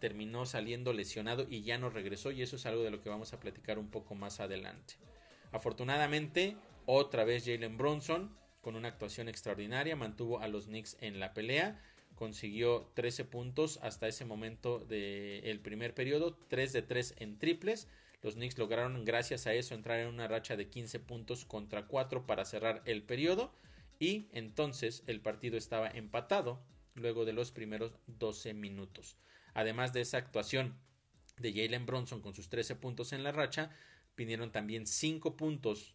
terminó 0.00 0.46
saliendo 0.46 0.92
lesionado 0.92 1.46
y 1.48 1.62
ya 1.62 1.78
no 1.78 1.90
regresó 1.90 2.30
y 2.30 2.42
eso 2.42 2.56
es 2.56 2.66
algo 2.66 2.82
de 2.82 2.90
lo 2.90 3.00
que 3.00 3.08
vamos 3.08 3.32
a 3.32 3.40
platicar 3.40 3.78
un 3.78 3.90
poco 3.90 4.14
más 4.14 4.40
adelante. 4.40 4.94
Afortunadamente, 5.52 6.56
otra 6.86 7.24
vez 7.24 7.44
Jalen 7.44 7.76
Bronson 7.76 8.36
con 8.60 8.76
una 8.76 8.88
actuación 8.88 9.28
extraordinaria 9.28 9.96
mantuvo 9.96 10.40
a 10.40 10.48
los 10.48 10.66
Knicks 10.66 10.96
en 11.00 11.20
la 11.20 11.34
pelea, 11.34 11.80
consiguió 12.16 12.90
13 12.94 13.24
puntos 13.24 13.78
hasta 13.82 14.08
ese 14.08 14.24
momento 14.24 14.80
del 14.80 15.60
primer 15.60 15.94
periodo, 15.94 16.36
3 16.48 16.72
de 16.72 16.82
3 16.82 17.14
en 17.18 17.38
triples. 17.38 17.88
Los 18.22 18.34
Knicks 18.34 18.58
lograron 18.58 19.04
gracias 19.04 19.46
a 19.46 19.54
eso 19.54 19.74
entrar 19.74 20.00
en 20.00 20.08
una 20.08 20.26
racha 20.26 20.56
de 20.56 20.68
15 20.68 20.98
puntos 21.00 21.44
contra 21.44 21.86
4 21.86 22.26
para 22.26 22.44
cerrar 22.44 22.82
el 22.86 23.02
periodo 23.02 23.52
y 23.98 24.28
entonces 24.32 25.04
el 25.06 25.20
partido 25.20 25.56
estaba 25.56 25.88
empatado 25.88 26.60
luego 26.94 27.24
de 27.24 27.32
los 27.32 27.52
primeros 27.52 27.92
12 28.06 28.54
minutos. 28.54 29.16
Además 29.56 29.94
de 29.94 30.02
esa 30.02 30.18
actuación 30.18 30.76
de 31.38 31.50
Jalen 31.50 31.86
Bronson 31.86 32.20
con 32.20 32.34
sus 32.34 32.50
13 32.50 32.76
puntos 32.76 33.14
en 33.14 33.24
la 33.24 33.32
racha, 33.32 33.70
vinieron 34.14 34.52
también 34.52 34.86
5 34.86 35.34
puntos 35.34 35.94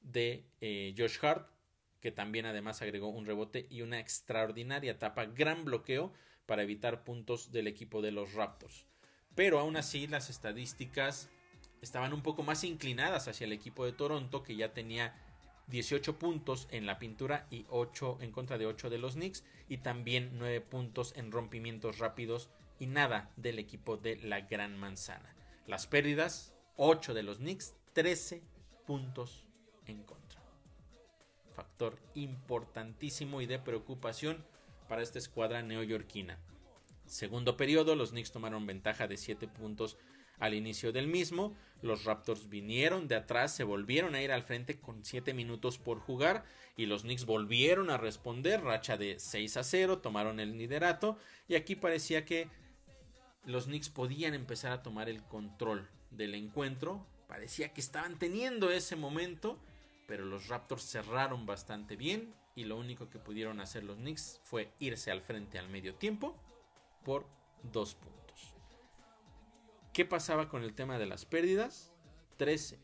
de 0.00 0.46
eh, 0.62 0.94
Josh 0.96 1.18
Hart, 1.20 1.46
que 2.00 2.10
también 2.10 2.46
además 2.46 2.80
agregó 2.80 3.10
un 3.10 3.26
rebote 3.26 3.66
y 3.68 3.82
una 3.82 4.00
extraordinaria 4.00 4.98
tapa, 4.98 5.26
gran 5.26 5.66
bloqueo 5.66 6.14
para 6.46 6.62
evitar 6.62 7.04
puntos 7.04 7.52
del 7.52 7.66
equipo 7.66 8.00
de 8.00 8.12
los 8.12 8.32
Raptors. 8.32 8.86
Pero 9.34 9.58
aún 9.58 9.76
así 9.76 10.06
las 10.06 10.30
estadísticas 10.30 11.28
estaban 11.82 12.14
un 12.14 12.22
poco 12.22 12.42
más 12.42 12.64
inclinadas 12.64 13.28
hacia 13.28 13.44
el 13.44 13.52
equipo 13.52 13.84
de 13.84 13.92
Toronto, 13.92 14.42
que 14.42 14.56
ya 14.56 14.72
tenía 14.72 15.14
18 15.66 16.18
puntos 16.18 16.66
en 16.70 16.86
la 16.86 16.98
pintura 16.98 17.46
y 17.50 17.66
8 17.68 18.20
en 18.22 18.32
contra 18.32 18.56
de 18.56 18.64
8 18.64 18.88
de 18.88 18.96
los 18.96 19.16
Knicks 19.16 19.44
y 19.68 19.76
también 19.76 20.30
9 20.38 20.62
puntos 20.62 21.12
en 21.14 21.30
rompimientos 21.30 21.98
rápidos 21.98 22.48
y 22.82 22.88
nada 22.88 23.30
del 23.36 23.60
equipo 23.60 23.96
de 23.96 24.16
la 24.16 24.40
Gran 24.40 24.76
Manzana. 24.76 25.36
Las 25.68 25.86
pérdidas, 25.86 26.52
8 26.74 27.14
de 27.14 27.22
los 27.22 27.38
Knicks, 27.38 27.76
13 27.92 28.42
puntos 28.84 29.44
en 29.86 30.02
contra. 30.02 30.42
Factor 31.54 31.96
importantísimo 32.14 33.40
y 33.40 33.46
de 33.46 33.60
preocupación 33.60 34.44
para 34.88 35.00
esta 35.00 35.20
escuadra 35.20 35.62
neoyorquina. 35.62 36.40
Segundo 37.06 37.56
periodo, 37.56 37.94
los 37.94 38.10
Knicks 38.10 38.32
tomaron 38.32 38.66
ventaja 38.66 39.06
de 39.06 39.16
7 39.16 39.46
puntos 39.46 39.96
al 40.40 40.54
inicio 40.54 40.92
del 40.92 41.06
mismo. 41.06 41.54
Los 41.82 42.02
Raptors 42.02 42.48
vinieron 42.48 43.06
de 43.06 43.14
atrás, 43.14 43.54
se 43.54 43.62
volvieron 43.62 44.16
a 44.16 44.22
ir 44.22 44.32
al 44.32 44.42
frente 44.42 44.80
con 44.80 45.04
7 45.04 45.34
minutos 45.34 45.78
por 45.78 46.00
jugar 46.00 46.42
y 46.76 46.86
los 46.86 47.02
Knicks 47.02 47.26
volvieron 47.26 47.90
a 47.90 47.96
responder, 47.96 48.60
racha 48.64 48.96
de 48.96 49.20
6 49.20 49.56
a 49.56 49.62
0, 49.62 49.98
tomaron 49.98 50.40
el 50.40 50.58
liderato 50.58 51.16
y 51.46 51.54
aquí 51.54 51.76
parecía 51.76 52.24
que 52.24 52.48
los 53.44 53.64
Knicks 53.64 53.88
podían 53.88 54.34
empezar 54.34 54.72
a 54.72 54.82
tomar 54.82 55.08
el 55.08 55.22
control 55.22 55.88
del 56.10 56.34
encuentro. 56.34 57.06
Parecía 57.26 57.72
que 57.72 57.80
estaban 57.80 58.18
teniendo 58.18 58.70
ese 58.70 58.96
momento, 58.96 59.58
pero 60.06 60.24
los 60.24 60.48
Raptors 60.48 60.84
cerraron 60.84 61.46
bastante 61.46 61.96
bien 61.96 62.34
y 62.54 62.64
lo 62.64 62.78
único 62.78 63.08
que 63.08 63.18
pudieron 63.18 63.60
hacer 63.60 63.84
los 63.84 63.96
Knicks 63.96 64.40
fue 64.44 64.72
irse 64.78 65.10
al 65.10 65.22
frente 65.22 65.58
al 65.58 65.68
medio 65.68 65.94
tiempo 65.94 66.36
por 67.04 67.26
dos 67.72 67.94
puntos. 67.94 68.54
¿Qué 69.92 70.04
pasaba 70.04 70.48
con 70.48 70.62
el 70.62 70.74
tema 70.74 70.98
de 70.98 71.06
las 71.06 71.24
pérdidas? 71.24 71.92
13 72.36 72.78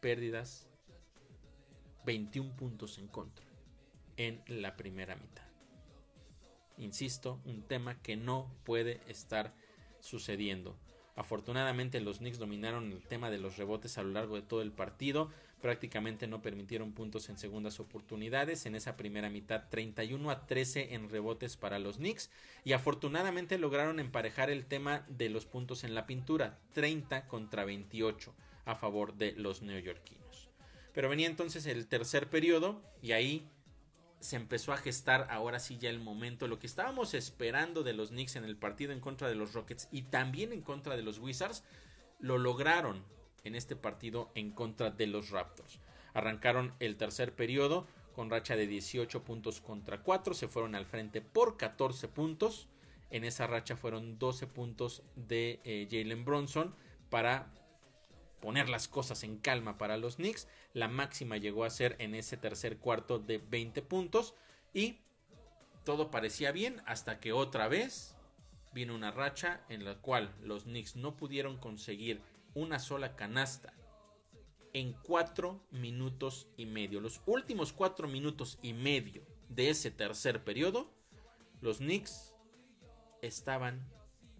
pérdidas, 0.00 0.68
21 2.04 2.54
puntos 2.56 2.98
en 2.98 3.08
contra 3.08 3.44
en 4.16 4.42
la 4.46 4.76
primera 4.76 5.16
mitad. 5.16 5.44
Insisto, 6.76 7.40
un 7.44 7.62
tema 7.62 8.00
que 8.02 8.16
no 8.16 8.50
puede 8.64 9.00
estar 9.08 9.54
sucediendo. 10.04 10.76
Afortunadamente 11.16 12.00
los 12.00 12.18
Knicks 12.18 12.38
dominaron 12.38 12.90
el 12.90 13.06
tema 13.06 13.30
de 13.30 13.38
los 13.38 13.56
rebotes 13.56 13.98
a 13.98 14.02
lo 14.02 14.10
largo 14.10 14.34
de 14.34 14.42
todo 14.42 14.62
el 14.62 14.72
partido, 14.72 15.30
prácticamente 15.62 16.26
no 16.26 16.42
permitieron 16.42 16.92
puntos 16.92 17.28
en 17.28 17.38
segundas 17.38 17.80
oportunidades, 17.80 18.66
en 18.66 18.74
esa 18.74 18.96
primera 18.96 19.30
mitad 19.30 19.64
31 19.70 20.30
a 20.30 20.46
13 20.46 20.94
en 20.94 21.08
rebotes 21.08 21.56
para 21.56 21.78
los 21.78 21.96
Knicks 21.96 22.30
y 22.64 22.72
afortunadamente 22.72 23.58
lograron 23.58 24.00
emparejar 24.00 24.50
el 24.50 24.66
tema 24.66 25.06
de 25.08 25.30
los 25.30 25.46
puntos 25.46 25.84
en 25.84 25.94
la 25.94 26.04
pintura, 26.04 26.58
30 26.74 27.28
contra 27.28 27.64
28 27.64 28.34
a 28.66 28.74
favor 28.74 29.14
de 29.14 29.32
los 29.32 29.62
neoyorquinos. 29.62 30.50
Pero 30.92 31.08
venía 31.08 31.28
entonces 31.28 31.64
el 31.66 31.86
tercer 31.86 32.28
periodo 32.28 32.82
y 33.00 33.12
ahí 33.12 33.48
se 34.24 34.36
empezó 34.36 34.72
a 34.72 34.78
gestar 34.78 35.26
ahora 35.28 35.60
sí 35.60 35.76
ya 35.76 35.90
el 35.90 36.00
momento, 36.00 36.48
lo 36.48 36.58
que 36.58 36.66
estábamos 36.66 37.12
esperando 37.12 37.82
de 37.82 37.92
los 37.92 38.08
Knicks 38.08 38.36
en 38.36 38.44
el 38.44 38.56
partido 38.56 38.94
en 38.94 39.00
contra 39.00 39.28
de 39.28 39.34
los 39.34 39.52
Rockets 39.52 39.86
y 39.92 40.00
también 40.00 40.54
en 40.54 40.62
contra 40.62 40.96
de 40.96 41.02
los 41.02 41.18
Wizards, 41.18 41.62
lo 42.20 42.38
lograron 42.38 43.04
en 43.44 43.54
este 43.54 43.76
partido 43.76 44.30
en 44.34 44.50
contra 44.50 44.90
de 44.90 45.06
los 45.08 45.28
Raptors. 45.28 45.78
Arrancaron 46.14 46.72
el 46.80 46.96
tercer 46.96 47.34
periodo 47.34 47.86
con 48.14 48.30
racha 48.30 48.56
de 48.56 48.66
18 48.66 49.24
puntos 49.24 49.60
contra 49.60 50.02
4, 50.02 50.32
se 50.32 50.48
fueron 50.48 50.74
al 50.74 50.86
frente 50.86 51.20
por 51.20 51.58
14 51.58 52.08
puntos. 52.08 52.66
En 53.10 53.24
esa 53.24 53.46
racha 53.46 53.76
fueron 53.76 54.18
12 54.18 54.46
puntos 54.46 55.02
de 55.16 55.60
eh, 55.64 55.86
Jalen 55.90 56.24
Bronson 56.24 56.74
para 57.10 57.52
poner 58.44 58.68
las 58.68 58.88
cosas 58.88 59.24
en 59.24 59.38
calma 59.38 59.78
para 59.78 59.96
los 59.96 60.16
Knicks. 60.16 60.48
La 60.74 60.86
máxima 60.86 61.38
llegó 61.38 61.64
a 61.64 61.70
ser 61.70 61.96
en 61.98 62.14
ese 62.14 62.36
tercer 62.36 62.76
cuarto 62.76 63.18
de 63.18 63.38
20 63.38 63.80
puntos 63.80 64.34
y 64.74 64.98
todo 65.82 66.10
parecía 66.10 66.52
bien 66.52 66.82
hasta 66.84 67.20
que 67.20 67.32
otra 67.32 67.68
vez 67.68 68.14
vino 68.74 68.94
una 68.94 69.10
racha 69.12 69.64
en 69.70 69.86
la 69.86 69.94
cual 69.94 70.34
los 70.42 70.64
Knicks 70.64 70.94
no 70.94 71.16
pudieron 71.16 71.56
conseguir 71.56 72.20
una 72.52 72.80
sola 72.80 73.16
canasta 73.16 73.72
en 74.74 74.92
cuatro 74.92 75.64
minutos 75.70 76.46
y 76.58 76.66
medio. 76.66 77.00
Los 77.00 77.22
últimos 77.24 77.72
cuatro 77.72 78.08
minutos 78.08 78.58
y 78.60 78.74
medio 78.74 79.22
de 79.48 79.70
ese 79.70 79.90
tercer 79.90 80.44
periodo, 80.44 80.92
los 81.62 81.78
Knicks 81.78 82.34
estaban 83.22 83.88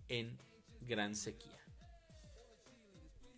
en 0.08 0.36
gran 0.82 1.16
sequía 1.16 1.63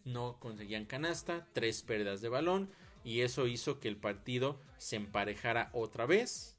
no 0.07 0.39
conseguían 0.41 0.87
canasta, 0.87 1.47
tres 1.53 1.83
pérdidas 1.83 2.21
de 2.21 2.29
balón 2.29 2.71
y 3.05 3.21
eso 3.21 3.47
hizo 3.47 3.79
que 3.79 3.89
el 3.89 3.97
partido 3.97 4.59
se 4.79 4.97
emparejara 4.97 5.71
otra 5.73 6.07
vez. 6.07 6.57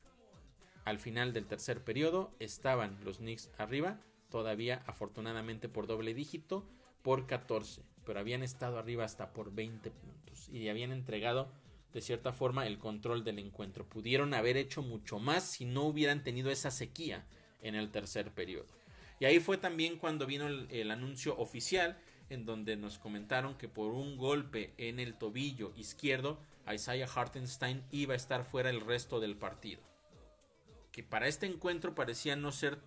Al 0.85 0.99
final 0.99 1.33
del 1.33 1.45
tercer 1.45 1.83
periodo 1.83 2.31
estaban 2.39 2.97
los 3.03 3.17
Knicks 3.17 3.49
arriba, 3.57 3.99
todavía 4.29 4.83
afortunadamente 4.85 5.67
por 5.67 5.87
doble 5.87 6.13
dígito, 6.13 6.65
por 7.01 7.25
14, 7.25 7.81
pero 8.05 8.19
habían 8.19 8.43
estado 8.43 8.77
arriba 8.77 9.03
hasta 9.03 9.33
por 9.33 9.53
20 9.53 9.91
puntos 9.91 10.49
y 10.49 10.69
habían 10.69 10.91
entregado 10.91 11.51
de 11.93 12.01
cierta 12.01 12.31
forma 12.31 12.67
el 12.67 12.77
control 12.77 13.23
del 13.23 13.39
encuentro. 13.39 13.85
Pudieron 13.85 14.33
haber 14.33 14.55
hecho 14.55 14.81
mucho 14.81 15.19
más 15.19 15.43
si 15.43 15.65
no 15.65 15.83
hubieran 15.83 16.23
tenido 16.23 16.51
esa 16.51 16.71
sequía 16.71 17.25
en 17.61 17.75
el 17.75 17.91
tercer 17.91 18.31
periodo. 18.31 18.67
Y 19.19 19.25
ahí 19.25 19.39
fue 19.39 19.57
también 19.57 19.97
cuando 19.97 20.25
vino 20.25 20.47
el, 20.47 20.67
el 20.69 20.91
anuncio 20.91 21.37
oficial 21.37 21.97
en 22.29 22.45
donde 22.45 22.75
nos 22.75 22.99
comentaron 22.99 23.57
que 23.57 23.67
por 23.67 23.93
un 23.93 24.17
golpe 24.17 24.73
en 24.77 24.99
el 24.99 25.15
tobillo 25.15 25.73
izquierdo, 25.75 26.39
Isaiah 26.71 27.07
Hartenstein 27.13 27.83
iba 27.91 28.13
a 28.13 28.17
estar 28.17 28.43
fuera 28.43 28.69
el 28.69 28.81
resto 28.81 29.19
del 29.19 29.37
partido. 29.37 29.81
Que 30.91 31.03
para 31.03 31.27
este 31.27 31.45
encuentro 31.45 31.95
parecía 31.95 32.35
no 32.35 32.51
ser 32.51 32.79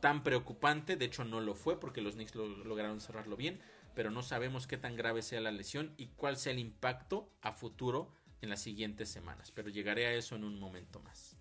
tan 0.00 0.22
preocupante, 0.22 0.96
de 0.96 1.04
hecho 1.04 1.24
no 1.24 1.40
lo 1.40 1.54
fue 1.54 1.78
porque 1.78 2.02
los 2.02 2.14
Knicks 2.14 2.34
lograron 2.34 3.00
cerrarlo 3.00 3.36
bien, 3.36 3.60
pero 3.94 4.10
no 4.10 4.22
sabemos 4.22 4.66
qué 4.66 4.76
tan 4.76 4.96
grave 4.96 5.22
sea 5.22 5.40
la 5.40 5.52
lesión 5.52 5.94
y 5.96 6.08
cuál 6.08 6.36
sea 6.36 6.52
el 6.52 6.58
impacto 6.58 7.30
a 7.40 7.52
futuro 7.52 8.12
en 8.42 8.50
las 8.50 8.60
siguientes 8.60 9.08
semanas, 9.08 9.50
pero 9.52 9.70
llegaré 9.70 10.06
a 10.06 10.12
eso 10.12 10.36
en 10.36 10.44
un 10.44 10.58
momento 10.58 11.00
más. 11.00 11.36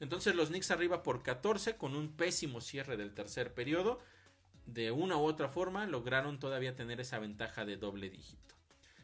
Entonces 0.00 0.34
los 0.34 0.48
Knicks 0.48 0.70
arriba 0.70 1.02
por 1.02 1.22
14 1.22 1.76
con 1.76 1.96
un 1.96 2.12
pésimo 2.12 2.60
cierre 2.60 2.96
del 2.96 3.14
tercer 3.14 3.52
periodo 3.52 3.98
de 4.68 4.90
una 4.90 5.16
u 5.16 5.22
otra 5.22 5.48
forma 5.48 5.86
lograron 5.86 6.38
todavía 6.38 6.76
tener 6.76 7.00
esa 7.00 7.18
ventaja 7.18 7.64
de 7.64 7.78
doble 7.78 8.10
dígito. 8.10 8.54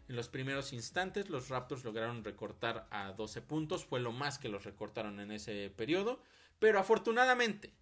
En 0.08 0.16
los 0.16 0.28
primeros 0.28 0.74
instantes 0.74 1.30
los 1.30 1.48
Raptors 1.48 1.84
lograron 1.84 2.22
recortar 2.22 2.86
a 2.90 3.12
12 3.12 3.40
puntos, 3.40 3.86
fue 3.86 4.00
lo 4.00 4.12
más 4.12 4.38
que 4.38 4.50
los 4.50 4.64
recortaron 4.64 5.20
en 5.20 5.30
ese 5.30 5.72
periodo, 5.74 6.20
pero 6.58 6.78
afortunadamente 6.78 7.72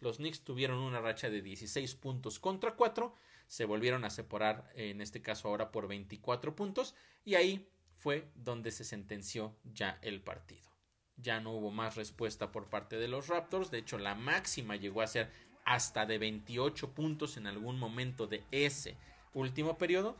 los 0.00 0.16
Knicks 0.16 0.44
tuvieron 0.44 0.78
una 0.78 1.00
racha 1.00 1.28
de 1.28 1.42
16 1.42 1.94
puntos 1.96 2.38
contra 2.38 2.74
4, 2.74 3.14
se 3.48 3.66
volvieron 3.66 4.06
a 4.06 4.10
separar 4.10 4.70
en 4.74 5.02
este 5.02 5.20
caso 5.20 5.48
ahora 5.48 5.70
por 5.70 5.88
24 5.88 6.56
puntos 6.56 6.94
y 7.22 7.34
ahí 7.34 7.68
fue 7.94 8.30
donde 8.34 8.70
se 8.70 8.84
sentenció 8.84 9.54
ya 9.62 9.98
el 10.00 10.22
partido. 10.22 10.70
Ya 11.18 11.40
no 11.40 11.52
hubo 11.52 11.70
más 11.70 11.96
respuesta 11.96 12.50
por 12.50 12.70
parte 12.70 12.96
de 12.96 13.08
los 13.08 13.28
Raptors, 13.28 13.70
de 13.70 13.78
hecho 13.78 13.98
la 13.98 14.14
máxima 14.14 14.76
llegó 14.76 15.02
a 15.02 15.06
ser 15.06 15.30
hasta 15.66 16.06
de 16.06 16.16
28 16.16 16.92
puntos 16.92 17.36
en 17.36 17.46
algún 17.46 17.78
momento 17.78 18.26
de 18.26 18.42
ese 18.50 18.96
último 19.34 19.76
periodo. 19.76 20.16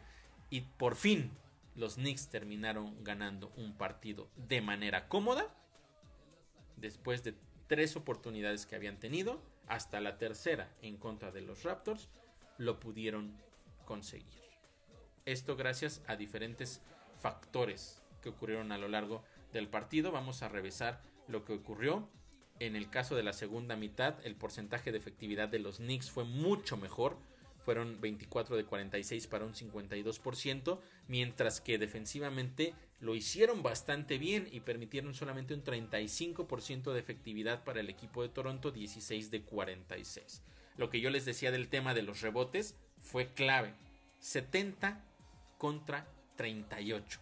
Y 0.50 0.60
por 0.60 0.96
fin 0.96 1.30
los 1.74 1.94
Knicks 1.94 2.28
terminaron 2.28 3.02
ganando 3.04 3.50
un 3.56 3.72
partido 3.72 4.28
de 4.36 4.60
manera 4.60 5.08
cómoda. 5.08 5.46
Después 6.76 7.22
de 7.22 7.34
tres 7.68 7.96
oportunidades 7.96 8.66
que 8.66 8.76
habían 8.76 8.98
tenido, 8.98 9.40
hasta 9.68 10.00
la 10.00 10.18
tercera 10.18 10.70
en 10.82 10.96
contra 10.96 11.30
de 11.30 11.40
los 11.40 11.62
Raptors, 11.62 12.08
lo 12.58 12.78
pudieron 12.80 13.32
conseguir. 13.84 14.42
Esto 15.24 15.56
gracias 15.56 16.02
a 16.06 16.16
diferentes 16.16 16.80
factores 17.20 18.02
que 18.20 18.28
ocurrieron 18.30 18.72
a 18.72 18.78
lo 18.78 18.88
largo 18.88 19.22
del 19.52 19.68
partido. 19.68 20.12
Vamos 20.12 20.42
a 20.42 20.48
revisar 20.48 21.00
lo 21.28 21.44
que 21.44 21.54
ocurrió 21.54 22.08
en 22.58 22.76
el 22.76 22.88
caso 22.88 23.14
de 23.16 23.22
la 23.22 23.32
segunda 23.32 23.76
mitad, 23.76 24.14
el 24.24 24.34
porcentaje 24.34 24.92
de 24.92 24.98
efectividad 24.98 25.48
de 25.48 25.58
los 25.58 25.76
Knicks 25.76 26.10
fue 26.10 26.24
mucho 26.24 26.76
mejor. 26.76 27.18
Fueron 27.64 28.00
24 28.00 28.56
de 28.56 28.64
46 28.64 29.26
para 29.26 29.44
un 29.44 29.54
52%, 29.54 30.78
mientras 31.08 31.60
que 31.60 31.78
defensivamente 31.78 32.74
lo 33.00 33.14
hicieron 33.14 33.62
bastante 33.62 34.18
bien 34.18 34.48
y 34.50 34.60
permitieron 34.60 35.14
solamente 35.14 35.52
un 35.52 35.64
35% 35.64 36.92
de 36.92 37.00
efectividad 37.00 37.64
para 37.64 37.80
el 37.80 37.90
equipo 37.90 38.22
de 38.22 38.28
Toronto, 38.28 38.70
16 38.70 39.30
de 39.30 39.42
46. 39.42 40.42
Lo 40.76 40.90
que 40.90 41.00
yo 41.00 41.10
les 41.10 41.24
decía 41.24 41.50
del 41.50 41.68
tema 41.68 41.92
de 41.92 42.02
los 42.02 42.20
rebotes 42.20 42.76
fue 43.00 43.32
clave. 43.32 43.74
70 44.20 45.04
contra 45.58 46.06
38. 46.36 47.20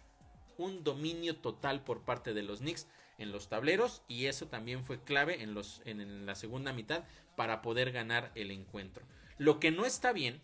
Un 0.57 0.83
dominio 0.83 1.35
total 1.37 1.83
por 1.83 2.01
parte 2.01 2.33
de 2.33 2.43
los 2.43 2.59
Knicks 2.59 2.87
en 3.17 3.31
los 3.31 3.49
tableros 3.49 4.01
y 4.07 4.25
eso 4.25 4.47
también 4.47 4.83
fue 4.83 5.03
clave 5.03 5.41
en, 5.41 5.53
los, 5.53 5.81
en 5.85 6.25
la 6.25 6.35
segunda 6.35 6.73
mitad 6.73 7.03
para 7.35 7.61
poder 7.61 7.91
ganar 7.91 8.31
el 8.35 8.51
encuentro. 8.51 9.05
Lo 9.37 9.59
que 9.59 9.71
no 9.71 9.85
está 9.85 10.13
bien 10.13 10.41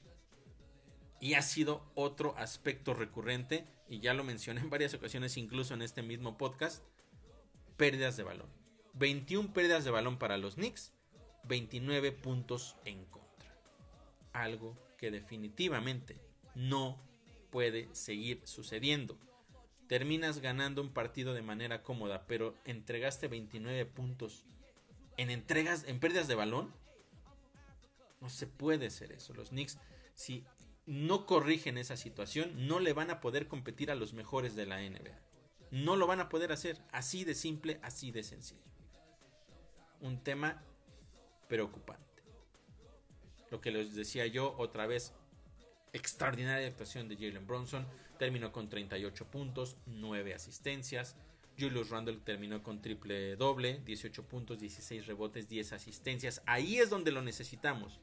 y 1.20 1.36
ha 1.36 1.42
sido 1.42 1.84
otro 1.96 2.36
aspecto 2.38 2.94
recurrente 2.94 3.66
y 3.88 4.00
ya 4.00 4.14
lo 4.14 4.24
mencioné 4.24 4.62
en 4.62 4.70
varias 4.70 4.94
ocasiones, 4.94 5.38
incluso 5.38 5.74
en 5.74 5.82
este 5.82 6.02
mismo 6.02 6.38
podcast, 6.38 6.84
pérdidas 7.78 8.18
de 8.18 8.24
balón. 8.24 8.50
21 8.94 9.54
pérdidas 9.54 9.84
de 9.84 9.92
balón 9.92 10.18
para 10.18 10.38
los 10.38 10.56
Knicks, 10.56 10.94
29 11.44 12.12
puntos 12.12 12.76
en 12.86 13.06
contra. 13.06 13.54
Algo 14.34 14.78
que 14.98 15.12
definitivamente 15.12 16.18
no 16.56 16.98
puede 17.50 17.94
seguir 17.94 18.42
sucediendo. 18.46 19.18
Terminas 19.92 20.40
ganando 20.40 20.82
un 20.82 20.94
partido 20.94 21.34
de 21.34 21.42
manera 21.42 21.84
cómoda, 21.84 22.26
pero 22.26 22.56
entregaste 22.64 23.28
29 23.28 23.86
puntos 23.88 24.46
en 25.18 25.30
entregas, 25.30 25.84
en 25.86 26.00
pérdidas 26.00 26.30
de 26.30 26.36
balón. 26.36 26.74
No 28.22 28.30
se 28.30 28.48
puede 28.48 28.86
hacer 28.88 29.12
eso. 29.12 29.34
Los 29.34 29.50
Knicks, 29.50 29.80
si 30.16 30.46
no 30.86 31.26
corrigen 31.26 31.78
esa 31.78 31.98
situación, 31.98 32.70
no 32.70 32.80
le 32.80 32.94
van 32.94 33.12
a 33.12 33.20
poder 33.20 33.50
competir 33.50 33.92
a 33.92 33.96
los 33.96 34.14
mejores 34.14 34.56
de 34.56 34.66
la 34.66 34.80
NBA. 34.80 35.20
No 35.72 35.98
lo 35.98 36.08
van 36.08 36.22
a 36.22 36.30
poder 36.30 36.54
hacer. 36.54 36.82
Así 36.94 37.26
de 37.26 37.36
simple, 37.36 37.78
así 37.84 38.12
de 38.12 38.24
sencillo. 38.24 38.64
Un 40.00 40.24
tema 40.24 40.64
preocupante. 41.50 42.24
Lo 43.50 43.60
que 43.60 43.72
les 43.72 43.94
decía 43.94 44.26
yo 44.26 44.56
otra 44.58 44.88
vez, 44.88 45.12
extraordinaria 45.92 46.70
actuación 46.70 47.10
de 47.10 47.16
Jalen 47.18 47.46
Bronson. 47.46 47.86
Terminó 48.22 48.52
con 48.52 48.70
38 48.70 49.32
puntos, 49.32 49.78
9 49.88 50.36
asistencias. 50.36 51.16
Julius 51.60 51.90
Randle 51.90 52.20
terminó 52.24 52.62
con 52.62 52.80
triple 52.80 53.36
doble, 53.36 53.82
18 53.84 54.28
puntos, 54.28 54.60
16 54.60 55.08
rebotes, 55.08 55.50
10 55.50 55.74
asistencias. 55.74 56.44
Ahí 56.46 56.78
es 56.78 56.92
donde 56.92 57.12
lo 57.12 57.24
necesitamos. 57.24 58.00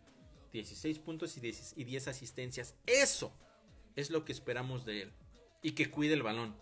16 0.52 0.98
puntos 0.98 1.36
y 1.36 1.40
10, 1.40 1.74
y 1.76 1.84
10 1.84 2.08
asistencias. 2.08 2.74
Eso 2.84 3.32
es 3.94 4.10
lo 4.10 4.24
que 4.24 4.32
esperamos 4.32 4.84
de 4.84 5.02
él. 5.02 5.12
Y 5.62 5.76
que 5.76 5.88
cuide 5.88 6.14
el 6.14 6.24
balón. 6.24 6.56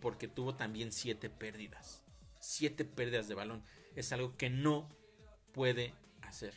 Porque 0.00 0.26
tuvo 0.26 0.56
también 0.56 0.90
7 0.90 1.30
pérdidas. 1.30 2.02
7 2.40 2.84
pérdidas 2.84 3.28
de 3.28 3.36
balón. 3.36 3.62
Es 3.94 4.10
algo 4.10 4.36
que 4.36 4.50
no 4.50 4.88
puede 5.52 5.94
hacer. 6.22 6.54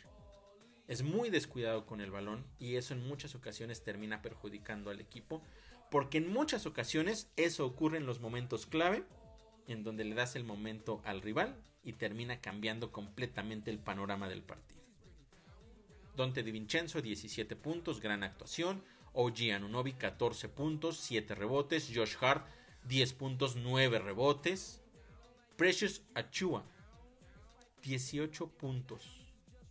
Es 0.88 1.02
muy 1.02 1.30
descuidado 1.30 1.86
con 1.86 2.00
el 2.00 2.10
balón 2.10 2.44
y 2.58 2.74
eso 2.74 2.94
en 2.94 3.06
muchas 3.06 3.34
ocasiones 3.34 3.84
termina 3.84 4.20
perjudicando 4.20 4.90
al 4.90 5.00
equipo. 5.00 5.44
Porque 5.90 6.18
en 6.18 6.32
muchas 6.32 6.66
ocasiones 6.66 7.30
eso 7.36 7.66
ocurre 7.66 7.98
en 7.98 8.06
los 8.06 8.20
momentos 8.20 8.66
clave. 8.66 9.04
En 9.66 9.84
donde 9.84 10.04
le 10.04 10.14
das 10.14 10.34
el 10.34 10.44
momento 10.44 11.02
al 11.04 11.20
rival 11.20 11.54
y 11.84 11.92
termina 11.92 12.40
cambiando 12.40 12.90
completamente 12.90 13.70
el 13.70 13.78
panorama 13.78 14.28
del 14.28 14.42
partido. 14.42 14.82
Dante 16.16 16.42
Di 16.42 16.50
Vincenzo 16.50 17.02
17 17.02 17.54
puntos, 17.56 18.00
gran 18.00 18.22
actuación. 18.22 18.82
OG 19.12 19.52
Anunobi 19.54 19.92
14 19.92 20.48
puntos, 20.48 20.98
7 20.98 21.34
rebotes. 21.34 21.90
Josh 21.94 22.16
Hart 22.20 22.46
10 22.88 23.12
puntos, 23.12 23.56
9 23.56 23.98
rebotes. 23.98 24.80
Precious 25.56 26.02
Achua 26.14 26.64
18 27.82 28.48
puntos, 28.48 29.08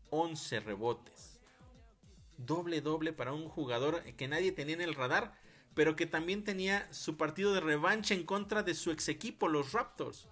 11 0.10 0.60
rebotes. 0.62 1.40
Doble 2.38 2.82
doble 2.82 3.14
para 3.14 3.34
un 3.34 3.48
jugador 3.48 4.04
que 4.16 4.28
nadie 4.28 4.52
tenía 4.52 4.76
en 4.76 4.82
el 4.82 4.96
radar, 4.96 5.34
pero 5.78 5.96
que 5.96 6.08
también 6.08 6.44
tenía 6.44 6.92
su 6.92 7.18
partido 7.18 7.54
de 7.54 7.60
revancha 7.60 8.16
en 8.16 8.24
contra 8.24 8.64
de 8.64 8.74
su 8.74 8.90
ex 8.90 9.10
equipo, 9.10 9.48
los 9.48 9.74
Raptors. 9.74 10.28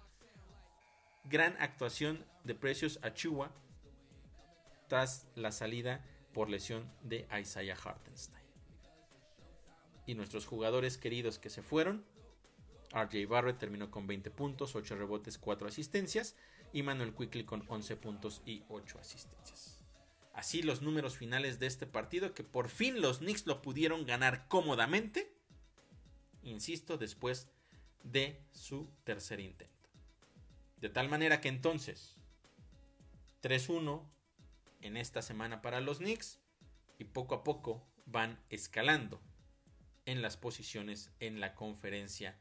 Gran 1.22 1.56
actuación 1.60 2.26
de 2.42 2.56
Precious 2.56 2.98
Achua 3.04 3.52
tras 4.88 5.28
la 5.36 5.52
salida 5.52 6.04
por 6.34 6.50
lesión 6.50 6.92
de 7.04 7.28
Isaiah 7.40 7.76
Hartenstein. 7.76 8.44
Y 10.04 10.16
nuestros 10.16 10.46
jugadores 10.46 10.98
queridos 10.98 11.38
que 11.38 11.48
se 11.48 11.62
fueron, 11.62 12.04
RJ 12.90 13.28
Barrett 13.28 13.60
terminó 13.60 13.88
con 13.88 14.08
20 14.08 14.32
puntos, 14.32 14.74
8 14.74 14.96
rebotes, 14.96 15.38
4 15.38 15.68
asistencias, 15.68 16.34
y 16.72 16.82
Manuel 16.82 17.14
Quickly 17.14 17.44
con 17.44 17.64
11 17.68 17.96
puntos 17.98 18.42
y 18.44 18.64
8 18.68 18.98
asistencias. 18.98 19.78
Así 20.34 20.62
los 20.62 20.82
números 20.82 21.16
finales 21.16 21.60
de 21.60 21.68
este 21.68 21.86
partido, 21.86 22.34
que 22.34 22.42
por 22.42 22.68
fin 22.68 23.00
los 23.00 23.18
Knicks 23.18 23.46
lo 23.46 23.62
pudieron 23.62 24.06
ganar 24.06 24.48
cómodamente, 24.48 25.35
insisto, 26.46 26.96
después 26.96 27.48
de 28.02 28.40
su 28.52 28.90
tercer 29.04 29.40
intento. 29.40 29.74
De 30.80 30.88
tal 30.88 31.08
manera 31.08 31.40
que 31.40 31.48
entonces, 31.48 32.14
3-1 33.42 34.02
en 34.82 34.96
esta 34.96 35.22
semana 35.22 35.62
para 35.62 35.80
los 35.80 35.98
Knicks 35.98 36.38
y 36.98 37.04
poco 37.04 37.34
a 37.34 37.44
poco 37.44 37.86
van 38.06 38.38
escalando 38.50 39.20
en 40.04 40.22
las 40.22 40.36
posiciones 40.36 41.10
en 41.20 41.40
la 41.40 41.54
conferencia 41.54 42.38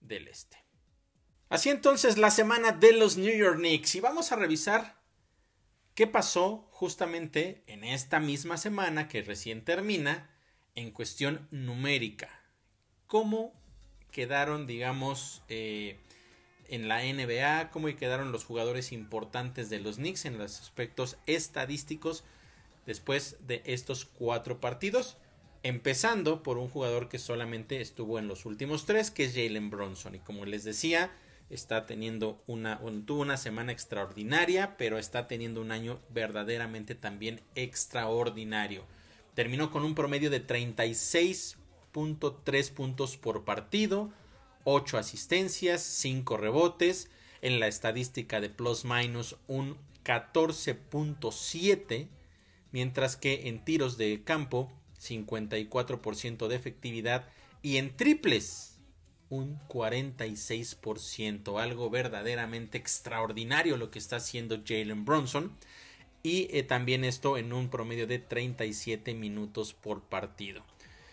del 0.00 0.28
este. 0.28 0.56
Así 1.48 1.68
entonces 1.68 2.16
la 2.16 2.30
semana 2.30 2.72
de 2.72 2.92
los 2.92 3.16
New 3.16 3.36
York 3.36 3.58
Knicks 3.58 3.96
y 3.96 4.00
vamos 4.00 4.30
a 4.30 4.36
revisar 4.36 5.02
qué 5.94 6.06
pasó 6.06 6.68
justamente 6.70 7.64
en 7.66 7.82
esta 7.82 8.20
misma 8.20 8.56
semana 8.56 9.08
que 9.08 9.22
recién 9.22 9.64
termina 9.64 10.30
en 10.76 10.92
cuestión 10.92 11.48
numérica. 11.50 12.39
¿Cómo 13.10 13.52
quedaron, 14.12 14.68
digamos, 14.68 15.42
eh, 15.48 15.96
en 16.68 16.86
la 16.86 17.02
NBA, 17.02 17.72
cómo 17.72 17.88
quedaron 17.96 18.30
los 18.30 18.44
jugadores 18.44 18.92
importantes 18.92 19.68
de 19.68 19.80
los 19.80 19.96
Knicks 19.96 20.26
en 20.26 20.38
los 20.38 20.60
aspectos 20.60 21.16
estadísticos 21.26 22.22
después 22.86 23.36
de 23.48 23.62
estos 23.64 24.04
cuatro 24.04 24.60
partidos. 24.60 25.16
Empezando 25.64 26.44
por 26.44 26.56
un 26.56 26.68
jugador 26.68 27.08
que 27.08 27.18
solamente 27.18 27.80
estuvo 27.80 28.20
en 28.20 28.28
los 28.28 28.46
últimos 28.46 28.86
tres, 28.86 29.10
que 29.10 29.24
es 29.24 29.34
Jalen 29.34 29.70
Bronson. 29.70 30.14
Y 30.14 30.20
como 30.20 30.44
les 30.44 30.62
decía, 30.62 31.10
está 31.50 31.86
teniendo 31.86 32.40
una, 32.46 32.78
tuvo 33.06 33.22
una 33.22 33.38
semana 33.38 33.72
extraordinaria, 33.72 34.76
pero 34.78 34.98
está 34.98 35.26
teniendo 35.26 35.60
un 35.60 35.72
año 35.72 35.98
verdaderamente 36.10 36.94
también 36.94 37.40
extraordinario. 37.56 38.84
Terminó 39.34 39.72
con 39.72 39.84
un 39.84 39.96
promedio 39.96 40.30
de 40.30 40.38
36.3 41.92 42.72
puntos 42.72 43.16
por 43.16 43.44
partido, 43.44 44.10
8 44.64 44.98
asistencias, 44.98 45.82
5 45.82 46.36
rebotes. 46.36 47.10
En 47.42 47.58
la 47.58 47.68
estadística 47.68 48.38
de 48.40 48.50
plus 48.50 48.84
minus 48.84 49.36
un 49.46 49.78
14.7, 50.04 52.08
mientras 52.70 53.16
que 53.16 53.48
en 53.48 53.64
tiros 53.64 53.96
de 53.96 54.22
campo 54.22 54.70
54% 55.00 56.48
de 56.48 56.56
efectividad 56.56 57.26
y 57.62 57.78
en 57.78 57.96
triples 57.96 58.76
un 59.30 59.58
46%, 59.68 61.60
algo 61.60 61.88
verdaderamente 61.88 62.76
extraordinario 62.76 63.78
lo 63.78 63.90
que 63.90 63.98
está 63.98 64.16
haciendo 64.16 64.60
Jalen 64.66 65.04
Bronson 65.04 65.52
y 66.22 66.48
eh, 66.50 66.62
también 66.62 67.04
esto 67.04 67.38
en 67.38 67.52
un 67.52 67.70
promedio 67.70 68.06
de 68.06 68.18
37 68.18 69.14
minutos 69.14 69.72
por 69.72 70.02
partido. 70.02 70.62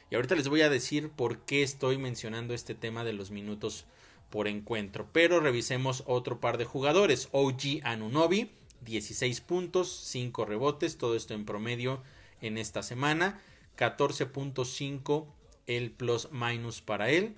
Y 0.10 0.16
ahorita 0.16 0.36
les 0.36 0.48
voy 0.48 0.62
a 0.62 0.70
decir 0.70 1.10
por 1.10 1.40
qué 1.40 1.64
estoy 1.64 1.98
mencionando 1.98 2.54
este 2.54 2.76
tema 2.76 3.04
de 3.04 3.14
los 3.14 3.32
minutos 3.32 3.86
por 4.30 4.48
encuentro. 4.48 5.08
Pero 5.12 5.40
revisemos 5.40 6.04
otro 6.06 6.40
par 6.40 6.58
de 6.58 6.66
jugadores. 6.66 7.30
OG 7.32 7.82
Anunobi, 7.84 8.52
16 8.86 9.42
puntos, 9.42 9.92
5 10.06 10.46
rebotes, 10.46 10.98
todo 10.98 11.16
esto 11.16 11.34
en 11.34 11.46
promedio 11.46 12.02
en 12.42 12.58
esta 12.58 12.84
semana. 12.84 13.42
14.5 13.78 15.26
el 15.68 15.92
plus 15.92 16.30
minus 16.32 16.82
para 16.82 17.10
él 17.10 17.36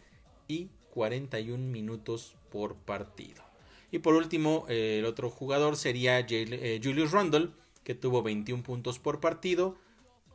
y 0.47 0.69
41 0.91 1.57
minutos 1.71 2.35
por 2.51 2.75
partido. 2.75 3.43
Y 3.91 3.99
por 3.99 4.13
último, 4.13 4.65
el 4.69 5.05
otro 5.05 5.29
jugador 5.29 5.75
sería 5.75 6.19
eh, 6.19 6.79
Julius 6.81 7.11
Randle, 7.11 7.49
que 7.83 7.95
tuvo 7.95 8.21
21 8.21 8.61
puntos 8.61 8.99
por 8.99 9.19
partido, 9.19 9.77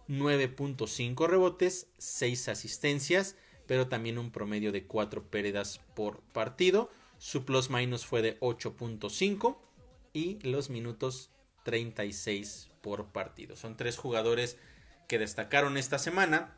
9.5 0.09 1.27
rebotes, 1.27 1.89
6 1.99 2.49
asistencias, 2.49 3.37
pero 3.67 3.89
también 3.89 4.19
un 4.19 4.31
promedio 4.31 4.73
de 4.73 4.87
4 4.87 5.31
pérdidas 5.31 5.81
por 5.95 6.21
partido. 6.21 6.91
Su 7.19 7.45
plus 7.45 7.71
minus 7.71 8.05
fue 8.05 8.23
de 8.23 8.39
8.5 8.41 9.57
y 10.13 10.39
los 10.41 10.71
minutos 10.71 11.31
36 11.65 12.69
por 12.83 13.07
partido. 13.07 13.57
Son 13.57 13.77
tres 13.77 13.97
jugadores 13.97 14.59
que 15.09 15.19
destacaron 15.19 15.77
esta 15.77 15.99
semana 15.99 16.55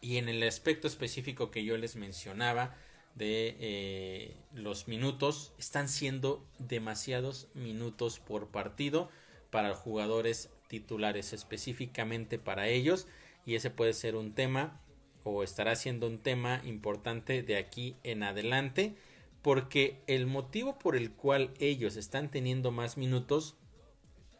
y 0.00 0.16
en 0.16 0.28
el 0.28 0.42
aspecto 0.42 0.86
específico 0.86 1.50
que 1.50 1.64
yo 1.64 1.76
les 1.76 1.96
mencionaba 1.96 2.76
de 3.14 3.56
eh, 3.58 4.36
los 4.54 4.86
minutos, 4.86 5.52
están 5.58 5.88
siendo 5.88 6.46
demasiados 6.58 7.48
minutos 7.54 8.20
por 8.20 8.48
partido 8.48 9.10
para 9.50 9.74
jugadores 9.74 10.50
titulares 10.68 11.32
específicamente 11.32 12.38
para 12.38 12.68
ellos 12.68 13.08
y 13.44 13.54
ese 13.56 13.70
puede 13.70 13.92
ser 13.92 14.14
un 14.14 14.34
tema 14.34 14.80
o 15.24 15.42
estará 15.42 15.74
siendo 15.74 16.06
un 16.06 16.18
tema 16.18 16.60
importante 16.64 17.42
de 17.42 17.56
aquí 17.56 17.96
en 18.04 18.22
adelante 18.22 18.94
porque 19.42 20.02
el 20.06 20.26
motivo 20.26 20.78
por 20.78 20.96
el 20.96 21.12
cual 21.12 21.52
ellos 21.58 21.96
están 21.96 22.30
teniendo 22.30 22.70
más 22.70 22.96
minutos 22.96 23.56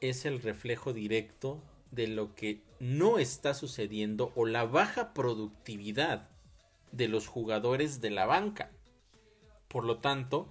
es 0.01 0.25
el 0.25 0.41
reflejo 0.41 0.93
directo 0.93 1.63
de 1.91 2.07
lo 2.07 2.35
que 2.35 2.63
no 2.81 3.19
está 3.19 3.55
sucediendo 3.55 4.33
o 4.37 4.47
la 4.47 4.65
baja 4.65 5.15
productividad 5.15 6.29
de 6.93 7.09
los 7.09 7.27
jugadores 7.27 8.01
de 8.01 8.11
la 8.11 8.27
banca. 8.27 8.71
Por 9.69 9.85
lo 9.85 9.99
tanto, 9.99 10.49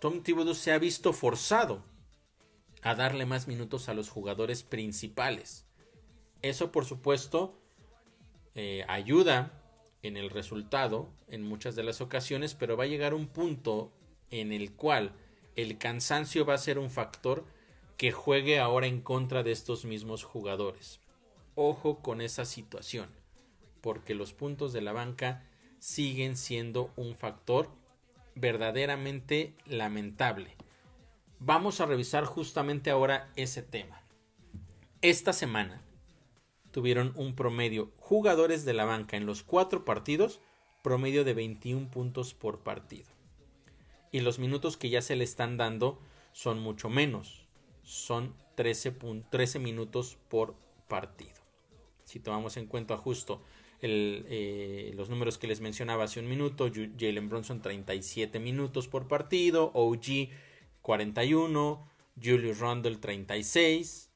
Tom 0.00 0.22
Thibodeau 0.22 0.54
se 0.54 0.72
ha 0.72 0.78
visto 0.78 1.12
forzado 1.12 1.84
a 2.82 2.94
darle 2.94 3.26
más 3.26 3.48
minutos 3.48 3.88
a 3.88 3.94
los 3.94 4.10
jugadores 4.10 4.62
principales. 4.62 5.64
Eso, 6.42 6.72
por 6.72 6.84
supuesto, 6.84 7.58
eh, 8.54 8.84
ayuda 8.88 9.52
en 10.02 10.16
el 10.16 10.30
resultado 10.30 11.08
en 11.28 11.42
muchas 11.42 11.76
de 11.76 11.84
las 11.84 12.00
ocasiones, 12.00 12.54
pero 12.54 12.76
va 12.76 12.84
a 12.84 12.88
llegar 12.88 13.14
un 13.14 13.28
punto 13.28 13.92
en 14.30 14.52
el 14.52 14.72
cual 14.72 15.12
el 15.54 15.78
cansancio 15.78 16.44
va 16.44 16.54
a 16.54 16.58
ser 16.58 16.78
un 16.78 16.90
factor 16.90 17.44
que 17.96 18.10
juegue 18.10 18.58
ahora 18.58 18.86
en 18.86 19.00
contra 19.00 19.42
de 19.42 19.52
estos 19.52 19.84
mismos 19.84 20.24
jugadores. 20.24 21.00
Ojo 21.54 22.00
con 22.00 22.20
esa 22.20 22.44
situación, 22.44 23.08
porque 23.80 24.14
los 24.14 24.32
puntos 24.32 24.72
de 24.72 24.80
la 24.80 24.92
banca 24.92 25.44
siguen 25.78 26.36
siendo 26.36 26.90
un 26.96 27.14
factor 27.14 27.68
verdaderamente 28.34 29.54
lamentable. 29.66 30.56
Vamos 31.44 31.80
a 31.80 31.86
revisar 31.86 32.24
justamente 32.24 32.88
ahora 32.88 33.32
ese 33.34 33.62
tema. 33.62 34.00
Esta 35.00 35.32
semana 35.32 35.82
tuvieron 36.70 37.12
un 37.16 37.34
promedio 37.34 37.90
jugadores 37.96 38.64
de 38.64 38.74
la 38.74 38.84
banca 38.84 39.16
en 39.16 39.26
los 39.26 39.42
cuatro 39.42 39.84
partidos, 39.84 40.40
promedio 40.82 41.24
de 41.24 41.34
21 41.34 41.90
puntos 41.90 42.32
por 42.32 42.60
partido. 42.60 43.08
Y 44.12 44.20
los 44.20 44.38
minutos 44.38 44.76
que 44.76 44.88
ya 44.88 45.02
se 45.02 45.16
le 45.16 45.24
están 45.24 45.56
dando 45.56 45.98
son 46.30 46.60
mucho 46.60 46.88
menos, 46.88 47.48
son 47.82 48.36
13, 48.54 48.94
13 49.28 49.58
minutos 49.58 50.18
por 50.28 50.54
partido. 50.86 51.42
Si 52.04 52.20
tomamos 52.20 52.56
en 52.56 52.66
cuenta 52.66 52.96
justo 52.96 53.42
eh, 53.80 54.92
los 54.94 55.10
números 55.10 55.38
que 55.38 55.48
les 55.48 55.60
mencionaba 55.60 56.04
hace 56.04 56.20
un 56.20 56.28
minuto, 56.28 56.70
Jalen 56.70 57.28
Bronson 57.28 57.60
37 57.60 58.38
minutos 58.38 58.86
por 58.86 59.08
partido, 59.08 59.72
OG 59.74 60.51
41, 60.82 61.88
Julius 62.22 62.58
Randle 62.58 62.96
36. 62.96 64.10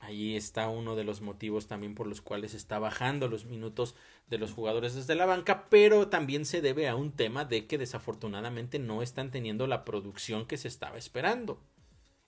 Ahí 0.00 0.34
está 0.34 0.70
uno 0.70 0.96
de 0.96 1.04
los 1.04 1.20
motivos 1.20 1.66
también 1.66 1.94
por 1.94 2.06
los 2.06 2.22
cuales 2.22 2.54
está 2.54 2.78
bajando 2.78 3.28
los 3.28 3.44
minutos 3.44 3.94
de 4.28 4.38
los 4.38 4.52
jugadores 4.52 4.94
desde 4.94 5.14
la 5.14 5.26
banca, 5.26 5.68
pero 5.68 6.08
también 6.08 6.46
se 6.46 6.62
debe 6.62 6.88
a 6.88 6.96
un 6.96 7.12
tema 7.12 7.44
de 7.44 7.66
que 7.66 7.76
desafortunadamente 7.76 8.78
no 8.78 9.02
están 9.02 9.30
teniendo 9.30 9.66
la 9.66 9.84
producción 9.84 10.46
que 10.46 10.56
se 10.56 10.68
estaba 10.68 10.96
esperando. 10.96 11.60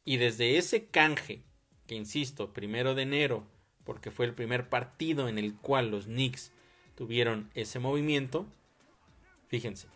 Y 0.04 0.18
desde 0.18 0.58
ese 0.58 0.86
canje, 0.86 1.44
que 1.86 1.94
insisto, 1.94 2.52
primero 2.52 2.94
de 2.94 3.02
enero, 3.02 3.46
porque 3.84 4.10
fue 4.10 4.26
el 4.26 4.34
primer 4.34 4.68
partido 4.68 5.28
en 5.28 5.38
el 5.38 5.54
cual 5.54 5.90
los 5.90 6.04
Knicks 6.04 6.52
tuvieron 6.94 7.50
ese 7.54 7.78
movimiento. 7.78 8.46
Fíjense, 9.48 9.88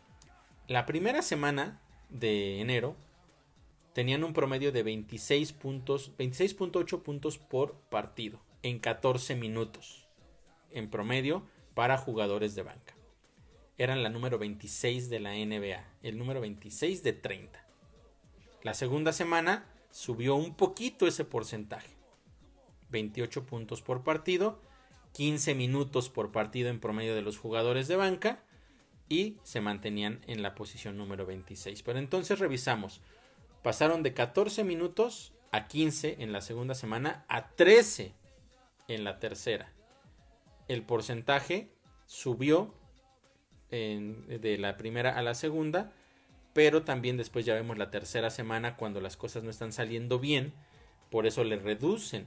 la 0.66 0.87
primera 0.87 1.20
semana 1.20 1.80
de 2.09 2.61
enero 2.61 2.97
tenían 3.97 4.24
un 4.24 4.34
promedio 4.34 4.72
de 4.72 4.82
26 4.82 5.55
puntos, 5.55 6.12
26.8 6.18 7.01
puntos 7.01 7.38
por 7.38 7.76
partido 7.88 8.42
en 8.62 8.78
14 8.78 9.36
minutos 9.36 10.07
en 10.70 10.90
promedio 10.90 11.47
para 11.72 11.97
jugadores 11.97 12.55
de 12.55 12.62
banca. 12.62 12.94
Eran 13.78 14.03
la 14.03 14.11
número 14.11 14.38
26 14.38 15.09
de 15.09 15.18
la 15.18 15.30
NBA, 15.32 15.82
el 16.03 16.18
número 16.18 16.42
26 16.42 17.03
de 17.05 17.14
30. 17.14 17.66
La 18.62 18.74
segunda 18.74 19.14
semana 19.14 19.64
subió 19.90 20.34
un 20.34 20.57
poquito 20.57 21.07
ese 21.07 21.24
porcentaje 21.24 21.97
28 22.90 23.47
puntos 23.47 23.80
por 23.80 24.05
partido, 24.05 24.61
15 25.14 25.55
minutos 25.55 26.11
por 26.11 26.32
partido 26.32 26.68
en 26.68 26.80
promedio 26.80 27.14
de 27.14 27.22
los 27.22 27.38
jugadores 27.38 27.88
de 27.88 27.97
banca 27.97 28.44
y 29.09 29.38
se 29.42 29.62
mantenían 29.62 30.20
en 30.26 30.42
la 30.42 30.55
posición 30.55 30.99
número 30.99 31.24
26. 31.24 31.82
Pero 31.82 31.99
entonces 31.99 32.38
revisamos, 32.38 33.01
pasaron 33.67 34.05
de 34.05 34.14
14 34.14 34.62
minutos 34.62 35.33
a 35.51 35.67
15 35.67 36.19
en 36.21 36.31
la 36.31 36.41
segunda 36.41 36.77
semana 36.77 37.25
a 37.27 37.49
13 37.49 38.14
en 38.87 39.03
la 39.03 39.19
tercera. 39.19 39.73
El 40.69 40.85
porcentaje 40.85 41.73
subió 42.07 42.73
de 43.69 44.57
la 44.61 44.77
primera 44.77 45.19
a 45.19 45.23
la 45.23 45.35
segunda, 45.35 45.91
pero 46.53 46.85
también 46.85 47.17
después 47.17 47.45
ya 47.45 47.55
vemos 47.55 47.77
la 47.77 47.91
tercera 47.91 48.31
semana 48.31 48.77
cuando 48.77 49.01
las 49.01 49.17
cosas 49.17 49.43
no 49.43 49.51
están 49.51 49.73
saliendo 49.73 50.21
bien, 50.21 50.53
por 51.11 51.27
eso 51.27 51.43
le 51.43 51.57
reducen 51.57 52.25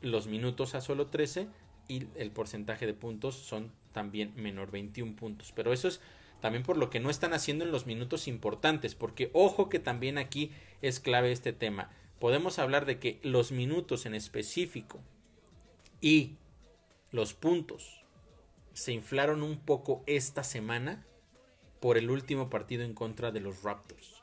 los 0.00 0.26
minutos 0.26 0.74
a 0.74 0.80
solo 0.80 1.06
13 1.06 1.46
y 1.86 2.08
el 2.16 2.32
porcentaje 2.32 2.86
de 2.86 2.94
puntos 2.94 3.36
son 3.36 3.70
también 3.92 4.32
menor, 4.34 4.72
21 4.72 5.14
puntos. 5.14 5.52
Pero 5.54 5.72
eso 5.72 5.86
es 5.86 6.00
también 6.40 6.62
por 6.62 6.76
lo 6.76 6.90
que 6.90 7.00
no 7.00 7.10
están 7.10 7.32
haciendo 7.32 7.64
en 7.64 7.72
los 7.72 7.86
minutos 7.86 8.28
importantes, 8.28 8.94
porque 8.94 9.30
ojo 9.32 9.68
que 9.68 9.78
también 9.78 10.18
aquí 10.18 10.52
es 10.82 11.00
clave 11.00 11.32
este 11.32 11.52
tema. 11.52 11.90
Podemos 12.18 12.58
hablar 12.58 12.86
de 12.86 12.98
que 12.98 13.18
los 13.22 13.52
minutos 13.52 14.06
en 14.06 14.14
específico 14.14 15.00
y 16.00 16.36
los 17.10 17.34
puntos 17.34 18.04
se 18.72 18.92
inflaron 18.92 19.42
un 19.42 19.58
poco 19.58 20.02
esta 20.06 20.44
semana 20.44 21.04
por 21.80 21.98
el 21.98 22.10
último 22.10 22.50
partido 22.50 22.84
en 22.84 22.94
contra 22.94 23.30
de 23.30 23.40
los 23.40 23.62
Raptors, 23.62 24.22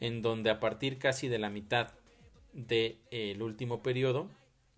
en 0.00 0.22
donde 0.22 0.50
a 0.50 0.60
partir 0.60 0.98
casi 0.98 1.28
de 1.28 1.38
la 1.38 1.50
mitad 1.50 1.92
del 2.52 2.98
eh, 3.10 3.36
último 3.40 3.82
periodo 3.82 4.28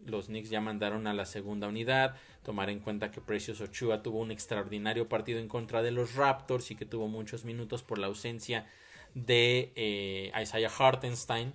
los 0.07 0.27
Knicks 0.27 0.51
ya 0.51 0.61
mandaron 0.61 1.07
a 1.07 1.15
la 1.15 1.27
segunda 1.27 1.69
unidad. 1.69 2.17
Tomar 2.45 2.69
en 2.69 2.81
cuenta 2.81 3.11
que 3.11 3.23
Precious 3.23 3.63
Ochua 3.63 4.03
tuvo 4.03 4.19
un 4.21 4.31
extraordinario 4.31 5.09
partido 5.09 5.39
en 5.39 5.49
contra 5.49 5.83
de 5.83 5.91
los 5.91 6.15
Raptors 6.15 6.71
y 6.71 6.77
que 6.77 6.85
tuvo 6.85 7.09
muchos 7.09 7.47
minutos 7.47 7.83
por 7.83 7.99
la 7.99 8.07
ausencia 8.07 8.67
de 9.15 9.73
eh, 9.77 10.31
Isaiah 10.41 10.71
Hartenstein. 10.79 11.55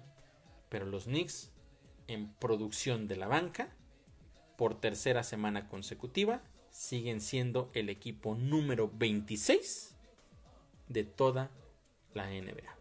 Pero 0.67 0.87
los 0.87 1.03
Knicks, 1.03 1.51
en 2.07 2.33
producción 2.33 3.07
de 3.07 3.17
la 3.17 3.27
banca, 3.27 3.69
por 4.57 4.81
tercera 4.81 5.21
semana 5.21 5.69
consecutiva, 5.69 6.41
siguen 6.71 7.21
siendo 7.21 7.69
el 7.73 7.89
equipo 7.89 8.33
número 8.33 8.89
26 8.91 9.95
de 10.87 11.03
toda 11.03 11.51
la 12.15 12.31
NBA. 12.31 12.75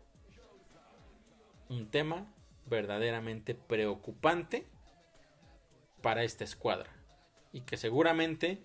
Un 1.69 1.91
tema 1.91 2.33
verdaderamente 2.65 3.55
preocupante 3.55 4.65
para 6.01 6.25
esta 6.25 6.45
escuadra 6.45 6.98
y 7.53 7.63
que 7.63 7.77
seguramente 7.77 8.59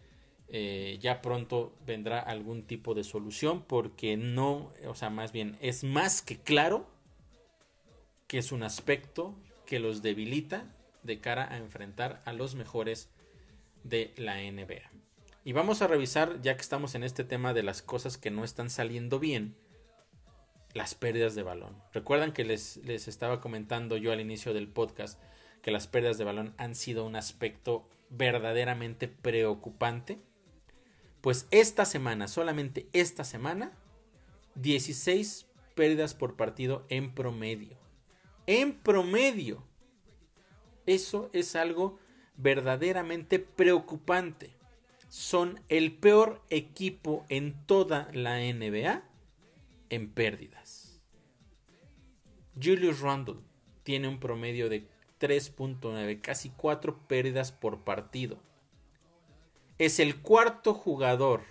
eh, 0.49 0.99
ya 1.01 1.21
pronto 1.21 1.73
vendrá 1.85 2.19
algún 2.19 2.63
tipo 2.63 2.93
de 2.93 3.03
solución 3.03 3.63
porque 3.63 4.17
no, 4.17 4.71
o 4.87 4.95
sea, 4.95 5.09
más 5.09 5.31
bien 5.31 5.57
es 5.61 5.83
más 5.83 6.21
que 6.21 6.39
claro 6.39 6.87
que 8.27 8.37
es 8.37 8.51
un 8.51 8.63
aspecto 8.63 9.35
que 9.65 9.79
los 9.79 10.01
debilita 10.01 10.65
de 11.03 11.19
cara 11.19 11.51
a 11.51 11.57
enfrentar 11.57 12.21
a 12.25 12.33
los 12.33 12.55
mejores 12.55 13.09
de 13.83 14.13
la 14.17 14.37
NBA. 14.37 14.89
Y 15.45 15.51
vamos 15.51 15.81
a 15.81 15.87
revisar, 15.87 16.41
ya 16.41 16.55
que 16.55 16.61
estamos 16.61 16.95
en 16.95 17.03
este 17.03 17.23
tema 17.23 17.53
de 17.53 17.63
las 17.63 17.81
cosas 17.81 18.17
que 18.17 18.31
no 18.31 18.43
están 18.43 18.69
saliendo 18.69 19.19
bien, 19.19 19.55
las 20.73 20.95
pérdidas 20.95 21.35
de 21.35 21.43
balón. 21.43 21.75
Recuerdan 21.91 22.31
que 22.31 22.45
les, 22.45 22.77
les 22.77 23.07
estaba 23.07 23.41
comentando 23.41 23.97
yo 23.97 24.11
al 24.11 24.21
inicio 24.21 24.53
del 24.53 24.67
podcast 24.67 25.19
que 25.61 25.71
las 25.71 25.87
pérdidas 25.87 26.17
de 26.17 26.23
balón 26.23 26.53
han 26.57 26.75
sido 26.75 27.05
un 27.05 27.15
aspecto 27.15 27.89
verdaderamente 28.09 29.07
preocupante. 29.07 30.19
Pues 31.21 31.47
esta 31.51 31.85
semana, 31.85 32.27
solamente 32.27 32.87
esta 32.93 33.23
semana, 33.23 33.71
16 34.55 35.47
pérdidas 35.75 36.13
por 36.13 36.35
partido 36.35 36.85
en 36.89 37.13
promedio. 37.13 37.77
En 38.45 38.73
promedio. 38.73 39.63
Eso 40.85 41.29
es 41.33 41.55
algo 41.55 41.97
verdaderamente 42.35 43.39
preocupante. 43.39 44.51
Son 45.07 45.61
el 45.69 45.93
peor 45.93 46.41
equipo 46.49 47.25
en 47.29 47.65
toda 47.65 48.09
la 48.13 48.39
NBA 48.39 49.03
en 49.89 50.11
pérdidas. 50.11 51.01
Julius 52.61 52.99
Randle 52.99 53.39
tiene 53.83 54.07
un 54.07 54.19
promedio 54.19 54.69
de 54.69 54.87
3.9, 55.23 56.19
casi 56.19 56.49
4 56.49 57.07
pérdidas 57.07 57.53
por 57.53 57.85
partido. 57.85 58.43
Es 59.77 60.01
el 60.01 60.21
cuarto 60.21 60.73
jugador 60.73 61.43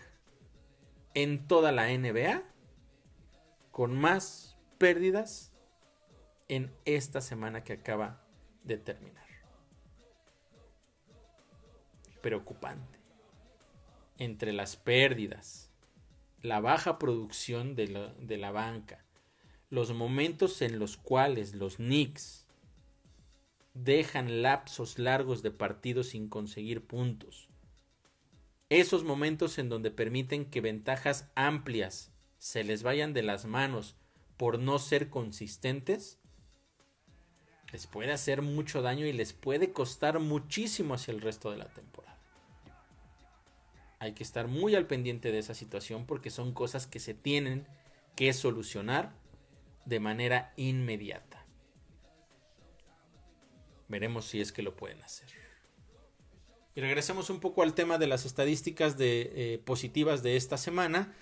en 1.15 1.49
toda 1.49 1.73
la 1.73 1.87
NBA 1.87 2.43
con 3.71 3.99
más 3.99 4.59
pérdidas 4.77 5.55
en 6.49 6.71
esta 6.85 7.23
semana 7.23 7.65
que 7.65 7.73
acaba 7.73 8.23
de 8.63 8.77
terminar. 8.77 9.25
Preocupante. 12.21 12.99
Entre 14.19 14.53
las 14.53 14.77
pérdidas, 14.77 15.73
la 16.43 16.61
baja 16.61 16.99
producción 16.99 17.75
de 17.75 17.89
la, 17.89 18.13
de 18.19 18.37
la 18.37 18.53
banca, 18.53 19.03
los 19.71 19.95
momentos 19.95 20.61
en 20.61 20.79
los 20.79 20.99
cuales 20.99 21.55
los 21.55 21.77
Knicks 21.77 22.42
dejan 23.75 24.43
lapsos 24.43 24.99
largos 24.99 25.43
de 25.43 25.51
partidos 25.51 26.09
sin 26.09 26.29
conseguir 26.29 26.87
puntos. 26.87 27.49
esos 28.69 29.05
momentos 29.05 29.59
en 29.59 29.69
donde 29.69 29.91
permiten 29.91 30.47
que 30.47 30.63
ventajas 30.63 31.31
amplias 31.35 32.11
se 32.39 32.65
les 32.65 32.83
vayan 32.83 33.13
de 33.13 33.23
las 33.23 33.45
manos 33.45 33.97
por 34.39 34.59
no 34.59 34.79
ser 34.79 35.11
consistentes, 35.11 36.19
les 37.71 37.87
puede 37.87 38.13
hacer 38.13 38.43
mucho 38.43 38.83
daño 38.83 39.07
y 39.07 39.13
les 39.13 39.33
puede 39.33 39.73
costar 39.73 40.19
muchísimo 40.21 40.95
hacia 40.95 41.13
el 41.13 41.21
resto 41.21 41.51
de 41.51 41.59
la 41.59 41.69
temporada. 41.69 42.19
Hay 43.99 44.15
que 44.15 44.23
estar 44.23 44.49
muy 44.49 44.75
al 44.75 44.87
pendiente 44.87 45.33
de 45.33 45.39
esa 45.39 45.55
situación 45.55 46.07
porque 46.07 46.31
son 46.31 46.53
cosas 46.53 46.87
que 46.87 46.99
se 46.99 47.15
tienen 47.15 47.67
que 48.17 48.33
solucionar 48.33 49.13
de 49.85 50.01
manera 50.01 50.53
inmediata. 50.57 51.42
Veremos 53.93 54.25
si 54.25 54.41
es 54.41 54.53
que 54.53 54.63
lo 54.63 54.75
pueden 54.75 55.03
hacer. 55.03 55.29
Y 56.75 56.81
regresemos 56.81 57.29
un 57.29 57.41
poco 57.41 57.63
al 57.63 57.75
tema 57.75 57.99
de 57.99 58.07
las 58.07 58.25
estadísticas 58.25 58.97
de, 58.97 59.31
eh, 59.35 59.61
positivas 59.63 60.23
de 60.23 60.37
esta 60.37 60.57
semana. 60.57 61.13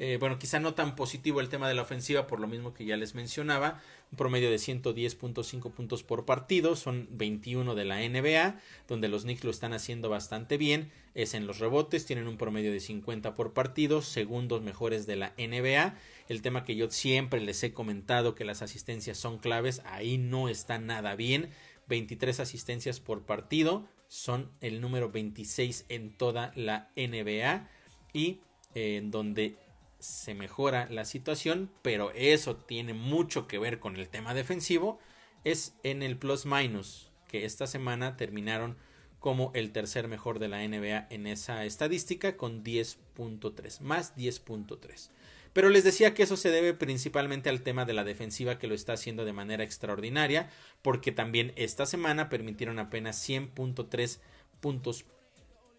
Eh, 0.00 0.16
bueno, 0.18 0.36
quizá 0.36 0.58
no 0.58 0.74
tan 0.74 0.96
positivo 0.96 1.40
el 1.40 1.48
tema 1.48 1.68
de 1.68 1.74
la 1.74 1.82
ofensiva, 1.82 2.26
por 2.26 2.40
lo 2.40 2.48
mismo 2.48 2.74
que 2.74 2.84
ya 2.84 2.96
les 2.96 3.14
mencionaba. 3.14 3.80
Un 4.10 4.18
promedio 4.18 4.50
de 4.50 4.56
110.5 4.56 5.70
puntos 5.70 6.02
por 6.02 6.24
partido, 6.24 6.74
son 6.74 7.08
21 7.12 7.76
de 7.76 7.84
la 7.84 8.00
NBA, 8.00 8.60
donde 8.88 9.06
los 9.06 9.22
Knicks 9.22 9.44
lo 9.44 9.52
están 9.52 9.72
haciendo 9.72 10.08
bastante 10.08 10.58
bien. 10.58 10.90
Es 11.14 11.32
en 11.32 11.46
los 11.46 11.60
rebotes, 11.60 12.06
tienen 12.06 12.26
un 12.26 12.38
promedio 12.38 12.72
de 12.72 12.80
50 12.80 13.36
por 13.36 13.52
partido, 13.52 14.02
segundos 14.02 14.62
mejores 14.62 15.06
de 15.06 15.14
la 15.14 15.32
NBA. 15.38 15.94
El 16.28 16.42
tema 16.42 16.64
que 16.64 16.74
yo 16.74 16.90
siempre 16.90 17.40
les 17.40 17.62
he 17.62 17.72
comentado 17.72 18.34
que 18.34 18.44
las 18.44 18.62
asistencias 18.62 19.16
son 19.16 19.38
claves, 19.38 19.80
ahí 19.86 20.18
no 20.18 20.48
está 20.48 20.78
nada 20.78 21.14
bien. 21.14 21.50
23 21.88 22.40
asistencias 22.40 23.00
por 23.00 23.24
partido, 23.24 23.88
son 24.08 24.50
el 24.60 24.80
número 24.80 25.10
26 25.10 25.86
en 25.88 26.16
toda 26.16 26.52
la 26.54 26.90
NBA 26.96 27.68
y 28.12 28.40
eh, 28.74 28.96
en 28.96 29.10
donde 29.10 29.56
se 29.98 30.34
mejora 30.34 30.88
la 30.90 31.04
situación, 31.04 31.70
pero 31.82 32.12
eso 32.12 32.56
tiene 32.56 32.94
mucho 32.94 33.46
que 33.46 33.58
ver 33.58 33.80
con 33.80 33.96
el 33.96 34.08
tema 34.08 34.34
defensivo, 34.34 34.98
es 35.44 35.74
en 35.82 36.02
el 36.02 36.16
plus 36.18 36.46
minus, 36.46 37.10
que 37.28 37.44
esta 37.44 37.66
semana 37.66 38.16
terminaron 38.16 38.76
como 39.18 39.50
el 39.54 39.72
tercer 39.72 40.08
mejor 40.08 40.38
de 40.38 40.48
la 40.48 40.66
NBA 40.66 41.08
en 41.10 41.26
esa 41.26 41.64
estadística 41.64 42.36
con 42.36 42.62
10.3, 42.62 43.80
más 43.80 44.14
10.3. 44.16 45.10
Pero 45.56 45.70
les 45.70 45.84
decía 45.84 46.12
que 46.12 46.24
eso 46.24 46.36
se 46.36 46.50
debe 46.50 46.74
principalmente 46.74 47.48
al 47.48 47.62
tema 47.62 47.86
de 47.86 47.94
la 47.94 48.04
defensiva 48.04 48.58
que 48.58 48.66
lo 48.66 48.74
está 48.74 48.92
haciendo 48.92 49.24
de 49.24 49.32
manera 49.32 49.64
extraordinaria, 49.64 50.50
porque 50.82 51.12
también 51.12 51.54
esta 51.56 51.86
semana 51.86 52.28
permitieron 52.28 52.78
apenas 52.78 53.26
100.3 53.26 54.18
puntos 54.60 55.06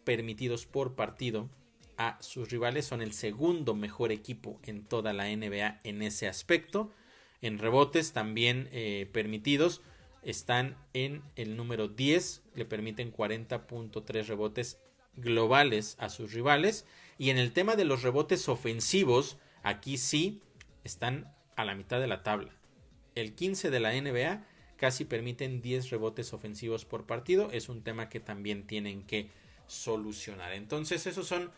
permitidos 0.04 0.66
por 0.66 0.96
partido 0.96 1.48
a 1.96 2.18
sus 2.22 2.50
rivales. 2.50 2.88
Son 2.88 3.04
el 3.04 3.14
segundo 3.14 3.76
mejor 3.76 4.12
equipo 4.12 4.60
en 4.64 4.84
toda 4.84 5.14
la 5.14 5.26
NBA 5.26 5.82
en 5.84 6.02
ese 6.02 6.28
aspecto. 6.28 6.92
En 7.44 7.60
rebotes 7.60 8.14
también 8.14 8.70
eh, 8.72 9.08
permitidos 9.14 9.84
están 10.24 10.76
en 10.96 11.22
el 11.36 11.56
número 11.56 11.88
10, 11.88 12.42
le 12.56 12.66
permiten 12.66 13.14
40.3 13.14 14.26
rebotes 14.26 14.80
globales 15.18 15.98
a 16.00 16.10
sus 16.10 16.34
rivales. 16.34 16.88
Y 17.20 17.30
en 17.30 17.38
el 17.38 17.52
tema 17.52 17.76
de 17.76 17.86
los 17.86 18.02
rebotes 18.02 18.50
ofensivos, 18.50 19.38
Aquí 19.64 19.98
sí 19.98 20.42
están 20.84 21.34
a 21.56 21.66
la 21.66 21.76
mitad 21.76 22.00
de 22.00 22.08
la 22.08 22.24
tabla. 22.24 22.52
El 23.16 23.34
15 23.34 23.70
de 23.70 23.80
la 23.80 23.92
NBA 23.94 24.44
casi 24.78 25.06
permiten 25.06 25.62
10 25.62 25.90
rebotes 25.90 26.34
ofensivos 26.34 26.86
por 26.86 27.06
partido. 27.06 27.50
Es 27.52 27.68
un 27.68 27.84
tema 27.84 28.10
que 28.10 28.20
también 28.20 28.68
tienen 28.68 29.04
que 29.04 29.30
solucionar. 29.68 30.54
Entonces 30.54 31.08
esos 31.08 31.28
son 31.28 31.52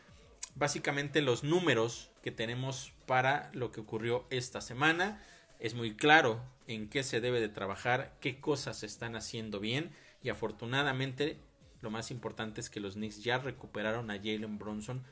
básicamente 0.55 1.21
los 1.21 1.43
números 1.43 2.09
que 2.23 2.31
tenemos 2.31 2.93
para 3.05 3.49
lo 3.53 3.71
que 3.71 3.81
ocurrió 3.81 4.25
esta 4.29 4.61
semana. 4.61 5.21
Es 5.59 5.73
muy 5.73 5.95
claro 5.95 6.41
en 6.67 6.89
qué 6.89 7.03
se 7.03 7.21
debe 7.21 7.41
de 7.41 7.49
trabajar, 7.49 8.15
qué 8.21 8.39
cosas 8.39 8.79
se 8.79 8.85
están 8.85 9.15
haciendo 9.15 9.59
bien 9.59 9.91
y 10.23 10.29
afortunadamente 10.29 11.37
lo 11.81 11.89
más 11.89 12.11
importante 12.11 12.61
es 12.61 12.69
que 12.69 12.79
los 12.79 12.95
Knicks 12.95 13.23
ya 13.23 13.37
recuperaron 13.37 14.11
a 14.11 14.17
Jalen 14.17 14.57
Bronson 14.57 15.03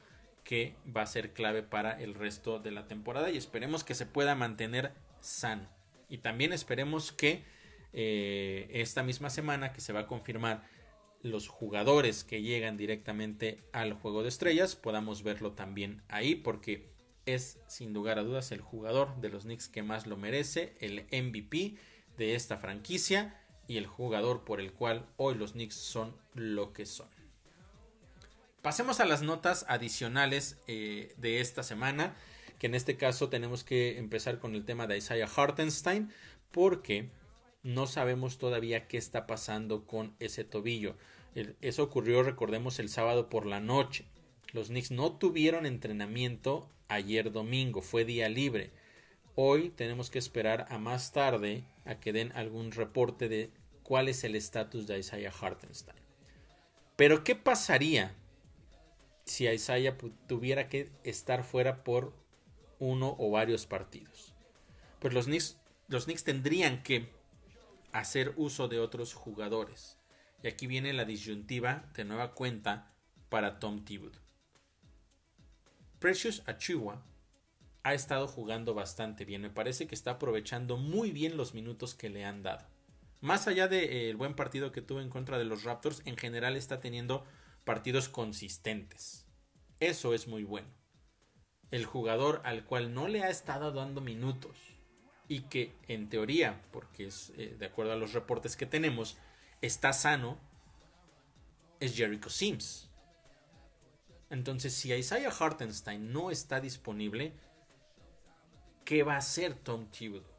que 0.48 0.76
va 0.96 1.02
a 1.02 1.08
ser 1.08 1.34
clave 1.34 1.62
para 1.62 2.02
el 2.02 2.14
resto 2.14 2.60
de 2.60 2.72
la 2.72 2.88
temporada 2.88 3.30
y 3.30 3.36
esperemos 3.36 3.84
que 3.84 3.94
se 3.94 4.06
pueda 4.06 4.34
mantener 4.34 4.94
sano. 5.20 5.68
Y 6.08 6.20
también 6.20 6.54
esperemos 6.54 7.12
que 7.12 7.44
eh, 7.92 8.70
esta 8.72 9.04
misma 9.04 9.30
semana 9.30 9.74
que 9.74 9.82
se 9.82 9.92
va 9.92 10.02
a 10.02 10.08
confirmar 10.08 10.64
los 11.22 11.50
jugadores 11.50 12.24
que 12.24 12.44
llegan 12.44 12.78
directamente 12.78 13.62
al 13.74 13.92
juego 13.92 14.24
de 14.24 14.30
estrellas, 14.30 14.78
podamos 14.78 15.22
verlo 15.22 15.52
también 15.52 16.02
ahí 16.08 16.36
porque 16.36 16.94
es 17.26 17.60
sin 17.68 17.92
lugar 17.92 18.18
a 18.18 18.24
dudas 18.24 18.54
el 18.54 18.62
jugador 18.62 19.20
de 19.20 19.28
los 19.28 19.44
Knicks 19.44 19.68
que 19.68 19.84
más 19.84 20.08
lo 20.08 20.16
merece, 20.16 20.78
el 20.80 21.08
MVP 21.12 21.76
de 22.16 22.36
esta 22.36 22.56
franquicia 22.56 23.38
y 23.68 23.76
el 23.76 23.86
jugador 23.86 24.46
por 24.46 24.62
el 24.62 24.72
cual 24.72 25.10
hoy 25.18 25.36
los 25.36 25.52
Knicks 25.52 25.76
son 25.76 26.16
lo 26.36 26.72
que 26.72 26.86
son. 26.86 27.17
Pasemos 28.68 29.00
a 29.00 29.06
las 29.06 29.22
notas 29.22 29.66
adicionales 29.70 30.58
eh, 30.68 31.14
de 31.16 31.40
esta 31.40 31.64
semana, 31.64 32.18
que 32.60 32.68
en 32.68 32.76
este 32.76 32.98
caso 32.98 33.30
tenemos 33.30 33.64
que 33.64 33.98
empezar 33.98 34.40
con 34.40 34.56
el 34.56 34.66
tema 34.66 34.88
de 34.88 34.98
Isaiah 34.98 35.30
Hartenstein, 35.34 36.12
porque 36.52 37.10
no 37.64 37.88
sabemos 37.88 38.38
todavía 38.38 38.90
qué 38.90 38.98
está 38.98 39.26
pasando 39.26 39.86
con 39.86 40.18
ese 40.20 40.44
tobillo. 40.44 40.98
eso 41.62 41.82
ocurrió, 41.82 42.24
recordemos, 42.24 42.78
el 42.80 42.90
sábado 42.90 43.30
por 43.30 43.46
la 43.46 43.62
noche. 43.62 44.04
Los 44.52 44.68
Knicks 44.68 44.92
no 44.92 45.14
tuvieron 45.14 45.66
entrenamiento 45.66 46.70
ayer 46.90 47.32
domingo, 47.32 47.82
fue 47.82 48.04
día 48.04 48.28
libre. 48.28 48.72
Hoy 49.36 49.70
tenemos 49.70 50.10
que 50.10 50.20
esperar 50.20 50.66
a 50.68 50.78
más 50.78 51.14
tarde 51.14 51.64
a 51.86 52.02
que 52.02 52.12
den 52.12 52.34
algún 52.34 52.74
reporte 52.74 53.30
de 53.30 53.50
cuál 53.84 54.10
es 54.10 54.26
el 54.26 54.36
estatus 54.36 54.88
de 54.88 55.00
Isaiah 55.00 55.32
Hartenstein. 55.32 56.02
Pero 56.98 57.24
¿qué 57.24 57.34
pasaría 57.34 58.14
si 59.28 59.48
Isaiah 59.48 59.98
tuviera 60.28 60.70
que 60.70 60.90
estar 61.04 61.44
fuera 61.44 61.84
por 61.84 62.14
uno 62.80 63.16
o 63.20 63.30
varios 63.30 63.66
partidos. 63.66 64.34
Pues 65.00 65.14
los 65.14 65.26
Knicks, 65.26 66.24
tendrían 66.24 66.82
que 66.82 67.12
hacer 67.92 68.34
uso 68.38 68.68
de 68.68 68.80
otros 68.80 69.14
jugadores. 69.14 69.98
Y 70.44 70.48
aquí 70.48 70.68
viene 70.68 70.94
la 70.94 71.06
disyuntiva 71.06 71.90
de 71.96 72.06
nueva 72.06 72.34
cuenta 72.34 72.94
para 73.30 73.60
Tom 73.60 73.84
Thibodeau. 73.84 74.22
Precious 76.00 76.44
Achiuwa 76.46 77.04
ha 77.84 77.94
estado 77.94 78.28
jugando 78.28 78.74
bastante 78.74 79.26
bien. 79.26 79.42
Me 79.42 79.50
parece 79.50 79.88
que 79.88 79.96
está 79.96 80.12
aprovechando 80.12 80.78
muy 80.78 81.12
bien 81.12 81.38
los 81.38 81.54
minutos 81.54 81.96
que 81.96 82.10
le 82.10 82.24
han 82.24 82.44
dado. 82.44 82.66
Más 83.20 83.48
allá 83.48 83.68
del 83.68 83.90
de, 83.90 84.10
eh, 84.10 84.14
buen 84.14 84.36
partido 84.36 84.72
que 84.72 84.82
tuvo 84.82 85.02
en 85.02 85.10
contra 85.10 85.40
de 85.40 85.46
los 85.46 85.64
Raptors, 85.64 86.04
en 86.06 86.18
general 86.18 86.56
está 86.56 86.80
teniendo 86.80 87.26
partidos 87.68 88.08
consistentes. 88.08 89.28
Eso 89.82 90.14
es 90.14 90.26
muy 90.26 90.46
bueno. 90.46 90.70
El 91.70 91.86
jugador 91.86 92.42
al 92.46 92.64
cual 92.64 92.94
no 92.94 93.10
le 93.10 93.24
ha 93.24 93.30
estado 93.30 93.74
dando 93.74 94.00
minutos 94.00 94.58
y 95.28 95.42
que 95.42 95.76
en 95.90 96.08
teoría, 96.08 96.62
porque 96.72 97.08
es 97.08 97.34
eh, 97.38 97.58
de 97.60 97.66
acuerdo 97.66 97.92
a 97.92 97.98
los 97.98 98.14
reportes 98.14 98.56
que 98.56 98.66
tenemos, 98.66 99.18
está 99.62 99.92
sano, 99.92 100.38
es 101.82 101.94
Jericho 101.94 102.30
Sims. 102.30 102.90
Entonces, 104.30 104.74
si 104.74 104.94
Isaiah 104.94 105.34
Hartenstein 105.38 106.14
no 106.14 106.32
está 106.32 106.62
disponible, 106.62 107.34
¿qué 108.86 109.04
va 109.04 109.16
a 109.16 109.18
hacer 109.18 109.56
Tom 109.56 109.92
Thibodeau? 109.92 110.32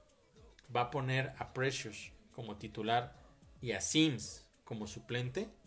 ¿Va 0.74 0.81
a 0.81 0.91
poner 0.91 1.35
a 1.37 1.53
Precious 1.53 2.11
como 2.33 2.57
titular 2.57 3.14
y 3.61 3.72
a 3.72 3.83
Sims 3.83 4.47
como 4.64 4.87
suplente? 4.87 5.58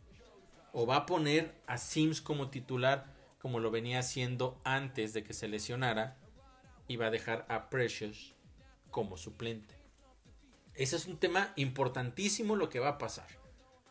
O 0.74 0.86
va 0.86 0.98
a 0.98 1.06
poner 1.06 1.54
a 1.68 1.78
Sims 1.78 2.22
como 2.22 2.50
titular 2.50 3.14
como 3.40 3.60
lo 3.60 3.72
venía 3.72 4.00
haciendo 4.00 4.62
antes 4.64 5.14
de 5.14 5.24
que 5.24 5.34
se 5.34 5.48
lesionara 5.48 6.18
y 6.88 6.98
va 6.98 7.08
a 7.08 7.12
dejar 7.12 7.46
a 7.50 7.70
Precious 7.70 8.36
como 8.92 9.18
suplente. 9.18 9.74
Ese 10.76 10.96
es 10.96 11.08
un 11.08 11.18
tema 11.18 11.52
importantísimo 11.56 12.56
lo 12.56 12.70
que 12.70 12.80
va 12.80 12.90
a 12.90 12.98
pasar. 12.98 13.28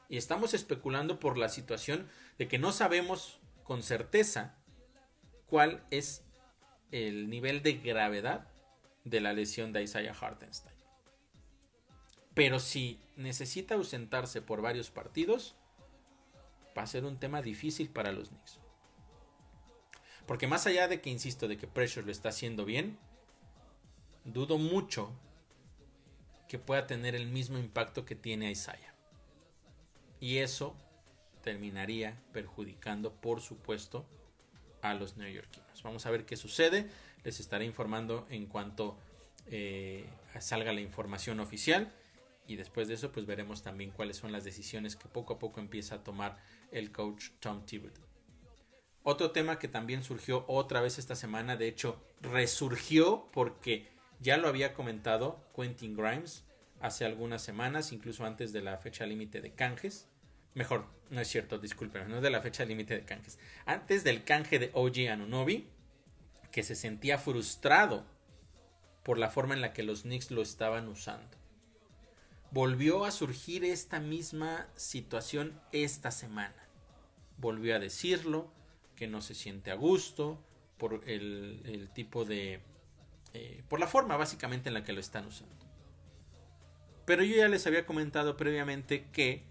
Y 0.09 0.17
estamos 0.17 0.55
especulando 0.55 1.19
por 1.19 1.37
la 1.37 1.49
situación 1.49 2.09
de 2.39 2.49
que 2.49 2.59
no 2.59 2.73
sabemos 2.73 3.41
con 3.65 3.83
certeza 3.83 4.57
cuál 5.47 5.85
es 5.91 6.25
el 6.93 7.29
nivel 7.29 7.63
de 7.63 7.75
gravedad 7.75 8.49
de 9.05 9.21
la 9.21 9.33
lesión 9.33 9.73
de 9.73 9.83
Isaiah 9.83 10.15
Hartenstein. 10.19 10.77
Pero 12.35 12.61
si 12.61 13.01
necesita 13.17 13.75
ausentarse 13.75 14.43
por 14.43 14.63
varios 14.63 14.91
partidos, 14.91 15.57
va 16.77 16.83
a 16.83 16.87
ser 16.87 17.05
un 17.05 17.19
tema 17.19 17.43
difícil 17.43 17.91
para 17.91 18.13
los 18.13 18.29
Knicks. 18.29 18.59
Porque 20.27 20.47
más 20.47 20.67
allá 20.67 20.87
de 20.89 21.01
que, 21.01 21.11
insisto, 21.11 21.49
de 21.49 21.57
que 21.57 21.67
Pressure 21.67 22.07
lo 22.07 22.13
está 22.13 22.29
haciendo 22.29 22.65
bien, 22.65 22.99
dudo 24.25 24.59
mucho 24.59 25.11
que 26.49 26.59
pueda 26.59 26.87
tener 26.87 27.15
el 27.15 27.27
mismo 27.27 27.59
impacto 27.59 28.05
que 28.05 28.15
tiene 28.15 28.51
Isaiah. 28.51 28.95
Y 30.21 30.39
eso 30.39 30.77
terminaría 31.43 32.21
perjudicando, 32.33 33.13
por 33.15 33.41
supuesto, 33.41 34.07
a 34.83 34.95
los 34.95 35.17
neoyorquinos. 35.17 35.83
Vamos 35.83 36.07
a 36.07 36.11
ver 36.11 36.27
qué 36.27 36.37
sucede. 36.37 36.89
Les 37.25 37.41
estaré 37.41 37.65
informando 37.65 38.27
en 38.31 38.47
cuanto 38.47 38.99
eh, 39.47 40.07
salga 40.41 40.73
la 40.73 40.81
información 40.81 41.41
oficial. 41.41 41.93
Y 42.51 42.57
después 42.57 42.89
de 42.89 42.95
eso, 42.95 43.13
pues 43.13 43.27
veremos 43.27 43.63
también 43.63 43.93
cuáles 43.93 44.17
son 44.17 44.33
las 44.33 44.43
decisiones 44.43 44.97
que 44.97 45.09
poco 45.09 45.35
a 45.35 45.39
poco 45.39 45.61
empieza 45.61 45.95
a 45.95 46.03
tomar 46.03 46.37
el 46.73 46.91
coach 46.91 47.29
Tom 47.39 47.65
Thibodeau. 47.65 48.05
Otro 49.05 49.31
tema 49.31 49.61
que 49.61 49.69
también 49.69 50.03
surgió 50.03 50.45
otra 50.49 50.81
vez 50.81 50.99
esta 50.99 51.15
semana, 51.15 51.57
de 51.57 51.69
hecho, 51.69 52.05
resurgió 52.21 53.31
porque 53.33 53.87
ya 54.19 54.37
lo 54.37 54.49
había 54.49 54.75
comentado 54.75 55.39
Quentin 55.55 55.97
Grimes 55.97 56.45
hace 56.81 57.05
algunas 57.05 57.41
semanas, 57.41 57.93
incluso 57.93 58.27
antes 58.27 58.53
de 58.53 58.63
la 58.63 58.79
fecha 58.79 59.07
límite 59.07 59.41
de 59.41 59.53
canjes. 59.53 60.09
Mejor, 60.55 60.87
no 61.09 61.21
es 61.21 61.29
cierto, 61.29 61.57
disculpen, 61.61 62.09
no 62.09 62.17
es 62.17 62.23
de 62.23 62.31
la 62.31 62.43
fecha 62.43 62.65
límite 62.65 62.95
de 62.95 63.05
canjes. 63.05 63.39
Antes 63.65 64.03
del 64.03 64.25
canje 64.25 64.59
de 64.59 64.71
OG 64.75 65.09
Anunobi, 65.09 65.69
que 66.51 66.65
se 66.65 66.75
sentía 66.75 67.17
frustrado 67.17 68.05
por 69.05 69.19
la 69.19 69.31
forma 69.31 69.55
en 69.55 69.61
la 69.61 69.73
que 69.73 69.85
los 69.85 70.03
Knicks 70.03 70.33
lo 70.33 70.43
estaban 70.43 70.89
usando. 70.89 71.40
Volvió 72.53 73.05
a 73.05 73.11
surgir 73.11 73.65
esta 73.65 74.01
misma 74.01 74.67
situación 74.75 75.61
esta 75.73 76.11
semana. 76.11 76.69
Volvió 77.39 77.77
a 77.77 77.79
decirlo, 77.79 78.51
que 78.97 79.07
no 79.07 79.21
se 79.21 79.35
siente 79.35 79.71
a 79.71 79.75
gusto, 79.75 80.39
por 80.77 81.03
el, 81.07 81.91
tipo 81.95 82.25
de... 82.25 82.61
Eh, 83.35 83.63
por 83.69 83.79
la 83.79 83.87
forma 83.87 84.17
básicamente 84.17 84.69
en 84.69 84.75
la 84.75 84.83
que 84.83 84.93
lo 84.93 85.01
están 85.01 85.27
usando. 85.27 85.55
Pero 87.05 87.23
yo 87.23 87.37
ya 87.37 87.49
les 87.49 87.67
había 87.67 87.87
comentado 87.87 88.37
previamente 88.37 89.07
que 89.13 89.45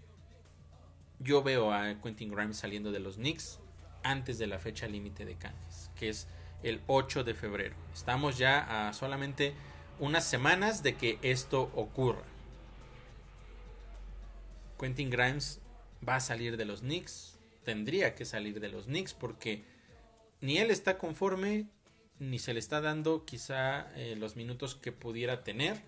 yo 1.18 1.42
veo 1.42 1.72
a 1.72 2.00
Quentin 2.00 2.30
Grimes 2.30 2.56
saliendo 2.56 2.90
de 2.92 3.00
los 3.00 3.16
Knicks 3.16 3.60
antes 4.02 4.38
de 4.38 4.46
la 4.46 4.58
fecha 4.58 4.86
límite 4.86 5.24
de 5.24 5.36
canjes, 5.36 5.90
que 5.94 6.08
es 6.08 6.26
el 6.62 6.80
8 6.86 7.24
de 7.24 7.34
febrero. 7.34 7.76
Estamos 7.92 8.38
ya 8.38 8.88
a 8.88 8.92
solamente 8.92 9.54
unas 9.98 10.24
semanas 10.24 10.82
de 10.82 10.96
que 10.96 11.18
esto 11.22 11.70
ocurra. 11.74 12.24
Quentin 14.80 15.10
Grimes 15.10 15.60
va 16.06 16.16
a 16.16 16.20
salir 16.20 16.56
de 16.56 16.64
los 16.64 16.80
Knicks, 16.80 17.38
tendría 17.64 18.14
que 18.14 18.24
salir 18.24 18.60
de 18.60 18.70
los 18.70 18.86
Knicks 18.86 19.12
porque 19.12 19.64
ni 20.40 20.56
él 20.56 20.70
está 20.70 20.96
conforme 20.96 21.68
ni 22.18 22.38
se 22.38 22.54
le 22.54 22.60
está 22.60 22.80
dando 22.80 23.24
quizá 23.24 23.90
eh, 23.96 24.16
los 24.16 24.36
minutos 24.36 24.74
que 24.74 24.92
pudiera 24.92 25.44
tener. 25.44 25.82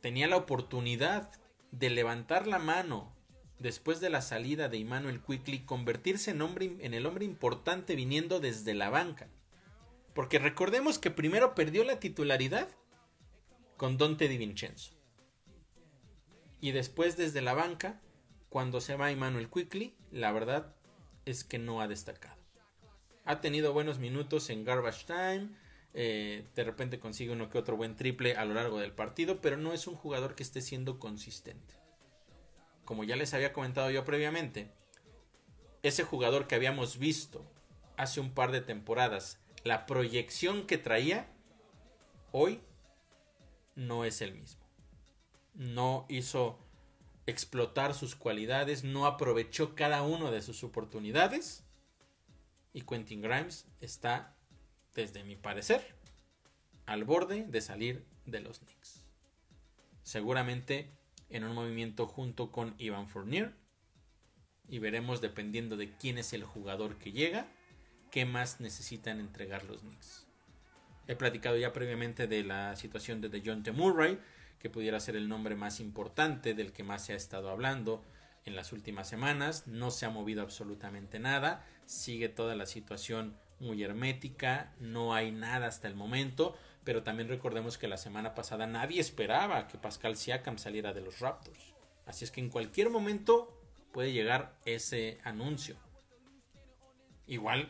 Tenía 0.00 0.28
la 0.28 0.36
oportunidad 0.36 1.30
de 1.70 1.90
levantar 1.90 2.46
la 2.46 2.58
mano 2.58 3.14
después 3.58 4.00
de 4.00 4.10
la 4.10 4.22
salida 4.22 4.68
de 4.68 4.78
Emmanuel 4.78 5.20
Quickly, 5.20 5.60
convertirse 5.60 6.32
en, 6.32 6.42
hombre, 6.42 6.76
en 6.80 6.94
el 6.94 7.06
hombre 7.06 7.24
importante 7.24 7.94
viniendo 7.94 8.40
desde 8.40 8.74
la 8.74 8.90
banca. 8.90 9.28
Porque 10.14 10.38
recordemos 10.38 10.98
que 10.98 11.10
primero 11.10 11.54
perdió 11.54 11.84
la 11.84 12.00
titularidad 12.00 12.68
con 13.76 13.96
Dante 13.98 14.28
Di 14.28 14.36
Vincenzo. 14.36 14.93
Y 16.64 16.72
después 16.72 17.18
desde 17.18 17.42
la 17.42 17.52
banca, 17.52 18.00
cuando 18.48 18.80
se 18.80 18.96
va 18.96 19.10
Emmanuel 19.10 19.50
Quickly, 19.50 19.94
la 20.10 20.32
verdad 20.32 20.74
es 21.26 21.44
que 21.44 21.58
no 21.58 21.82
ha 21.82 21.88
destacado. 21.88 22.40
Ha 23.26 23.42
tenido 23.42 23.74
buenos 23.74 23.98
minutos 23.98 24.48
en 24.48 24.64
Garbage 24.64 25.04
Time, 25.04 25.50
eh, 25.92 26.48
de 26.54 26.64
repente 26.64 26.98
consigue 26.98 27.32
uno 27.34 27.50
que 27.50 27.58
otro 27.58 27.76
buen 27.76 27.96
triple 27.96 28.36
a 28.36 28.46
lo 28.46 28.54
largo 28.54 28.80
del 28.80 28.92
partido, 28.92 29.42
pero 29.42 29.58
no 29.58 29.74
es 29.74 29.86
un 29.86 29.94
jugador 29.94 30.34
que 30.34 30.42
esté 30.42 30.62
siendo 30.62 30.98
consistente. 30.98 31.74
Como 32.86 33.04
ya 33.04 33.16
les 33.16 33.34
había 33.34 33.52
comentado 33.52 33.90
yo 33.90 34.06
previamente, 34.06 34.70
ese 35.82 36.02
jugador 36.02 36.46
que 36.46 36.54
habíamos 36.54 36.96
visto 36.96 37.44
hace 37.98 38.20
un 38.20 38.32
par 38.32 38.52
de 38.52 38.62
temporadas 38.62 39.38
la 39.64 39.84
proyección 39.84 40.66
que 40.66 40.78
traía 40.78 41.28
hoy 42.32 42.62
no 43.74 44.06
es 44.06 44.22
el 44.22 44.32
mismo. 44.32 44.63
No 45.54 46.06
hizo 46.08 46.58
explotar 47.26 47.94
sus 47.94 48.14
cualidades, 48.14 48.84
no 48.84 49.06
aprovechó 49.06 49.74
cada 49.74 50.02
una 50.02 50.30
de 50.30 50.42
sus 50.42 50.62
oportunidades. 50.64 51.64
Y 52.72 52.82
Quentin 52.82 53.22
Grimes 53.22 53.66
está, 53.80 54.36
desde 54.94 55.24
mi 55.24 55.36
parecer, 55.36 55.94
al 56.86 57.04
borde 57.04 57.44
de 57.44 57.60
salir 57.60 58.04
de 58.26 58.40
los 58.40 58.58
Knicks. 58.58 59.06
Seguramente 60.02 60.90
en 61.30 61.44
un 61.44 61.54
movimiento 61.54 62.06
junto 62.06 62.50
con 62.52 62.74
Ivan 62.78 63.08
Fournier. 63.08 63.52
Y 64.68 64.78
veremos, 64.78 65.20
dependiendo 65.20 65.76
de 65.76 65.90
quién 65.96 66.16
es 66.16 66.32
el 66.32 66.44
jugador 66.44 66.96
que 66.96 67.12
llega, 67.12 67.46
qué 68.10 68.24
más 68.24 68.60
necesitan 68.60 69.20
entregar 69.20 69.64
los 69.64 69.80
Knicks. 69.80 70.26
He 71.06 71.16
platicado 71.16 71.56
ya 71.58 71.72
previamente 71.72 72.26
de 72.26 72.44
la 72.44 72.76
situación 72.76 73.20
de 73.20 73.42
John 73.44 73.62
T. 73.62 73.72
Murray, 73.72 74.18
que 74.64 74.70
pudiera 74.70 74.98
ser 74.98 75.14
el 75.14 75.28
nombre 75.28 75.56
más 75.56 75.78
importante 75.78 76.54
del 76.54 76.72
que 76.72 76.84
más 76.84 77.04
se 77.04 77.12
ha 77.12 77.16
estado 77.16 77.50
hablando 77.50 78.02
en 78.46 78.56
las 78.56 78.72
últimas 78.72 79.06
semanas. 79.06 79.66
No 79.66 79.90
se 79.90 80.06
ha 80.06 80.08
movido 80.08 80.40
absolutamente 80.40 81.18
nada. 81.18 81.66
Sigue 81.84 82.30
toda 82.30 82.56
la 82.56 82.64
situación 82.64 83.36
muy 83.60 83.82
hermética. 83.82 84.72
No 84.80 85.12
hay 85.12 85.32
nada 85.32 85.66
hasta 85.66 85.86
el 85.86 85.94
momento. 85.94 86.56
Pero 86.82 87.02
también 87.02 87.28
recordemos 87.28 87.76
que 87.76 87.88
la 87.88 87.98
semana 87.98 88.34
pasada 88.34 88.66
nadie 88.66 89.02
esperaba 89.02 89.68
que 89.68 89.76
Pascal 89.76 90.16
Siakam 90.16 90.56
saliera 90.56 90.94
de 90.94 91.02
los 91.02 91.20
Raptors. 91.20 91.74
Así 92.06 92.24
es 92.24 92.30
que 92.30 92.40
en 92.40 92.48
cualquier 92.48 92.88
momento 92.88 93.54
puede 93.92 94.12
llegar 94.12 94.56
ese 94.64 95.18
anuncio. 95.24 95.76
Igual 97.26 97.68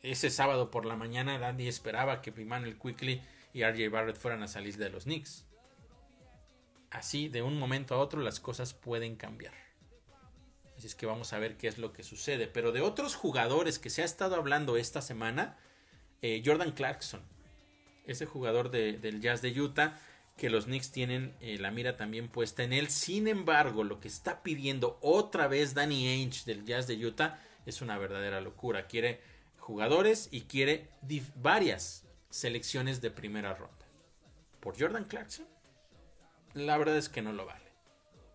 ese 0.00 0.30
sábado 0.30 0.70
por 0.70 0.86
la 0.86 0.96
mañana 0.96 1.36
nadie 1.36 1.68
esperaba 1.68 2.22
que 2.22 2.32
Emmanuel 2.34 2.78
Quickly 2.78 3.20
y 3.52 3.62
RJ 3.62 3.90
Barrett 3.90 4.16
fueran 4.16 4.42
a 4.42 4.48
salir 4.48 4.78
de 4.78 4.88
los 4.88 5.04
Knicks. 5.04 5.44
Así, 6.94 7.28
de 7.28 7.42
un 7.42 7.58
momento 7.58 7.96
a 7.96 7.98
otro, 7.98 8.20
las 8.20 8.38
cosas 8.38 8.72
pueden 8.72 9.16
cambiar. 9.16 9.52
Así 10.76 10.86
es 10.86 10.94
que 10.94 11.06
vamos 11.06 11.32
a 11.32 11.40
ver 11.40 11.56
qué 11.56 11.66
es 11.66 11.76
lo 11.76 11.92
que 11.92 12.04
sucede. 12.04 12.46
Pero 12.46 12.70
de 12.70 12.82
otros 12.82 13.16
jugadores 13.16 13.80
que 13.80 13.90
se 13.90 14.02
ha 14.02 14.04
estado 14.04 14.36
hablando 14.36 14.76
esta 14.76 15.02
semana, 15.02 15.58
eh, 16.22 16.40
Jordan 16.46 16.70
Clarkson, 16.70 17.20
ese 18.06 18.26
jugador 18.26 18.70
del 18.70 19.20
Jazz 19.20 19.42
de 19.42 19.60
Utah, 19.60 19.98
que 20.36 20.50
los 20.50 20.66
Knicks 20.66 20.92
tienen 20.92 21.34
eh, 21.40 21.58
la 21.58 21.72
mira 21.72 21.96
también 21.96 22.28
puesta 22.28 22.62
en 22.62 22.72
él. 22.72 22.88
Sin 22.88 23.26
embargo, 23.26 23.82
lo 23.82 23.98
que 23.98 24.06
está 24.06 24.44
pidiendo 24.44 24.98
otra 25.02 25.48
vez 25.48 25.74
Danny 25.74 26.06
Ainge 26.06 26.44
del 26.44 26.64
Jazz 26.64 26.86
de 26.86 27.04
Utah 27.04 27.42
es 27.66 27.82
una 27.82 27.98
verdadera 27.98 28.40
locura. 28.40 28.86
Quiere 28.86 29.20
jugadores 29.58 30.28
y 30.30 30.42
quiere 30.42 30.90
varias 31.34 32.06
selecciones 32.30 33.00
de 33.00 33.10
primera 33.10 33.52
ronda. 33.52 33.84
¿Por 34.60 34.78
Jordan 34.78 35.06
Clarkson? 35.06 35.53
La 36.54 36.78
verdad 36.78 36.96
es 36.96 37.08
que 37.08 37.22
no 37.22 37.32
lo 37.32 37.46
vale. 37.46 37.72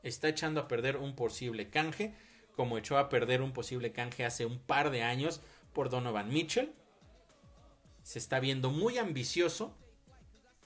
Está 0.04 0.28
echando 0.30 0.62
a 0.62 0.68
perder 0.68 0.98
un 0.98 1.16
posible 1.16 1.70
canje, 1.70 2.14
como 2.56 2.78
echó 2.78 2.98
a 2.98 3.10
perder 3.10 3.42
un 3.42 3.54
posible 3.54 3.92
canje 3.92 4.26
hace 4.26 4.46
un 4.46 4.60
par 4.60 4.92
de 4.92 5.04
años 5.04 5.42
por 5.74 5.90
Donovan 5.90 6.30
Mitchell. 6.30 6.74
Se 8.04 8.20
está 8.20 8.40
viendo 8.40 8.70
muy 8.70 8.98
ambicioso 8.98 9.76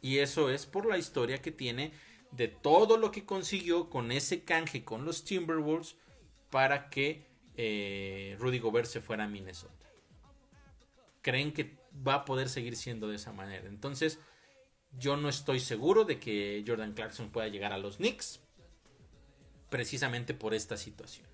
y 0.01 0.19
eso 0.19 0.49
es 0.49 0.65
por 0.65 0.85
la 0.85 0.97
historia 0.97 1.41
que 1.41 1.51
tiene 1.51 1.93
de 2.31 2.47
todo 2.47 2.97
lo 2.97 3.11
que 3.11 3.25
consiguió 3.25 3.89
con 3.89 4.11
ese 4.11 4.43
canje 4.43 4.83
con 4.83 5.05
los 5.05 5.23
Timberwolves 5.23 5.95
para 6.49 6.89
que 6.89 7.27
eh, 7.55 8.35
Rudy 8.39 8.59
Gobert 8.59 8.87
se 8.87 9.01
fuera 9.01 9.25
a 9.25 9.27
Minnesota. 9.27 9.87
Creen 11.21 11.53
que 11.53 11.77
va 12.05 12.15
a 12.15 12.25
poder 12.25 12.49
seguir 12.49 12.75
siendo 12.75 13.07
de 13.07 13.17
esa 13.17 13.31
manera. 13.31 13.67
Entonces, 13.67 14.19
yo 14.99 15.17
no 15.17 15.29
estoy 15.29 15.59
seguro 15.59 16.05
de 16.05 16.19
que 16.19 16.63
Jordan 16.65 16.93
Clarkson 16.93 17.29
pueda 17.29 17.47
llegar 17.47 17.73
a 17.73 17.77
los 17.77 17.97
Knicks. 17.97 18.39
Precisamente 19.69 20.33
por 20.33 20.53
esta 20.53 20.77
situación. 20.77 21.27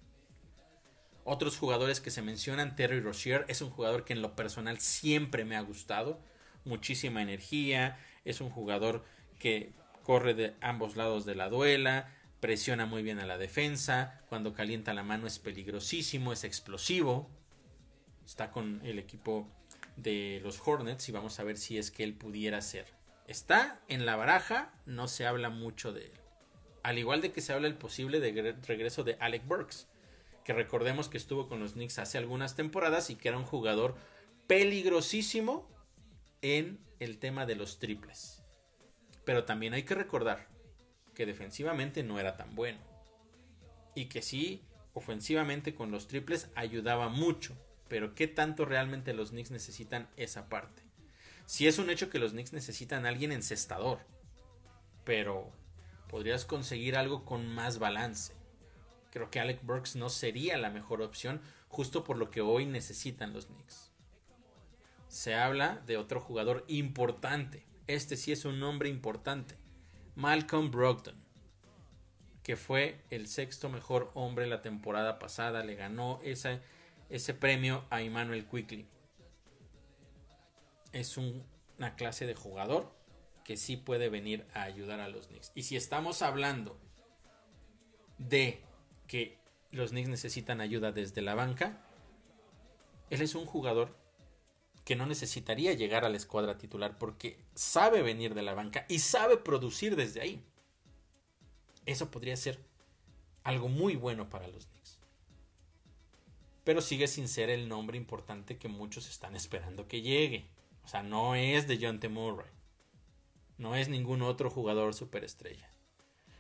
Otros 1.26 1.58
jugadores 1.58 2.00
que 2.00 2.12
se 2.12 2.22
mencionan, 2.22 2.76
Terry 2.76 3.02
Rozier 3.02 3.46
es 3.50 3.62
un 3.62 3.70
jugador 3.70 4.06
que 4.06 4.14
en 4.14 4.22
lo 4.22 4.36
personal 4.36 4.80
siempre 4.80 5.44
me 5.44 5.58
ha 5.58 5.62
gustado. 5.62 6.20
Muchísima 6.64 7.22
energía. 7.22 8.00
Es 8.26 8.42
un 8.42 8.50
jugador 8.50 9.04
que 9.40 9.74
corre 10.04 10.34
de 10.34 10.56
ambos 10.62 10.96
lados 10.96 11.26
de 11.26 11.36
la 11.36 11.50
duela 11.50 12.14
presiona 12.40 12.86
muy 12.86 13.04
bien 13.04 13.20
a 13.20 13.26
la 13.26 13.38
defensa, 13.38 14.22
cuando 14.30 14.54
calienta 14.54 14.94
la 14.94 15.04
mano 15.04 15.28
es 15.28 15.40
peligrosísimo, 15.40 16.34
es 16.34 16.44
explosivo. 16.44 17.30
Está 18.26 18.52
con 18.52 18.82
el 18.86 19.00
equipo 19.00 19.48
de 19.98 20.40
los 20.44 20.62
Hornets 20.66 21.10
y 21.10 21.12
vamos 21.12 21.40
a 21.40 21.44
ver 21.44 21.58
si 21.58 21.78
es 21.78 21.92
que 21.92 22.04
él 22.04 22.14
pudiera 22.14 22.62
ser. 22.62 22.86
Está 23.30 23.80
en 23.88 24.06
la 24.08 24.16
baraja, 24.16 24.74
no 24.86 25.08
se 25.08 25.28
habla 25.28 25.50
mucho 25.50 25.94
de 25.94 26.08
él. 26.08 26.12
Al 26.82 26.98
igual 26.98 27.22
de 27.22 27.32
que 27.32 27.42
se 27.42 27.54
habla 27.54 27.68
el 27.68 27.76
posible 27.76 28.20
regreso 28.66 29.04
de 29.04 29.18
Alec 29.20 29.46
Burks, 29.46 29.88
que 30.44 30.54
recordemos 30.54 31.10
que 31.10 31.18
estuvo 31.18 31.48
con 31.48 31.60
los 31.60 31.74
Knicks 31.74 32.00
hace 32.00 32.18
algunas 32.18 32.56
temporadas 32.56 33.12
y 33.12 33.16
que 33.16 33.28
era 33.28 33.38
un 33.38 33.46
jugador 33.46 33.96
peligrosísimo 34.48 35.70
en 36.42 36.80
el 37.00 37.20
tema 37.20 37.46
de 37.46 37.56
los 37.56 37.78
triples. 37.78 38.42
Pero 39.26 39.46
también 39.46 39.74
hay 39.74 39.84
que 39.84 39.96
recordar 39.96 40.48
que 41.14 41.28
defensivamente 41.28 42.02
no 42.02 42.20
era 42.20 42.36
tan 42.36 42.56
bueno. 42.56 42.80
Y 43.94 44.06
que 44.06 44.24
sí, 44.24 44.64
ofensivamente 44.94 45.76
con 45.76 45.92
los 45.92 46.08
triples 46.08 46.50
ayudaba 46.56 47.10
mucho 47.10 47.56
pero 47.90 48.14
¿qué 48.14 48.28
tanto 48.28 48.64
realmente 48.64 49.14
los 49.14 49.32
Knicks 49.32 49.52
necesitan 49.52 50.08
esa 50.16 50.48
parte? 50.48 50.84
Si 51.50 51.66
es 51.66 51.80
un 51.80 51.90
hecho 51.90 52.12
que 52.12 52.20
los 52.20 52.34
Knicks 52.34 52.54
necesitan 52.54 53.08
a 53.08 53.10
alguien 53.10 53.32
encestador, 53.32 53.98
pero 55.04 55.50
podrías 56.08 56.46
conseguir 56.46 56.96
algo 56.96 57.26
con 57.26 57.48
más 57.48 57.80
balance. 57.80 58.34
Creo 59.10 59.32
que 59.32 59.40
Alec 59.40 59.66
Burks 59.66 59.96
no 59.96 60.10
sería 60.10 60.60
la 60.60 60.70
mejor 60.70 61.02
opción, 61.02 61.42
justo 61.68 62.04
por 62.04 62.18
lo 62.18 62.30
que 62.30 62.42
hoy 62.42 62.68
necesitan 62.68 63.34
los 63.34 63.48
Knicks. 63.48 63.90
Se 65.08 65.34
habla 65.34 65.82
de 65.88 65.98
otro 65.98 66.22
jugador 66.22 66.66
importante. 66.68 67.66
Este 67.88 68.16
sí 68.16 68.32
es 68.32 68.46
un 68.46 68.60
nombre 68.60 68.88
importante. 68.88 69.56
Malcolm 70.14 70.70
Brogdon, 70.70 71.16
que 72.44 72.58
fue 72.58 73.02
el 73.10 73.28
sexto 73.28 73.70
mejor 73.70 74.12
hombre 74.14 74.46
la 74.46 74.62
temporada 74.62 75.18
pasada. 75.18 75.64
Le 75.64 75.74
ganó 75.74 76.20
ese, 76.24 76.62
ese 77.10 77.34
premio 77.34 77.86
a 77.90 78.04
Emmanuel 78.04 78.46
Quickly. 78.46 78.86
Es 80.92 81.18
una 81.18 81.96
clase 81.96 82.26
de 82.26 82.36
jugador 82.36 82.92
que 83.44 83.58
sí 83.58 83.78
puede 83.78 84.10
venir 84.10 84.46
a 84.54 84.64
ayudar 84.64 85.00
a 85.00 85.10
los 85.10 85.28
Knicks. 85.28 85.52
Y 85.56 85.64
si 85.64 85.76
estamos 85.76 86.22
hablando 86.22 86.78
de 88.18 88.62
que 89.08 89.38
los 89.72 89.92
Knicks 89.92 90.10
necesitan 90.10 90.62
ayuda 90.62 90.92
desde 90.92 91.22
la 91.22 91.36
banca, 91.36 91.82
él 93.10 93.22
es 93.22 93.36
un 93.36 93.46
jugador 93.46 93.96
que 94.86 94.96
no 94.96 95.06
necesitaría 95.06 95.74
llegar 95.74 96.06
a 96.06 96.10
la 96.10 96.18
escuadra 96.18 96.58
titular 96.58 96.98
porque 96.98 97.44
sabe 97.54 98.02
venir 98.02 98.34
de 98.34 98.42
la 98.42 98.54
banca 98.54 98.86
y 98.90 99.00
sabe 99.00 99.38
producir 99.38 99.96
desde 99.96 100.22
ahí. 100.22 100.44
Eso 101.86 102.12
podría 102.12 102.36
ser 102.38 102.60
algo 103.44 103.68
muy 103.68 103.96
bueno 103.96 104.30
para 104.30 104.48
los 104.48 104.66
Knicks. 104.68 105.00
Pero 106.64 106.82
sigue 106.82 107.08
sin 107.08 107.28
ser 107.28 107.50
el 107.50 107.68
nombre 107.68 107.98
importante 107.98 108.58
que 108.58 108.68
muchos 108.68 109.10
están 109.10 109.36
esperando 109.36 109.88
que 109.88 110.02
llegue. 110.02 110.48
O 110.90 110.92
sea, 110.92 111.04
no 111.04 111.36
es 111.36 111.68
de 111.68 111.78
John 111.80 112.00
T. 112.00 112.10
Murray. 112.10 112.50
No 113.60 113.76
es 113.76 113.90
ningún 113.90 114.24
otro 114.24 114.50
jugador 114.50 114.96
superestrella. 114.96 115.70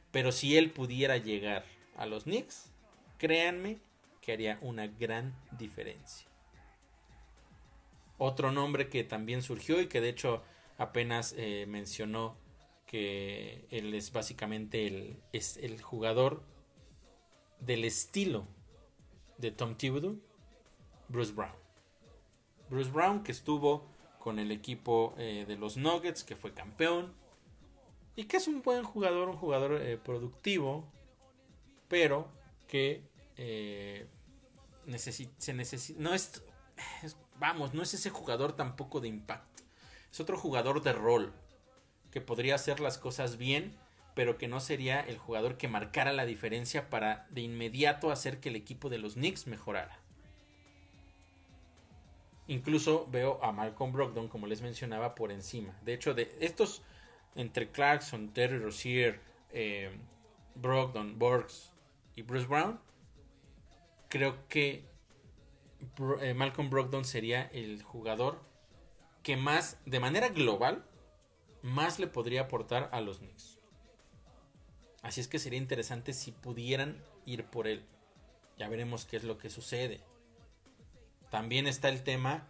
Pero 0.10 0.32
si 0.32 0.58
él 0.58 0.72
pudiera 0.72 1.18
llegar 1.18 1.66
a 1.96 2.08
los 2.08 2.24
Knicks, 2.24 2.72
créanme 3.20 3.78
que 4.22 4.34
haría 4.34 4.58
una 4.64 4.88
gran 4.88 5.36
diferencia. 5.52 6.28
Otro 8.18 8.52
nombre 8.52 8.90
que 8.90 9.04
también 9.04 9.44
surgió 9.44 9.82
y 9.82 9.88
que 9.88 10.02
de 10.02 10.10
hecho 10.10 10.42
apenas 10.80 11.36
eh, 11.38 11.66
mencionó 11.68 12.36
que 12.88 13.68
él 13.70 13.94
es 13.94 14.12
básicamente 14.12 14.88
el, 14.88 15.22
es 15.32 15.58
el 15.58 15.80
jugador 15.80 16.42
del 17.60 17.86
estilo 17.86 18.48
de 19.38 19.52
Tom 19.52 19.76
Thibodeau, 19.76 20.20
Bruce 21.08 21.34
Brown. 21.34 21.54
Bruce 22.68 22.90
Brown 22.90 23.22
que 23.22 23.32
estuvo 23.32 23.99
con 24.30 24.38
el 24.38 24.52
equipo 24.52 25.16
eh, 25.18 25.46
de 25.48 25.58
los 25.58 25.76
Nuggets, 25.76 26.24
que 26.24 26.36
fue 26.36 26.54
campeón. 26.54 27.16
Y 28.16 28.26
que 28.26 28.38
es 28.38 28.48
un 28.48 28.62
buen 28.62 28.84
jugador, 28.84 29.28
un 29.28 29.38
jugador 29.38 29.82
eh, 29.82 29.98
productivo, 29.98 30.88
pero 31.88 32.32
que 32.68 33.02
eh, 33.38 34.06
se 35.40 35.54
necesita. 35.56 36.00
No 36.00 36.14
es, 36.14 36.44
Vamos, 37.40 37.74
no 37.74 37.82
es 37.82 37.96
ese 37.96 38.12
jugador 38.12 38.56
tampoco 38.56 39.00
de 39.00 39.08
impacto. 39.08 39.64
Es 40.12 40.20
otro 40.20 40.38
jugador 40.38 40.84
de 40.84 40.94
rol, 40.94 41.34
que 42.12 42.22
podría 42.22 42.54
hacer 42.54 42.80
las 42.82 43.00
cosas 43.00 43.38
bien, 43.38 43.76
pero 44.14 44.38
que 44.38 44.48
no 44.48 44.60
sería 44.60 45.00
el 45.00 45.18
jugador 45.18 45.58
que 45.58 45.68
marcara 45.68 46.14
la 46.14 46.28
diferencia 46.28 46.92
para 46.92 47.26
de 47.32 47.42
inmediato 47.42 48.12
hacer 48.12 48.40
que 48.40 48.50
el 48.50 48.56
equipo 48.56 48.90
de 48.90 49.00
los 49.00 49.16
Knicks 49.16 49.48
mejorara. 49.48 50.04
Incluso 52.50 53.06
veo 53.12 53.40
a 53.44 53.52
Malcolm 53.52 53.94
Brogdon, 53.94 54.28
como 54.28 54.48
les 54.48 54.64
mencionaba, 54.64 55.14
por 55.14 55.32
encima. 55.32 55.80
De 55.84 55.94
hecho, 55.94 56.16
de 56.16 56.36
estos, 56.40 56.82
entre 57.36 57.70
Clarkson, 57.70 58.34
Terry 58.34 58.58
Rozier, 58.58 59.22
eh, 59.52 59.92
Brogdon, 60.56 61.20
Burks 61.20 61.72
y 62.16 62.24
Bruce 62.24 62.48
Brown, 62.48 62.80
creo 64.08 64.48
que 64.48 64.84
eh, 66.22 66.34
Malcolm 66.34 66.72
Brogdon 66.72 67.06
sería 67.06 67.44
el 67.54 67.84
jugador 67.84 68.42
que 69.22 69.38
más, 69.38 69.78
de 69.86 70.00
manera 70.00 70.30
global, 70.30 70.84
más 71.62 72.00
le 72.00 72.08
podría 72.08 72.42
aportar 72.42 72.90
a 72.92 73.00
los 73.00 73.20
Knicks. 73.20 73.60
Así 75.04 75.22
es 75.22 75.28
que 75.28 75.38
sería 75.38 75.60
interesante 75.60 76.14
si 76.14 76.32
pudieran 76.32 77.00
ir 77.28 77.46
por 77.46 77.68
él. 77.68 77.86
Ya 78.58 78.68
veremos 78.70 79.06
qué 79.06 79.18
es 79.18 79.24
lo 79.24 79.38
que 79.38 79.52
sucede. 79.52 80.02
También 81.30 81.68
está 81.68 81.90
el 81.90 82.04
tema 82.04 82.48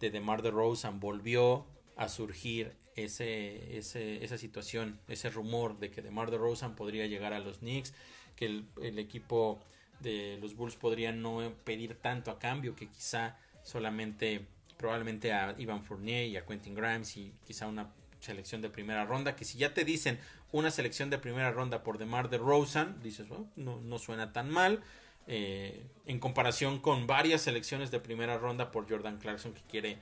de 0.00 0.10
DeMar 0.10 0.42
DeRozan. 0.42 1.00
Volvió 1.00 1.66
a 1.96 2.08
surgir 2.08 2.72
ese, 2.94 3.76
esa 3.76 4.38
situación, 4.38 4.98
ese 5.08 5.30
rumor 5.30 5.78
de 5.78 5.90
que 5.90 6.02
DeMar 6.02 6.30
DeRozan 6.30 6.76
podría 6.76 7.06
llegar 7.06 7.32
a 7.32 7.40
los 7.40 7.58
Knicks, 7.58 7.92
que 8.36 8.46
el, 8.46 8.98
equipo 8.98 9.60
de 10.00 10.38
los 10.40 10.54
Bulls 10.54 10.76
podría 10.76 11.12
no 11.12 11.52
pedir 11.64 11.96
tanto 11.96 12.30
a 12.30 12.38
cambio, 12.38 12.74
que 12.74 12.88
quizá 12.88 13.38
solamente, 13.62 14.46
probablemente 14.76 15.32
a 15.32 15.54
Ivan 15.58 15.82
Fournier 15.82 16.26
y 16.26 16.36
a 16.36 16.46
Quentin 16.46 16.74
Grimes 16.74 17.16
y 17.16 17.32
quizá 17.46 17.66
una 17.66 17.90
selección 18.20 18.62
de 18.62 18.70
primera 18.70 19.04
ronda, 19.04 19.36
que 19.36 19.44
si 19.44 19.58
ya 19.58 19.74
te 19.74 19.84
dicen 19.84 20.18
una 20.52 20.70
selección 20.70 21.10
de 21.10 21.18
primera 21.18 21.50
ronda 21.50 21.82
por 21.82 21.98
DeMar 21.98 22.30
DeRozan, 22.30 23.02
dices, 23.02 23.28
no, 23.56 23.80
no 23.80 23.98
suena 23.98 24.32
tan 24.32 24.50
mal. 24.50 24.82
Eh, 25.26 25.84
en 26.06 26.20
comparación 26.20 26.78
con 26.78 27.06
varias 27.06 27.42
selecciones 27.42 27.90
de 27.90 27.98
primera 27.98 28.38
ronda 28.38 28.70
por 28.70 28.88
Jordan 28.88 29.18
Clarkson 29.18 29.52
que 29.52 29.62
quiere 29.62 29.98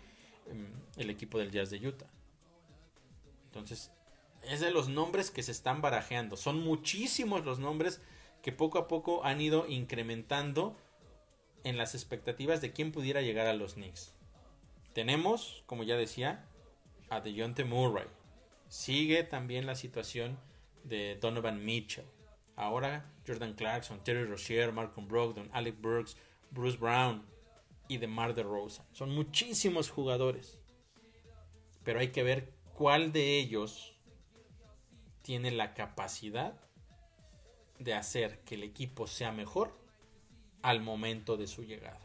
em, 0.50 0.66
el 0.96 1.08
equipo 1.08 1.38
del 1.38 1.50
Jazz 1.50 1.70
de 1.70 1.86
Utah. 1.86 2.10
Entonces, 3.46 3.90
es 4.42 4.60
de 4.60 4.70
los 4.70 4.88
nombres 4.88 5.30
que 5.30 5.42
se 5.42 5.52
están 5.52 5.80
barajeando. 5.80 6.36
Son 6.36 6.62
muchísimos 6.62 7.44
los 7.44 7.58
nombres 7.58 8.00
que 8.42 8.52
poco 8.52 8.78
a 8.78 8.88
poco 8.88 9.24
han 9.24 9.40
ido 9.40 9.66
incrementando 9.66 10.76
en 11.62 11.78
las 11.78 11.94
expectativas 11.94 12.60
de 12.60 12.72
quién 12.72 12.92
pudiera 12.92 13.22
llegar 13.22 13.46
a 13.46 13.54
los 13.54 13.74
Knicks. 13.74 14.12
Tenemos, 14.92 15.64
como 15.66 15.82
ya 15.82 15.96
decía, 15.96 16.44
a 17.08 17.20
DeJounte 17.20 17.64
Murray. 17.64 18.06
Sigue 18.68 19.22
también 19.24 19.66
la 19.66 19.74
situación 19.74 20.38
de 20.84 21.16
Donovan 21.16 21.64
Mitchell. 21.64 22.04
Ahora 22.56 23.10
Jordan 23.26 23.54
Clarkson, 23.54 24.02
Terry 24.04 24.24
Rozier, 24.24 24.72
Malcolm 24.72 25.08
Brogdon, 25.08 25.48
Alec 25.52 25.80
Burks, 25.80 26.16
Bruce 26.50 26.76
Brown 26.76 27.24
y 27.88 27.98
DeMar 27.98 28.34
DeRozan. 28.34 28.86
Son 28.92 29.10
muchísimos 29.10 29.90
jugadores. 29.90 30.58
Pero 31.82 32.00
hay 32.00 32.08
que 32.08 32.22
ver 32.22 32.52
cuál 32.74 33.12
de 33.12 33.38
ellos 33.38 33.98
tiene 35.22 35.50
la 35.50 35.74
capacidad 35.74 36.60
de 37.78 37.94
hacer 37.94 38.40
que 38.44 38.54
el 38.54 38.62
equipo 38.62 39.06
sea 39.06 39.32
mejor 39.32 39.76
al 40.62 40.80
momento 40.80 41.36
de 41.36 41.46
su 41.46 41.64
llegada. 41.64 42.00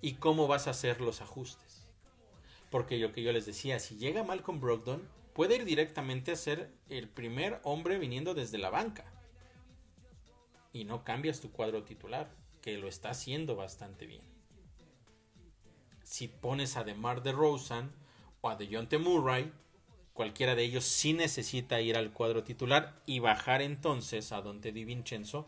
Y 0.00 0.14
cómo 0.14 0.46
vas 0.46 0.66
a 0.66 0.70
hacer 0.70 1.00
los 1.00 1.22
ajustes. 1.22 1.88
Porque 2.70 2.98
lo 2.98 3.12
que 3.12 3.22
yo 3.22 3.32
les 3.32 3.46
decía, 3.46 3.80
si 3.80 3.96
llega 3.96 4.22
Malcolm 4.22 4.60
Brogdon, 4.60 5.08
puede 5.32 5.56
ir 5.56 5.64
directamente 5.64 6.32
a 6.32 6.36
ser 6.36 6.70
el 6.88 7.08
primer 7.08 7.60
hombre 7.64 7.98
viniendo 7.98 8.34
desde 8.34 8.58
la 8.58 8.70
banca 8.70 9.04
y 10.72 10.84
no 10.84 11.04
cambias 11.04 11.40
tu 11.40 11.50
cuadro 11.50 11.82
titular, 11.84 12.30
que 12.60 12.78
lo 12.78 12.88
está 12.88 13.10
haciendo 13.10 13.56
bastante 13.56 14.06
bien. 14.06 14.22
Si 16.02 16.28
pones 16.28 16.76
a 16.76 16.84
DeMar 16.84 17.22
DeRozan 17.22 17.92
o 18.40 18.48
a 18.48 18.56
DeJounte 18.56 18.98
Murray, 18.98 19.52
cualquiera 20.14 20.54
de 20.54 20.64
ellos 20.64 20.84
sí 20.84 21.12
necesita 21.12 21.80
ir 21.80 21.96
al 21.96 22.12
cuadro 22.12 22.44
titular 22.44 23.02
y 23.06 23.18
bajar 23.18 23.62
entonces 23.62 24.32
a 24.32 24.42
Dante 24.42 24.72
Di 24.72 24.84
Vincenzo 24.84 25.46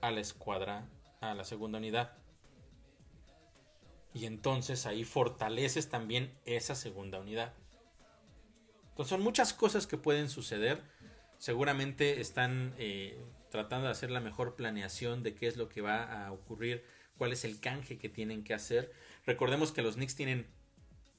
a 0.00 0.10
la 0.10 0.20
escuadra, 0.20 0.88
a 1.20 1.34
la 1.34 1.44
segunda 1.44 1.78
unidad. 1.78 2.12
Y 4.12 4.24
entonces 4.24 4.86
ahí 4.86 5.04
fortaleces 5.04 5.88
también 5.88 6.34
esa 6.44 6.74
segunda 6.74 7.20
unidad. 7.20 7.54
Entonces 8.88 9.10
son 9.10 9.22
muchas 9.22 9.52
cosas 9.52 9.86
que 9.86 9.96
pueden 9.96 10.28
suceder. 10.28 10.82
Seguramente 11.38 12.20
están 12.20 12.74
eh, 12.78 13.22
tratando 13.50 13.86
de 13.86 13.92
hacer 13.92 14.10
la 14.10 14.20
mejor 14.20 14.56
planeación 14.56 15.22
de 15.22 15.34
qué 15.34 15.46
es 15.46 15.56
lo 15.56 15.68
que 15.68 15.82
va 15.82 16.26
a 16.26 16.32
ocurrir, 16.32 16.84
cuál 17.18 17.32
es 17.32 17.44
el 17.44 17.60
canje 17.60 17.98
que 17.98 18.08
tienen 18.08 18.44
que 18.44 18.54
hacer. 18.54 18.92
Recordemos 19.26 19.72
que 19.72 19.82
los 19.82 19.96
Knicks 19.96 20.16
tienen 20.16 20.46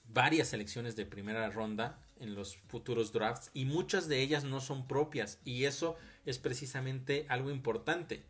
varias 0.06 0.50
selecciones 0.50 0.96
de 0.96 1.06
primera 1.06 1.50
ronda 1.50 2.00
en 2.20 2.36
los 2.36 2.58
futuros 2.58 3.12
drafts 3.14 3.52
y 3.54 3.66
muchas 3.66 4.08
de 4.08 4.22
ellas 4.22 4.44
no 4.44 4.62
son 4.62 4.88
propias 4.88 5.40
y 5.44 5.66
eso 5.66 5.98
es 6.26 6.40
precisamente 6.40 7.26
algo 7.30 7.52
importante 7.52 8.24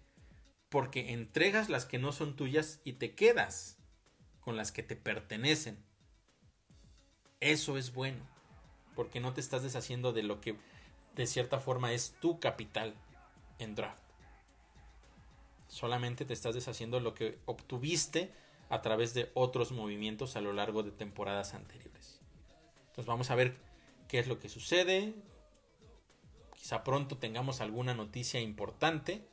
porque 0.69 1.11
entregas 1.11 1.69
las 1.69 1.85
que 1.85 1.99
no 1.99 2.11
son 2.11 2.35
tuyas 2.35 2.79
y 2.83 2.93
te 2.93 3.13
quedas 3.13 3.77
con 4.39 4.55
las 4.55 4.71
que 4.71 4.83
te 4.83 4.95
pertenecen. 4.95 5.77
Eso 7.39 7.77
es 7.77 7.93
bueno 7.93 8.25
porque 8.95 9.19
no 9.19 9.33
te 9.33 9.41
estás 9.41 9.63
deshaciendo 9.63 10.13
de 10.13 10.23
lo 10.23 10.41
que 10.41 10.55
de 11.15 11.27
cierta 11.27 11.59
forma 11.59 11.91
es 11.91 12.15
tu 12.21 12.39
capital 12.39 12.95
en 13.63 13.75
draft. 13.75 14.03
Solamente 15.67 16.25
te 16.25 16.33
estás 16.33 16.53
deshaciendo 16.53 16.99
lo 16.99 17.13
que 17.13 17.39
obtuviste 17.45 18.33
a 18.69 18.81
través 18.81 19.13
de 19.13 19.31
otros 19.33 19.71
movimientos 19.71 20.35
a 20.35 20.41
lo 20.41 20.53
largo 20.53 20.83
de 20.83 20.91
temporadas 20.91 21.53
anteriores. 21.53 22.19
Entonces 22.81 23.05
vamos 23.05 23.31
a 23.31 23.35
ver 23.35 23.57
qué 24.07 24.19
es 24.19 24.27
lo 24.27 24.39
que 24.39 24.49
sucede. 24.49 25.13
Quizá 26.55 26.83
pronto 26.83 27.17
tengamos 27.17 27.61
alguna 27.61 27.93
noticia 27.93 28.39
importante. 28.41 29.25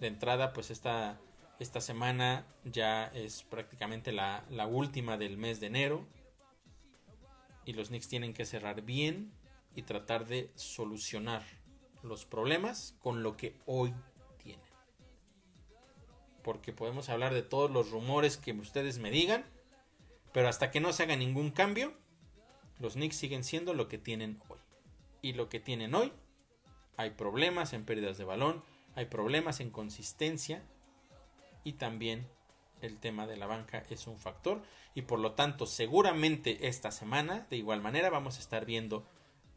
De 0.00 0.06
entrada, 0.06 0.52
pues 0.52 0.70
esta, 0.70 1.20
esta 1.58 1.80
semana 1.80 2.46
ya 2.64 3.06
es 3.06 3.42
prácticamente 3.42 4.12
la, 4.12 4.44
la 4.50 4.66
última 4.66 5.16
del 5.16 5.36
mes 5.36 5.60
de 5.60 5.66
enero. 5.66 6.06
Y 7.66 7.74
los 7.74 7.88
Knicks 7.88 8.08
tienen 8.08 8.34
que 8.34 8.46
cerrar 8.46 8.82
bien 8.82 9.32
y 9.74 9.82
tratar 9.82 10.26
de 10.26 10.50
solucionar 10.54 11.42
los 12.04 12.26
problemas 12.26 12.94
con 13.00 13.22
lo 13.22 13.36
que 13.36 13.56
hoy 13.66 13.94
tienen. 14.38 14.64
Porque 16.42 16.72
podemos 16.72 17.08
hablar 17.08 17.34
de 17.34 17.42
todos 17.42 17.70
los 17.70 17.90
rumores 17.90 18.36
que 18.36 18.52
ustedes 18.52 18.98
me 18.98 19.10
digan, 19.10 19.44
pero 20.32 20.48
hasta 20.48 20.70
que 20.70 20.80
no 20.80 20.92
se 20.92 21.04
haga 21.04 21.16
ningún 21.16 21.50
cambio, 21.50 21.94
los 22.78 22.94
Knicks 22.94 23.16
siguen 23.16 23.44
siendo 23.44 23.72
lo 23.74 23.88
que 23.88 23.98
tienen 23.98 24.40
hoy. 24.48 24.58
Y 25.22 25.32
lo 25.32 25.48
que 25.48 25.60
tienen 25.60 25.94
hoy, 25.94 26.12
hay 26.96 27.10
problemas 27.10 27.72
en 27.72 27.84
pérdidas 27.84 28.18
de 28.18 28.24
balón, 28.24 28.62
hay 28.94 29.06
problemas 29.06 29.60
en 29.60 29.70
consistencia 29.70 30.62
y 31.64 31.74
también 31.74 32.28
el 32.82 32.98
tema 32.98 33.26
de 33.26 33.36
la 33.36 33.46
banca 33.46 33.84
es 33.88 34.06
un 34.06 34.18
factor 34.18 34.62
y 34.94 35.02
por 35.02 35.18
lo 35.18 35.32
tanto 35.32 35.66
seguramente 35.66 36.68
esta 36.68 36.90
semana 36.90 37.46
de 37.50 37.56
igual 37.56 37.80
manera 37.80 38.10
vamos 38.10 38.36
a 38.36 38.40
estar 38.40 38.66
viendo 38.66 39.06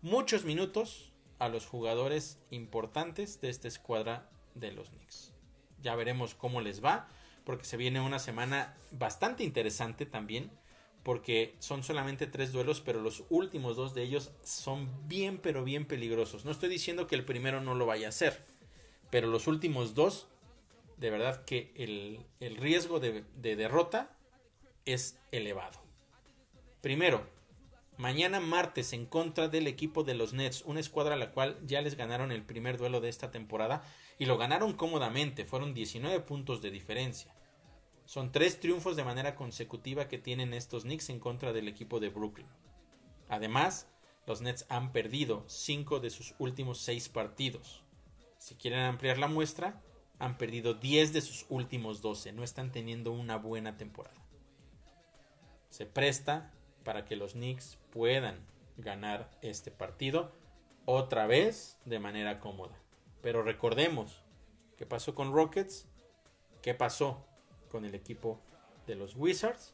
muchos 0.02 0.46
minutos 0.46 1.12
a 1.40 1.50
los 1.50 1.66
jugadores 1.66 2.40
importantes 2.50 3.42
de 3.42 3.50
esta 3.50 3.68
escuadra 3.68 4.30
de 4.56 4.72
los 4.72 4.90
Knicks. 4.90 5.34
Ya 5.82 5.96
veremos 5.96 6.36
cómo 6.36 6.62
les 6.62 6.84
va, 6.84 7.08
porque 7.44 7.66
se 7.66 7.78
viene 7.78 8.02
una 8.02 8.20
semana 8.20 8.76
bastante 8.92 9.44
interesante 9.44 10.06
también, 10.06 10.52
porque 11.04 11.56
son 11.60 11.84
solamente 11.84 12.28
tres 12.28 12.52
duelos, 12.52 12.82
pero 12.82 13.02
los 13.02 13.24
últimos 13.30 13.78
dos 13.78 13.94
de 13.94 14.04
ellos 14.04 14.32
son 14.44 14.90
bien, 15.08 15.38
pero 15.38 15.64
bien 15.64 15.86
peligrosos. 15.86 16.44
No 16.44 16.52
estoy 16.52 16.70
diciendo 16.70 17.08
que 17.08 17.16
el 17.16 17.24
primero 17.24 17.62
no 17.62 17.76
lo 17.76 17.86
vaya 17.86 18.08
a 18.08 18.10
hacer, 18.10 18.44
pero 19.10 19.28
los 19.28 19.48
últimos 19.48 19.94
dos, 19.94 20.28
de 20.98 21.10
verdad 21.10 21.46
que 21.46 21.72
el, 21.76 22.26
el 22.40 22.58
riesgo 22.58 23.00
de, 23.00 23.24
de 23.36 23.56
derrota 23.56 24.18
es 24.86 25.18
elevado. 25.32 25.80
Primero, 26.82 27.26
Mañana 27.98 28.40
martes 28.40 28.94
en 28.94 29.08
contra 29.08 29.48
del 29.48 29.66
equipo 29.66 30.04
de 30.04 30.14
los 30.14 30.34
Nets, 30.34 30.62
una 30.66 30.80
escuadra 30.80 31.16
a 31.16 31.18
la 31.18 31.32
cual 31.32 31.58
ya 31.66 31.82
les 31.82 31.96
ganaron 31.96 32.32
el 32.32 32.44
primer 32.44 32.78
duelo 32.78 33.02
de 33.02 33.10
esta 33.10 33.32
temporada 33.32 33.82
y 34.20 34.26
lo 34.26 34.38
ganaron 34.38 34.74
cómodamente, 34.74 35.46
fueron 35.46 35.74
19 35.74 36.20
puntos 36.20 36.62
de 36.62 36.70
diferencia. 36.70 37.34
Son 38.06 38.32
tres 38.32 38.60
triunfos 38.60 38.96
de 38.96 39.04
manera 39.04 39.36
consecutiva 39.36 40.08
que 40.08 40.20
tienen 40.20 40.54
estos 40.54 40.84
Knicks 40.84 41.10
en 41.10 41.20
contra 41.20 41.54
del 41.54 41.68
equipo 41.68 42.00
de 42.00 42.10
Brooklyn. 42.10 42.48
Además, 43.30 43.88
los 44.28 44.42
Nets 44.42 44.68
han 44.70 44.92
perdido 44.92 45.44
5 45.48 46.00
de 46.00 46.12
sus 46.12 46.36
últimos 46.38 46.80
6 46.82 47.10
partidos. 47.10 47.84
Si 48.38 48.54
quieren 48.56 48.82
ampliar 48.82 49.18
la 49.18 49.28
muestra, 49.28 49.82
han 50.20 50.38
perdido 50.38 50.76
10 50.76 51.14
de 51.14 51.22
sus 51.22 51.48
últimos 51.50 52.02
12. 52.02 52.32
No 52.32 52.44
están 52.44 52.72
teniendo 52.72 53.12
una 53.12 53.38
buena 53.38 53.76
temporada. 53.76 54.24
Se 55.70 55.88
presta 55.88 56.54
para 56.88 57.04
que 57.04 57.18
los 57.18 57.34
Knicks 57.34 57.78
puedan 57.90 58.40
ganar 58.78 59.30
este 59.42 59.72
partido 59.72 60.32
otra 60.86 61.28
vez 61.28 61.78
de 61.84 62.00
manera 62.00 62.40
cómoda. 62.40 62.80
Pero 63.22 63.44
recordemos 63.44 64.22
qué 64.78 64.86
pasó 64.86 65.14
con 65.14 65.34
Rockets, 65.34 65.86
qué 66.62 66.74
pasó 66.74 67.28
con 67.68 67.84
el 67.84 67.94
equipo 67.94 68.40
de 68.86 68.96
los 68.96 69.18
Wizards 69.18 69.74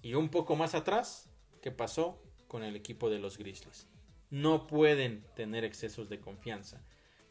y 0.00 0.14
un 0.14 0.30
poco 0.30 0.56
más 0.56 0.74
atrás, 0.74 1.28
qué 1.60 1.72
pasó 1.72 2.22
con 2.48 2.62
el 2.62 2.74
equipo 2.74 3.10
de 3.10 3.18
los 3.18 3.36
Grizzlies. 3.36 3.86
No 4.30 4.66
pueden 4.66 5.26
tener 5.34 5.62
excesos 5.62 6.08
de 6.08 6.20
confianza. 6.20 6.80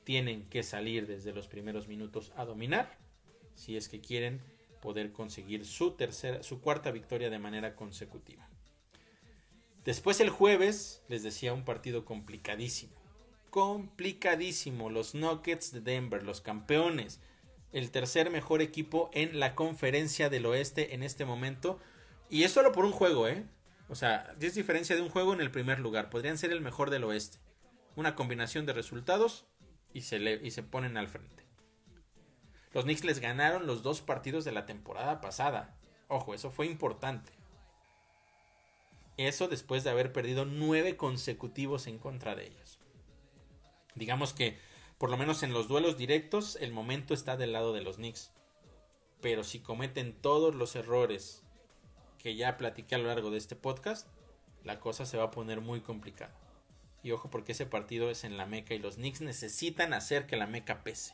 Tienen 0.03 0.47
que 0.49 0.61
salir 0.61 1.07
desde 1.07 1.33
los 1.33 1.47
primeros 1.47 1.87
minutos 1.87 2.31
a 2.35 2.45
dominar 2.45 2.99
si 3.55 3.75
es 3.75 3.89
que 3.89 4.01
quieren 4.01 4.39
poder 4.83 5.11
conseguir 5.13 5.65
su 5.65 5.93
tercera, 5.93 6.43
su 6.43 6.61
cuarta 6.61 6.91
victoria 6.91 7.31
de 7.31 7.39
manera 7.39 7.75
consecutiva. 7.75 8.47
Después 9.85 10.19
el 10.19 10.31
jueves, 10.31 11.03
les 11.07 11.21
decía, 11.21 11.53
un 11.53 11.63
partido 11.63 12.05
complicadísimo. 12.05 12.93
Complicadísimo. 13.51 14.89
Los 14.89 15.13
Nuggets 15.13 15.71
de 15.71 15.81
Denver, 15.81 16.23
los 16.23 16.41
campeones. 16.41 17.21
El 17.71 17.91
tercer 17.91 18.31
mejor 18.31 18.63
equipo 18.63 19.11
en 19.13 19.39
la 19.39 19.53
conferencia 19.53 20.29
del 20.29 20.47
oeste 20.47 20.95
en 20.95 21.03
este 21.03 21.23
momento. 21.23 21.79
Y 22.31 22.43
es 22.43 22.51
solo 22.51 22.71
por 22.71 22.83
un 22.83 22.91
juego, 22.91 23.27
¿eh? 23.27 23.45
O 23.87 23.93
sea, 23.93 24.35
es 24.41 24.55
diferencia 24.55 24.95
de 24.95 25.03
un 25.03 25.09
juego 25.09 25.33
en 25.33 25.41
el 25.41 25.51
primer 25.51 25.79
lugar. 25.79 26.09
Podrían 26.09 26.39
ser 26.39 26.51
el 26.51 26.61
mejor 26.61 26.89
del 26.89 27.03
oeste. 27.03 27.37
Una 27.95 28.15
combinación 28.15 28.65
de 28.65 28.73
resultados 28.73 29.45
y 29.93 30.01
se, 30.01 30.17
le, 30.17 30.41
y 30.43 30.49
se 30.49 30.63
ponen 30.63 30.97
al 30.97 31.07
frente. 31.07 31.45
Los 32.73 32.85
Knicks 32.85 33.05
les 33.05 33.19
ganaron 33.19 33.67
los 33.67 33.83
dos 33.83 34.01
partidos 34.01 34.45
de 34.45 34.51
la 34.51 34.65
temporada 34.65 35.21
pasada. 35.21 35.77
Ojo, 36.07 36.33
eso 36.33 36.49
fue 36.49 36.65
importante. 36.65 37.31
Eso 39.17 39.47
después 39.47 39.83
de 39.83 39.89
haber 39.89 40.11
perdido 40.11 40.45
nueve 40.45 40.97
consecutivos 40.97 41.87
en 41.87 41.99
contra 41.99 42.35
de 42.35 42.47
ellos. 42.47 42.79
Digamos 43.95 44.33
que, 44.33 44.57
por 44.97 45.09
lo 45.09 45.17
menos 45.17 45.41
en 45.43 45.53
los 45.53 45.67
duelos 45.67 45.97
directos, 45.97 46.57
el 46.57 46.73
momento 46.73 47.13
está 47.13 47.37
del 47.37 47.53
lado 47.53 47.73
de 47.73 47.81
los 47.81 47.95
Knicks. 47.95 48.31
Pero 49.21 49.43
si 49.43 49.59
cometen 49.59 50.13
todos 50.13 50.53
los 50.53 50.75
errores 50.75 51.43
que 52.17 52.35
ya 52.35 52.57
platiqué 52.57 52.95
a 52.95 52.97
lo 52.97 53.07
largo 53.07 53.31
de 53.31 53.37
este 53.37 53.55
podcast, 53.55 54.07
la 54.63 54.79
cosa 54.79 55.05
se 55.05 55.17
va 55.17 55.25
a 55.25 55.31
poner 55.31 55.61
muy 55.61 55.79
complicada. 55.79 56.35
Y 57.01 57.11
ojo 57.11 57.29
porque 57.29 57.53
ese 57.53 57.65
partido 57.65 58.09
es 58.09 58.23
en 58.23 58.35
la 58.35 58.45
Meca 58.45 58.73
y 58.73 58.79
los 58.79 58.95
Knicks 58.95 59.21
necesitan 59.21 59.93
hacer 59.93 60.25
que 60.25 60.35
la 60.35 60.47
Meca 60.47 60.83
pese. 60.83 61.13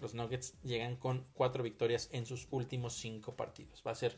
Los 0.00 0.14
Nuggets 0.14 0.54
llegan 0.62 0.96
con 0.96 1.26
cuatro 1.34 1.62
victorias 1.62 2.08
en 2.12 2.24
sus 2.24 2.48
últimos 2.50 2.94
cinco 2.94 3.36
partidos. 3.36 3.82
Va 3.86 3.90
a 3.90 3.96
ser 3.96 4.16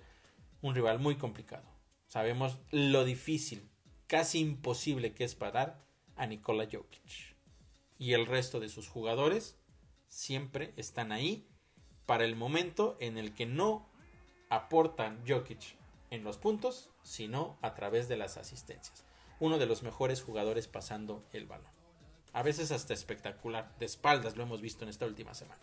un 0.63 0.75
rival 0.75 0.99
muy 0.99 1.17
complicado. 1.17 1.74
Sabemos 2.09 2.59
lo 2.71 3.05
difícil, 3.05 3.69
casi 4.07 4.39
imposible 4.39 5.15
que 5.15 5.25
es 5.25 5.35
parar 5.35 5.85
a 6.17 6.27
Nikola 6.27 6.69
Jokic. 6.71 7.35
Y 7.99 8.13
el 8.13 8.27
resto 8.27 8.61
de 8.61 8.69
sus 8.69 8.89
jugadores 8.89 9.59
siempre 10.09 10.73
están 10.77 11.13
ahí 11.13 11.49
para 12.07 12.25
el 12.25 12.37
momento 12.37 12.97
en 13.01 13.19
el 13.19 13.35
que 13.35 13.47
no 13.47 13.89
aportan 14.51 15.25
Jokic 15.27 15.77
en 16.11 16.23
los 16.23 16.39
puntos, 16.39 16.91
sino 17.03 17.59
a 17.63 17.75
través 17.75 18.09
de 18.09 18.17
las 18.17 18.37
asistencias. 18.37 19.05
Uno 19.41 19.59
de 19.59 19.67
los 19.67 19.83
mejores 19.83 20.23
jugadores 20.23 20.69
pasando 20.69 21.25
el 21.33 21.47
balón. 21.47 21.73
A 22.33 22.43
veces 22.43 22.71
hasta 22.73 22.95
espectacular. 22.95 23.75
De 23.79 23.87
espaldas 23.87 24.37
lo 24.37 24.43
hemos 24.43 24.61
visto 24.61 24.85
en 24.85 24.91
esta 24.91 25.07
última 25.07 25.35
semana. 25.35 25.63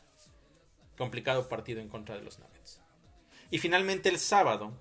Complicado 0.98 1.48
partido 1.48 1.82
en 1.82 1.90
contra 1.90 2.16
de 2.16 2.22
los 2.22 2.40
Nuggets. 2.40 2.82
Y 3.50 3.60
finalmente 3.60 4.10
el 4.10 4.20
sábado 4.20 4.74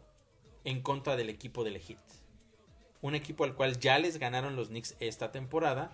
en 0.64 0.82
contra 0.82 1.16
del 1.16 1.30
equipo 1.30 1.64
del 1.64 1.80
Heat. 1.80 1.98
Un 3.02 3.14
equipo 3.14 3.44
al 3.44 3.54
cual 3.54 3.78
ya 3.78 3.98
les 3.98 4.18
ganaron 4.18 4.56
los 4.56 4.68
Knicks 4.68 4.96
esta 5.00 5.32
temporada. 5.32 5.92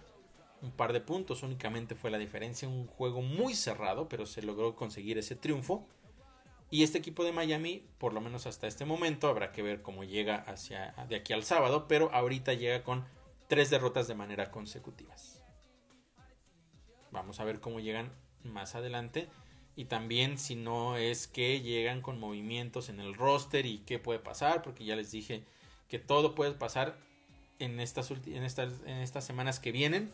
Un 0.62 0.72
par 0.72 0.92
de 0.92 1.00
puntos 1.00 1.42
únicamente 1.42 1.94
fue 1.94 2.10
la 2.10 2.18
diferencia. 2.18 2.68
Un 2.68 2.86
juego 2.86 3.22
muy 3.22 3.54
cerrado, 3.54 4.08
pero 4.08 4.26
se 4.26 4.42
logró 4.42 4.74
conseguir 4.74 5.18
ese 5.18 5.36
triunfo. 5.36 5.86
Y 6.68 6.82
este 6.82 6.98
equipo 6.98 7.22
de 7.22 7.32
Miami, 7.32 7.86
por 7.98 8.12
lo 8.12 8.20
menos 8.20 8.46
hasta 8.46 8.66
este 8.66 8.84
momento, 8.84 9.28
habrá 9.28 9.52
que 9.52 9.62
ver 9.62 9.82
cómo 9.82 10.02
llega 10.02 10.36
hacia 10.36 10.94
de 11.08 11.16
aquí 11.16 11.32
al 11.32 11.44
sábado, 11.44 11.86
pero 11.86 12.10
ahorita 12.12 12.54
llega 12.54 12.82
con 12.82 13.04
tres 13.46 13.70
derrotas 13.70 14.08
de 14.08 14.16
manera 14.16 14.50
consecutivas. 14.50 15.44
Vamos 17.12 17.38
a 17.38 17.44
ver 17.44 17.60
cómo 17.60 17.78
llegan 17.78 18.12
más 18.42 18.74
adelante 18.74 19.28
y 19.76 19.84
también 19.84 20.38
si 20.38 20.56
no 20.56 20.96
es 20.96 21.26
que 21.26 21.60
llegan 21.60 22.00
con 22.00 22.18
movimientos 22.18 22.88
en 22.88 22.98
el 22.98 23.14
roster 23.14 23.66
y 23.66 23.78
qué 23.80 23.98
puede 23.98 24.18
pasar, 24.18 24.62
porque 24.62 24.86
ya 24.86 24.96
les 24.96 25.10
dije 25.10 25.44
que 25.88 25.98
todo 25.98 26.34
puede 26.34 26.52
pasar 26.52 26.98
en 27.58 27.78
estas, 27.78 28.10
en 28.10 28.42
estas, 28.42 28.72
en 28.86 28.96
estas 28.96 29.26
semanas 29.26 29.60
que 29.60 29.72
vienen. 29.72 30.10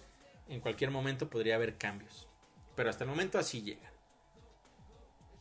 En 0.49 0.61
cualquier 0.61 0.91
momento 0.91 1.31
podría 1.31 1.55
haber 1.55 1.79
cambios. 1.79 2.27
Pero 2.75 2.91
hasta 2.91 3.05
el 3.05 3.11
momento 3.11 3.39
así 3.39 3.63
llega. 3.63 3.93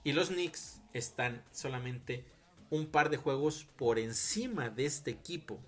Y 0.04 0.14
los 0.14 0.30
Knicks 0.30 0.80
están 0.94 1.44
solamente 1.52 2.24
un 2.70 2.86
par 2.86 3.10
de 3.10 3.18
juegos 3.18 3.68
por 3.76 3.98
encima 3.98 4.70
de 4.70 4.86
este 4.86 5.10
equipo 5.10 5.60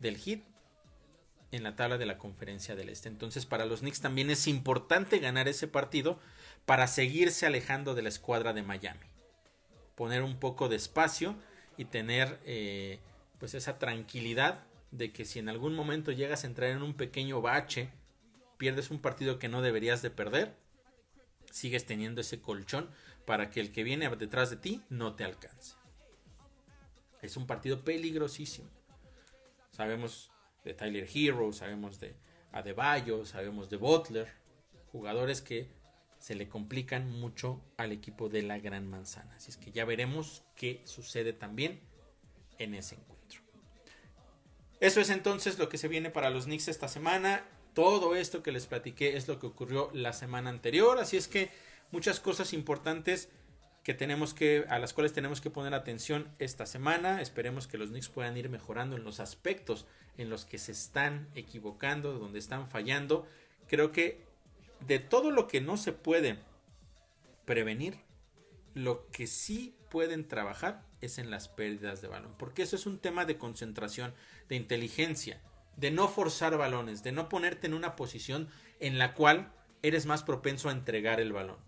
del 0.00 0.16
Heat 0.16 0.40
en 1.52 1.62
la 1.62 1.76
tabla 1.76 1.98
de 1.98 2.06
la 2.06 2.18
conferencia 2.18 2.74
del 2.74 2.88
Este. 2.88 3.08
Entonces 3.08 3.44
para 3.44 3.66
los 3.66 3.80
Knicks 3.80 4.00
también 4.00 4.30
es 4.30 4.46
importante 4.46 5.18
ganar 5.18 5.46
ese 5.46 5.68
partido 5.68 6.18
para 6.66 6.88
seguirse 6.88 7.46
alejando 7.46 7.94
de 7.94 8.02
la 8.02 8.08
escuadra 8.08 8.52
de 8.52 8.62
Miami. 8.62 9.06
Poner 9.94 10.22
un 10.22 10.38
poco 10.38 10.68
de 10.68 10.76
espacio 10.76 11.36
y 11.76 11.86
tener 11.86 12.38
eh, 12.44 12.98
pues 13.38 13.54
esa 13.54 13.78
tranquilidad 13.78 14.64
de 14.90 15.12
que 15.12 15.24
si 15.24 15.38
en 15.38 15.48
algún 15.48 15.74
momento 15.74 16.10
llegas 16.12 16.44
a 16.44 16.48
entrar 16.48 16.70
en 16.70 16.82
un 16.82 16.94
pequeño 16.94 17.40
bache, 17.40 17.90
pierdes 18.58 18.90
un 18.90 18.98
partido 18.98 19.38
que 19.38 19.48
no 19.48 19.62
deberías 19.62 20.02
de 20.02 20.10
perder, 20.10 20.54
sigues 21.50 21.86
teniendo 21.86 22.20
ese 22.20 22.40
colchón 22.40 22.90
para 23.24 23.50
que 23.50 23.60
el 23.60 23.72
que 23.72 23.84
viene 23.84 24.08
detrás 24.16 24.50
de 24.50 24.56
ti 24.56 24.82
no 24.88 25.14
te 25.14 25.24
alcance. 25.24 25.76
Es 27.22 27.36
un 27.36 27.46
partido 27.46 27.84
peligrosísimo. 27.84 28.68
Sabemos 29.70 30.30
de 30.64 30.74
Tyler 30.74 31.08
Hero, 31.12 31.52
sabemos 31.52 32.00
de 32.00 32.16
Adebayo, 32.52 33.24
sabemos 33.24 33.68
de 33.68 33.76
Butler, 33.76 34.32
jugadores 34.90 35.42
que 35.42 35.68
se 36.26 36.34
le 36.34 36.48
complican 36.48 37.08
mucho 37.08 37.60
al 37.76 37.92
equipo 37.92 38.28
de 38.28 38.42
la 38.42 38.58
Gran 38.58 38.90
Manzana. 38.90 39.36
Así 39.36 39.52
es 39.52 39.56
que 39.56 39.70
ya 39.70 39.84
veremos 39.84 40.42
qué 40.56 40.82
sucede 40.82 41.32
también 41.32 41.78
en 42.58 42.74
ese 42.74 42.96
encuentro. 42.96 43.42
Eso 44.80 45.00
es 45.00 45.10
entonces 45.10 45.56
lo 45.60 45.68
que 45.68 45.78
se 45.78 45.86
viene 45.86 46.10
para 46.10 46.30
los 46.30 46.46
Knicks 46.46 46.66
esta 46.66 46.88
semana. 46.88 47.44
Todo 47.74 48.16
esto 48.16 48.42
que 48.42 48.50
les 48.50 48.66
platiqué 48.66 49.16
es 49.16 49.28
lo 49.28 49.38
que 49.38 49.46
ocurrió 49.46 49.88
la 49.94 50.12
semana 50.12 50.50
anterior, 50.50 50.98
así 50.98 51.16
es 51.16 51.28
que 51.28 51.48
muchas 51.92 52.18
cosas 52.18 52.52
importantes 52.54 53.28
que 53.84 53.94
tenemos 53.94 54.34
que 54.34 54.64
a 54.68 54.80
las 54.80 54.94
cuales 54.94 55.12
tenemos 55.12 55.40
que 55.40 55.50
poner 55.50 55.74
atención 55.74 56.28
esta 56.40 56.66
semana. 56.66 57.22
Esperemos 57.22 57.68
que 57.68 57.78
los 57.78 57.90
Knicks 57.90 58.08
puedan 58.08 58.36
ir 58.36 58.48
mejorando 58.48 58.96
en 58.96 59.04
los 59.04 59.20
aspectos 59.20 59.86
en 60.18 60.28
los 60.28 60.44
que 60.44 60.58
se 60.58 60.72
están 60.72 61.28
equivocando, 61.36 62.18
donde 62.18 62.40
están 62.40 62.66
fallando. 62.66 63.28
Creo 63.68 63.92
que 63.92 64.25
de 64.80 64.98
todo 64.98 65.30
lo 65.30 65.46
que 65.46 65.60
no 65.60 65.76
se 65.76 65.92
puede 65.92 66.38
prevenir, 67.44 67.98
lo 68.74 69.06
que 69.10 69.26
sí 69.26 69.74
pueden 69.90 70.28
trabajar 70.28 70.84
es 71.00 71.18
en 71.18 71.30
las 71.30 71.48
pérdidas 71.48 72.02
de 72.02 72.08
balón, 72.08 72.34
porque 72.38 72.62
eso 72.62 72.76
es 72.76 72.86
un 72.86 72.98
tema 72.98 73.24
de 73.24 73.38
concentración, 73.38 74.14
de 74.48 74.56
inteligencia, 74.56 75.40
de 75.76 75.90
no 75.90 76.08
forzar 76.08 76.56
balones, 76.56 77.02
de 77.02 77.12
no 77.12 77.28
ponerte 77.28 77.66
en 77.66 77.74
una 77.74 77.96
posición 77.96 78.48
en 78.80 78.98
la 78.98 79.14
cual 79.14 79.52
eres 79.82 80.06
más 80.06 80.22
propenso 80.22 80.68
a 80.68 80.72
entregar 80.72 81.20
el 81.20 81.32
balón. 81.32 81.58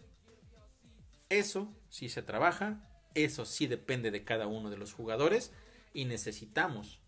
Eso 1.28 1.72
sí 1.88 2.08
se 2.08 2.22
trabaja, 2.22 2.82
eso 3.14 3.44
sí 3.44 3.66
depende 3.66 4.10
de 4.10 4.24
cada 4.24 4.46
uno 4.46 4.70
de 4.70 4.78
los 4.78 4.92
jugadores 4.92 5.52
y 5.92 6.04
necesitamos 6.04 7.00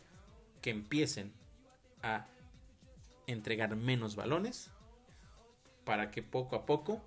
que 0.61 0.71
empiecen 0.71 1.33
a 2.03 2.27
entregar 3.27 3.77
menos 3.77 4.17
balones 4.17 4.71
para 5.91 6.13
que 6.13 6.23
poco 6.23 6.55
a 6.55 6.67
poco 6.67 7.03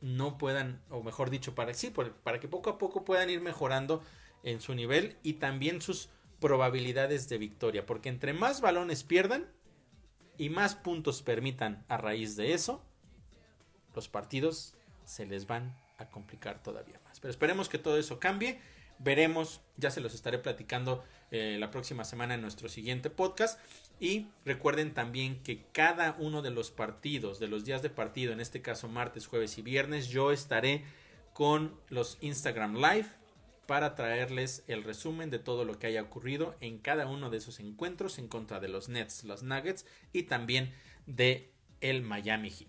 no 0.00 0.38
puedan, 0.38 0.80
o 0.88 1.02
mejor 1.02 1.28
dicho, 1.28 1.54
para, 1.54 1.74
sí, 1.74 1.92
para 2.24 2.40
que 2.40 2.48
poco 2.48 2.70
a 2.70 2.78
poco 2.78 3.04
puedan 3.04 3.28
ir 3.28 3.42
mejorando 3.42 4.02
en 4.42 4.62
su 4.62 4.74
nivel 4.74 5.18
y 5.22 5.34
también 5.34 5.82
sus 5.82 6.08
probabilidades 6.40 7.28
de 7.28 7.36
victoria. 7.36 7.84
Porque 7.84 8.08
entre 8.08 8.32
más 8.32 8.62
balones 8.62 9.04
pierdan 9.04 9.52
y 10.38 10.48
más 10.48 10.76
puntos 10.76 11.20
permitan 11.20 11.84
a 11.88 11.98
raíz 11.98 12.36
de 12.36 12.54
eso, 12.54 12.82
los 13.94 14.08
partidos 14.08 14.72
se 15.04 15.26
les 15.26 15.46
van 15.46 15.76
a 15.98 16.08
complicar 16.08 16.62
todavía 16.62 16.98
más. 17.04 17.20
Pero 17.20 17.30
esperemos 17.30 17.68
que 17.68 17.76
todo 17.76 17.98
eso 17.98 18.18
cambie. 18.18 18.62
Veremos, 18.98 19.60
ya 19.76 19.90
se 19.90 20.00
los 20.00 20.14
estaré 20.14 20.38
platicando 20.38 21.04
eh, 21.30 21.58
la 21.60 21.70
próxima 21.70 22.06
semana 22.06 22.32
en 22.32 22.40
nuestro 22.40 22.70
siguiente 22.70 23.10
podcast. 23.10 23.60
Y 24.00 24.28
recuerden 24.46 24.94
también 24.94 25.42
que 25.42 25.62
cada 25.72 26.16
uno 26.18 26.40
de 26.40 26.50
los 26.50 26.70
partidos, 26.70 27.38
de 27.38 27.48
los 27.48 27.66
días 27.66 27.82
de 27.82 27.90
partido, 27.90 28.32
en 28.32 28.40
este 28.40 28.62
caso 28.62 28.88
martes, 28.88 29.26
jueves 29.26 29.58
y 29.58 29.62
viernes, 29.62 30.08
yo 30.08 30.32
estaré 30.32 30.84
con 31.34 31.78
los 31.90 32.16
Instagram 32.22 32.76
Live 32.76 33.08
para 33.66 33.94
traerles 33.94 34.64
el 34.68 34.84
resumen 34.84 35.28
de 35.28 35.38
todo 35.38 35.66
lo 35.66 35.78
que 35.78 35.86
haya 35.86 36.02
ocurrido 36.02 36.56
en 36.60 36.78
cada 36.78 37.06
uno 37.06 37.28
de 37.28 37.36
esos 37.36 37.60
encuentros 37.60 38.18
en 38.18 38.26
contra 38.26 38.58
de 38.58 38.68
los 38.68 38.88
Nets, 38.88 39.22
los 39.24 39.42
Nuggets 39.42 39.84
y 40.14 40.24
también 40.24 40.74
de 41.06 41.52
el 41.82 42.02
Miami 42.02 42.50
Heat. 42.50 42.68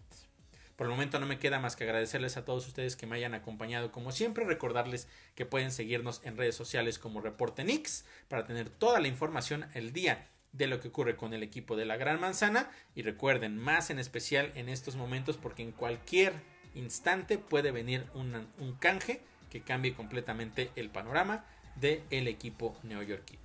Por 0.75 0.87
el 0.87 0.91
momento 0.91 1.19
no 1.19 1.27
me 1.27 1.39
queda 1.39 1.59
más 1.59 1.75
que 1.75 1.85
agradecerles 1.85 2.35
a 2.37 2.43
todos 2.43 2.67
ustedes 2.67 2.95
que 2.95 3.07
me 3.07 3.15
hayan 3.15 3.33
acompañado 3.33 3.91
como 3.91 4.11
siempre, 4.11 4.45
recordarles 4.45 5.07
que 5.33 5.45
pueden 5.45 5.71
seguirnos 5.71 6.21
en 6.25 6.37
redes 6.37 6.55
sociales 6.55 6.99
como 6.99 7.21
Reporte 7.21 7.63
Nix 7.63 8.03
para 8.27 8.45
tener 8.45 8.69
toda 8.69 8.99
la 8.99 9.07
información 9.07 9.67
el 9.73 9.93
día 9.93 10.27
de 10.53 10.67
lo 10.67 10.79
que 10.79 10.89
ocurre 10.89 11.15
con 11.15 11.33
el 11.33 11.43
equipo 11.43 11.75
de 11.75 11.85
la 11.85 11.97
Gran 11.97 12.19
Manzana 12.19 12.69
y 12.95 13.03
recuerden 13.03 13.57
más 13.57 13.89
en 13.89 13.99
especial 13.99 14.51
en 14.55 14.69
estos 14.69 14.95
momentos 14.95 15.37
porque 15.37 15.63
en 15.63 15.71
cualquier 15.71 16.33
instante 16.75 17.37
puede 17.37 17.71
venir 17.71 18.05
un 18.13 18.75
canje 18.79 19.21
que 19.49 19.61
cambie 19.61 19.93
completamente 19.93 20.71
el 20.75 20.89
panorama 20.89 21.45
del 21.75 22.03
el 22.09 22.27
equipo 22.27 22.77
neoyorquino. 22.83 23.41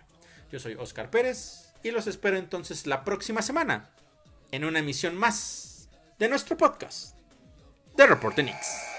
Yo 0.51 0.59
soy 0.59 0.75
Oscar 0.75 1.11
Pérez 1.11 1.73
y 1.83 1.91
los 1.91 2.07
espero 2.07 2.37
entonces 2.37 2.87
la 2.87 3.05
próxima 3.05 3.43
semana 3.43 3.91
en 4.53 4.65
una 4.65 4.79
emisión 4.79 5.17
más 5.17 5.89
de 6.19 6.29
nuestro 6.29 6.57
podcast 6.57 7.17
de 7.97 8.07
Reporte 8.07 8.43
Nix. 8.43 8.96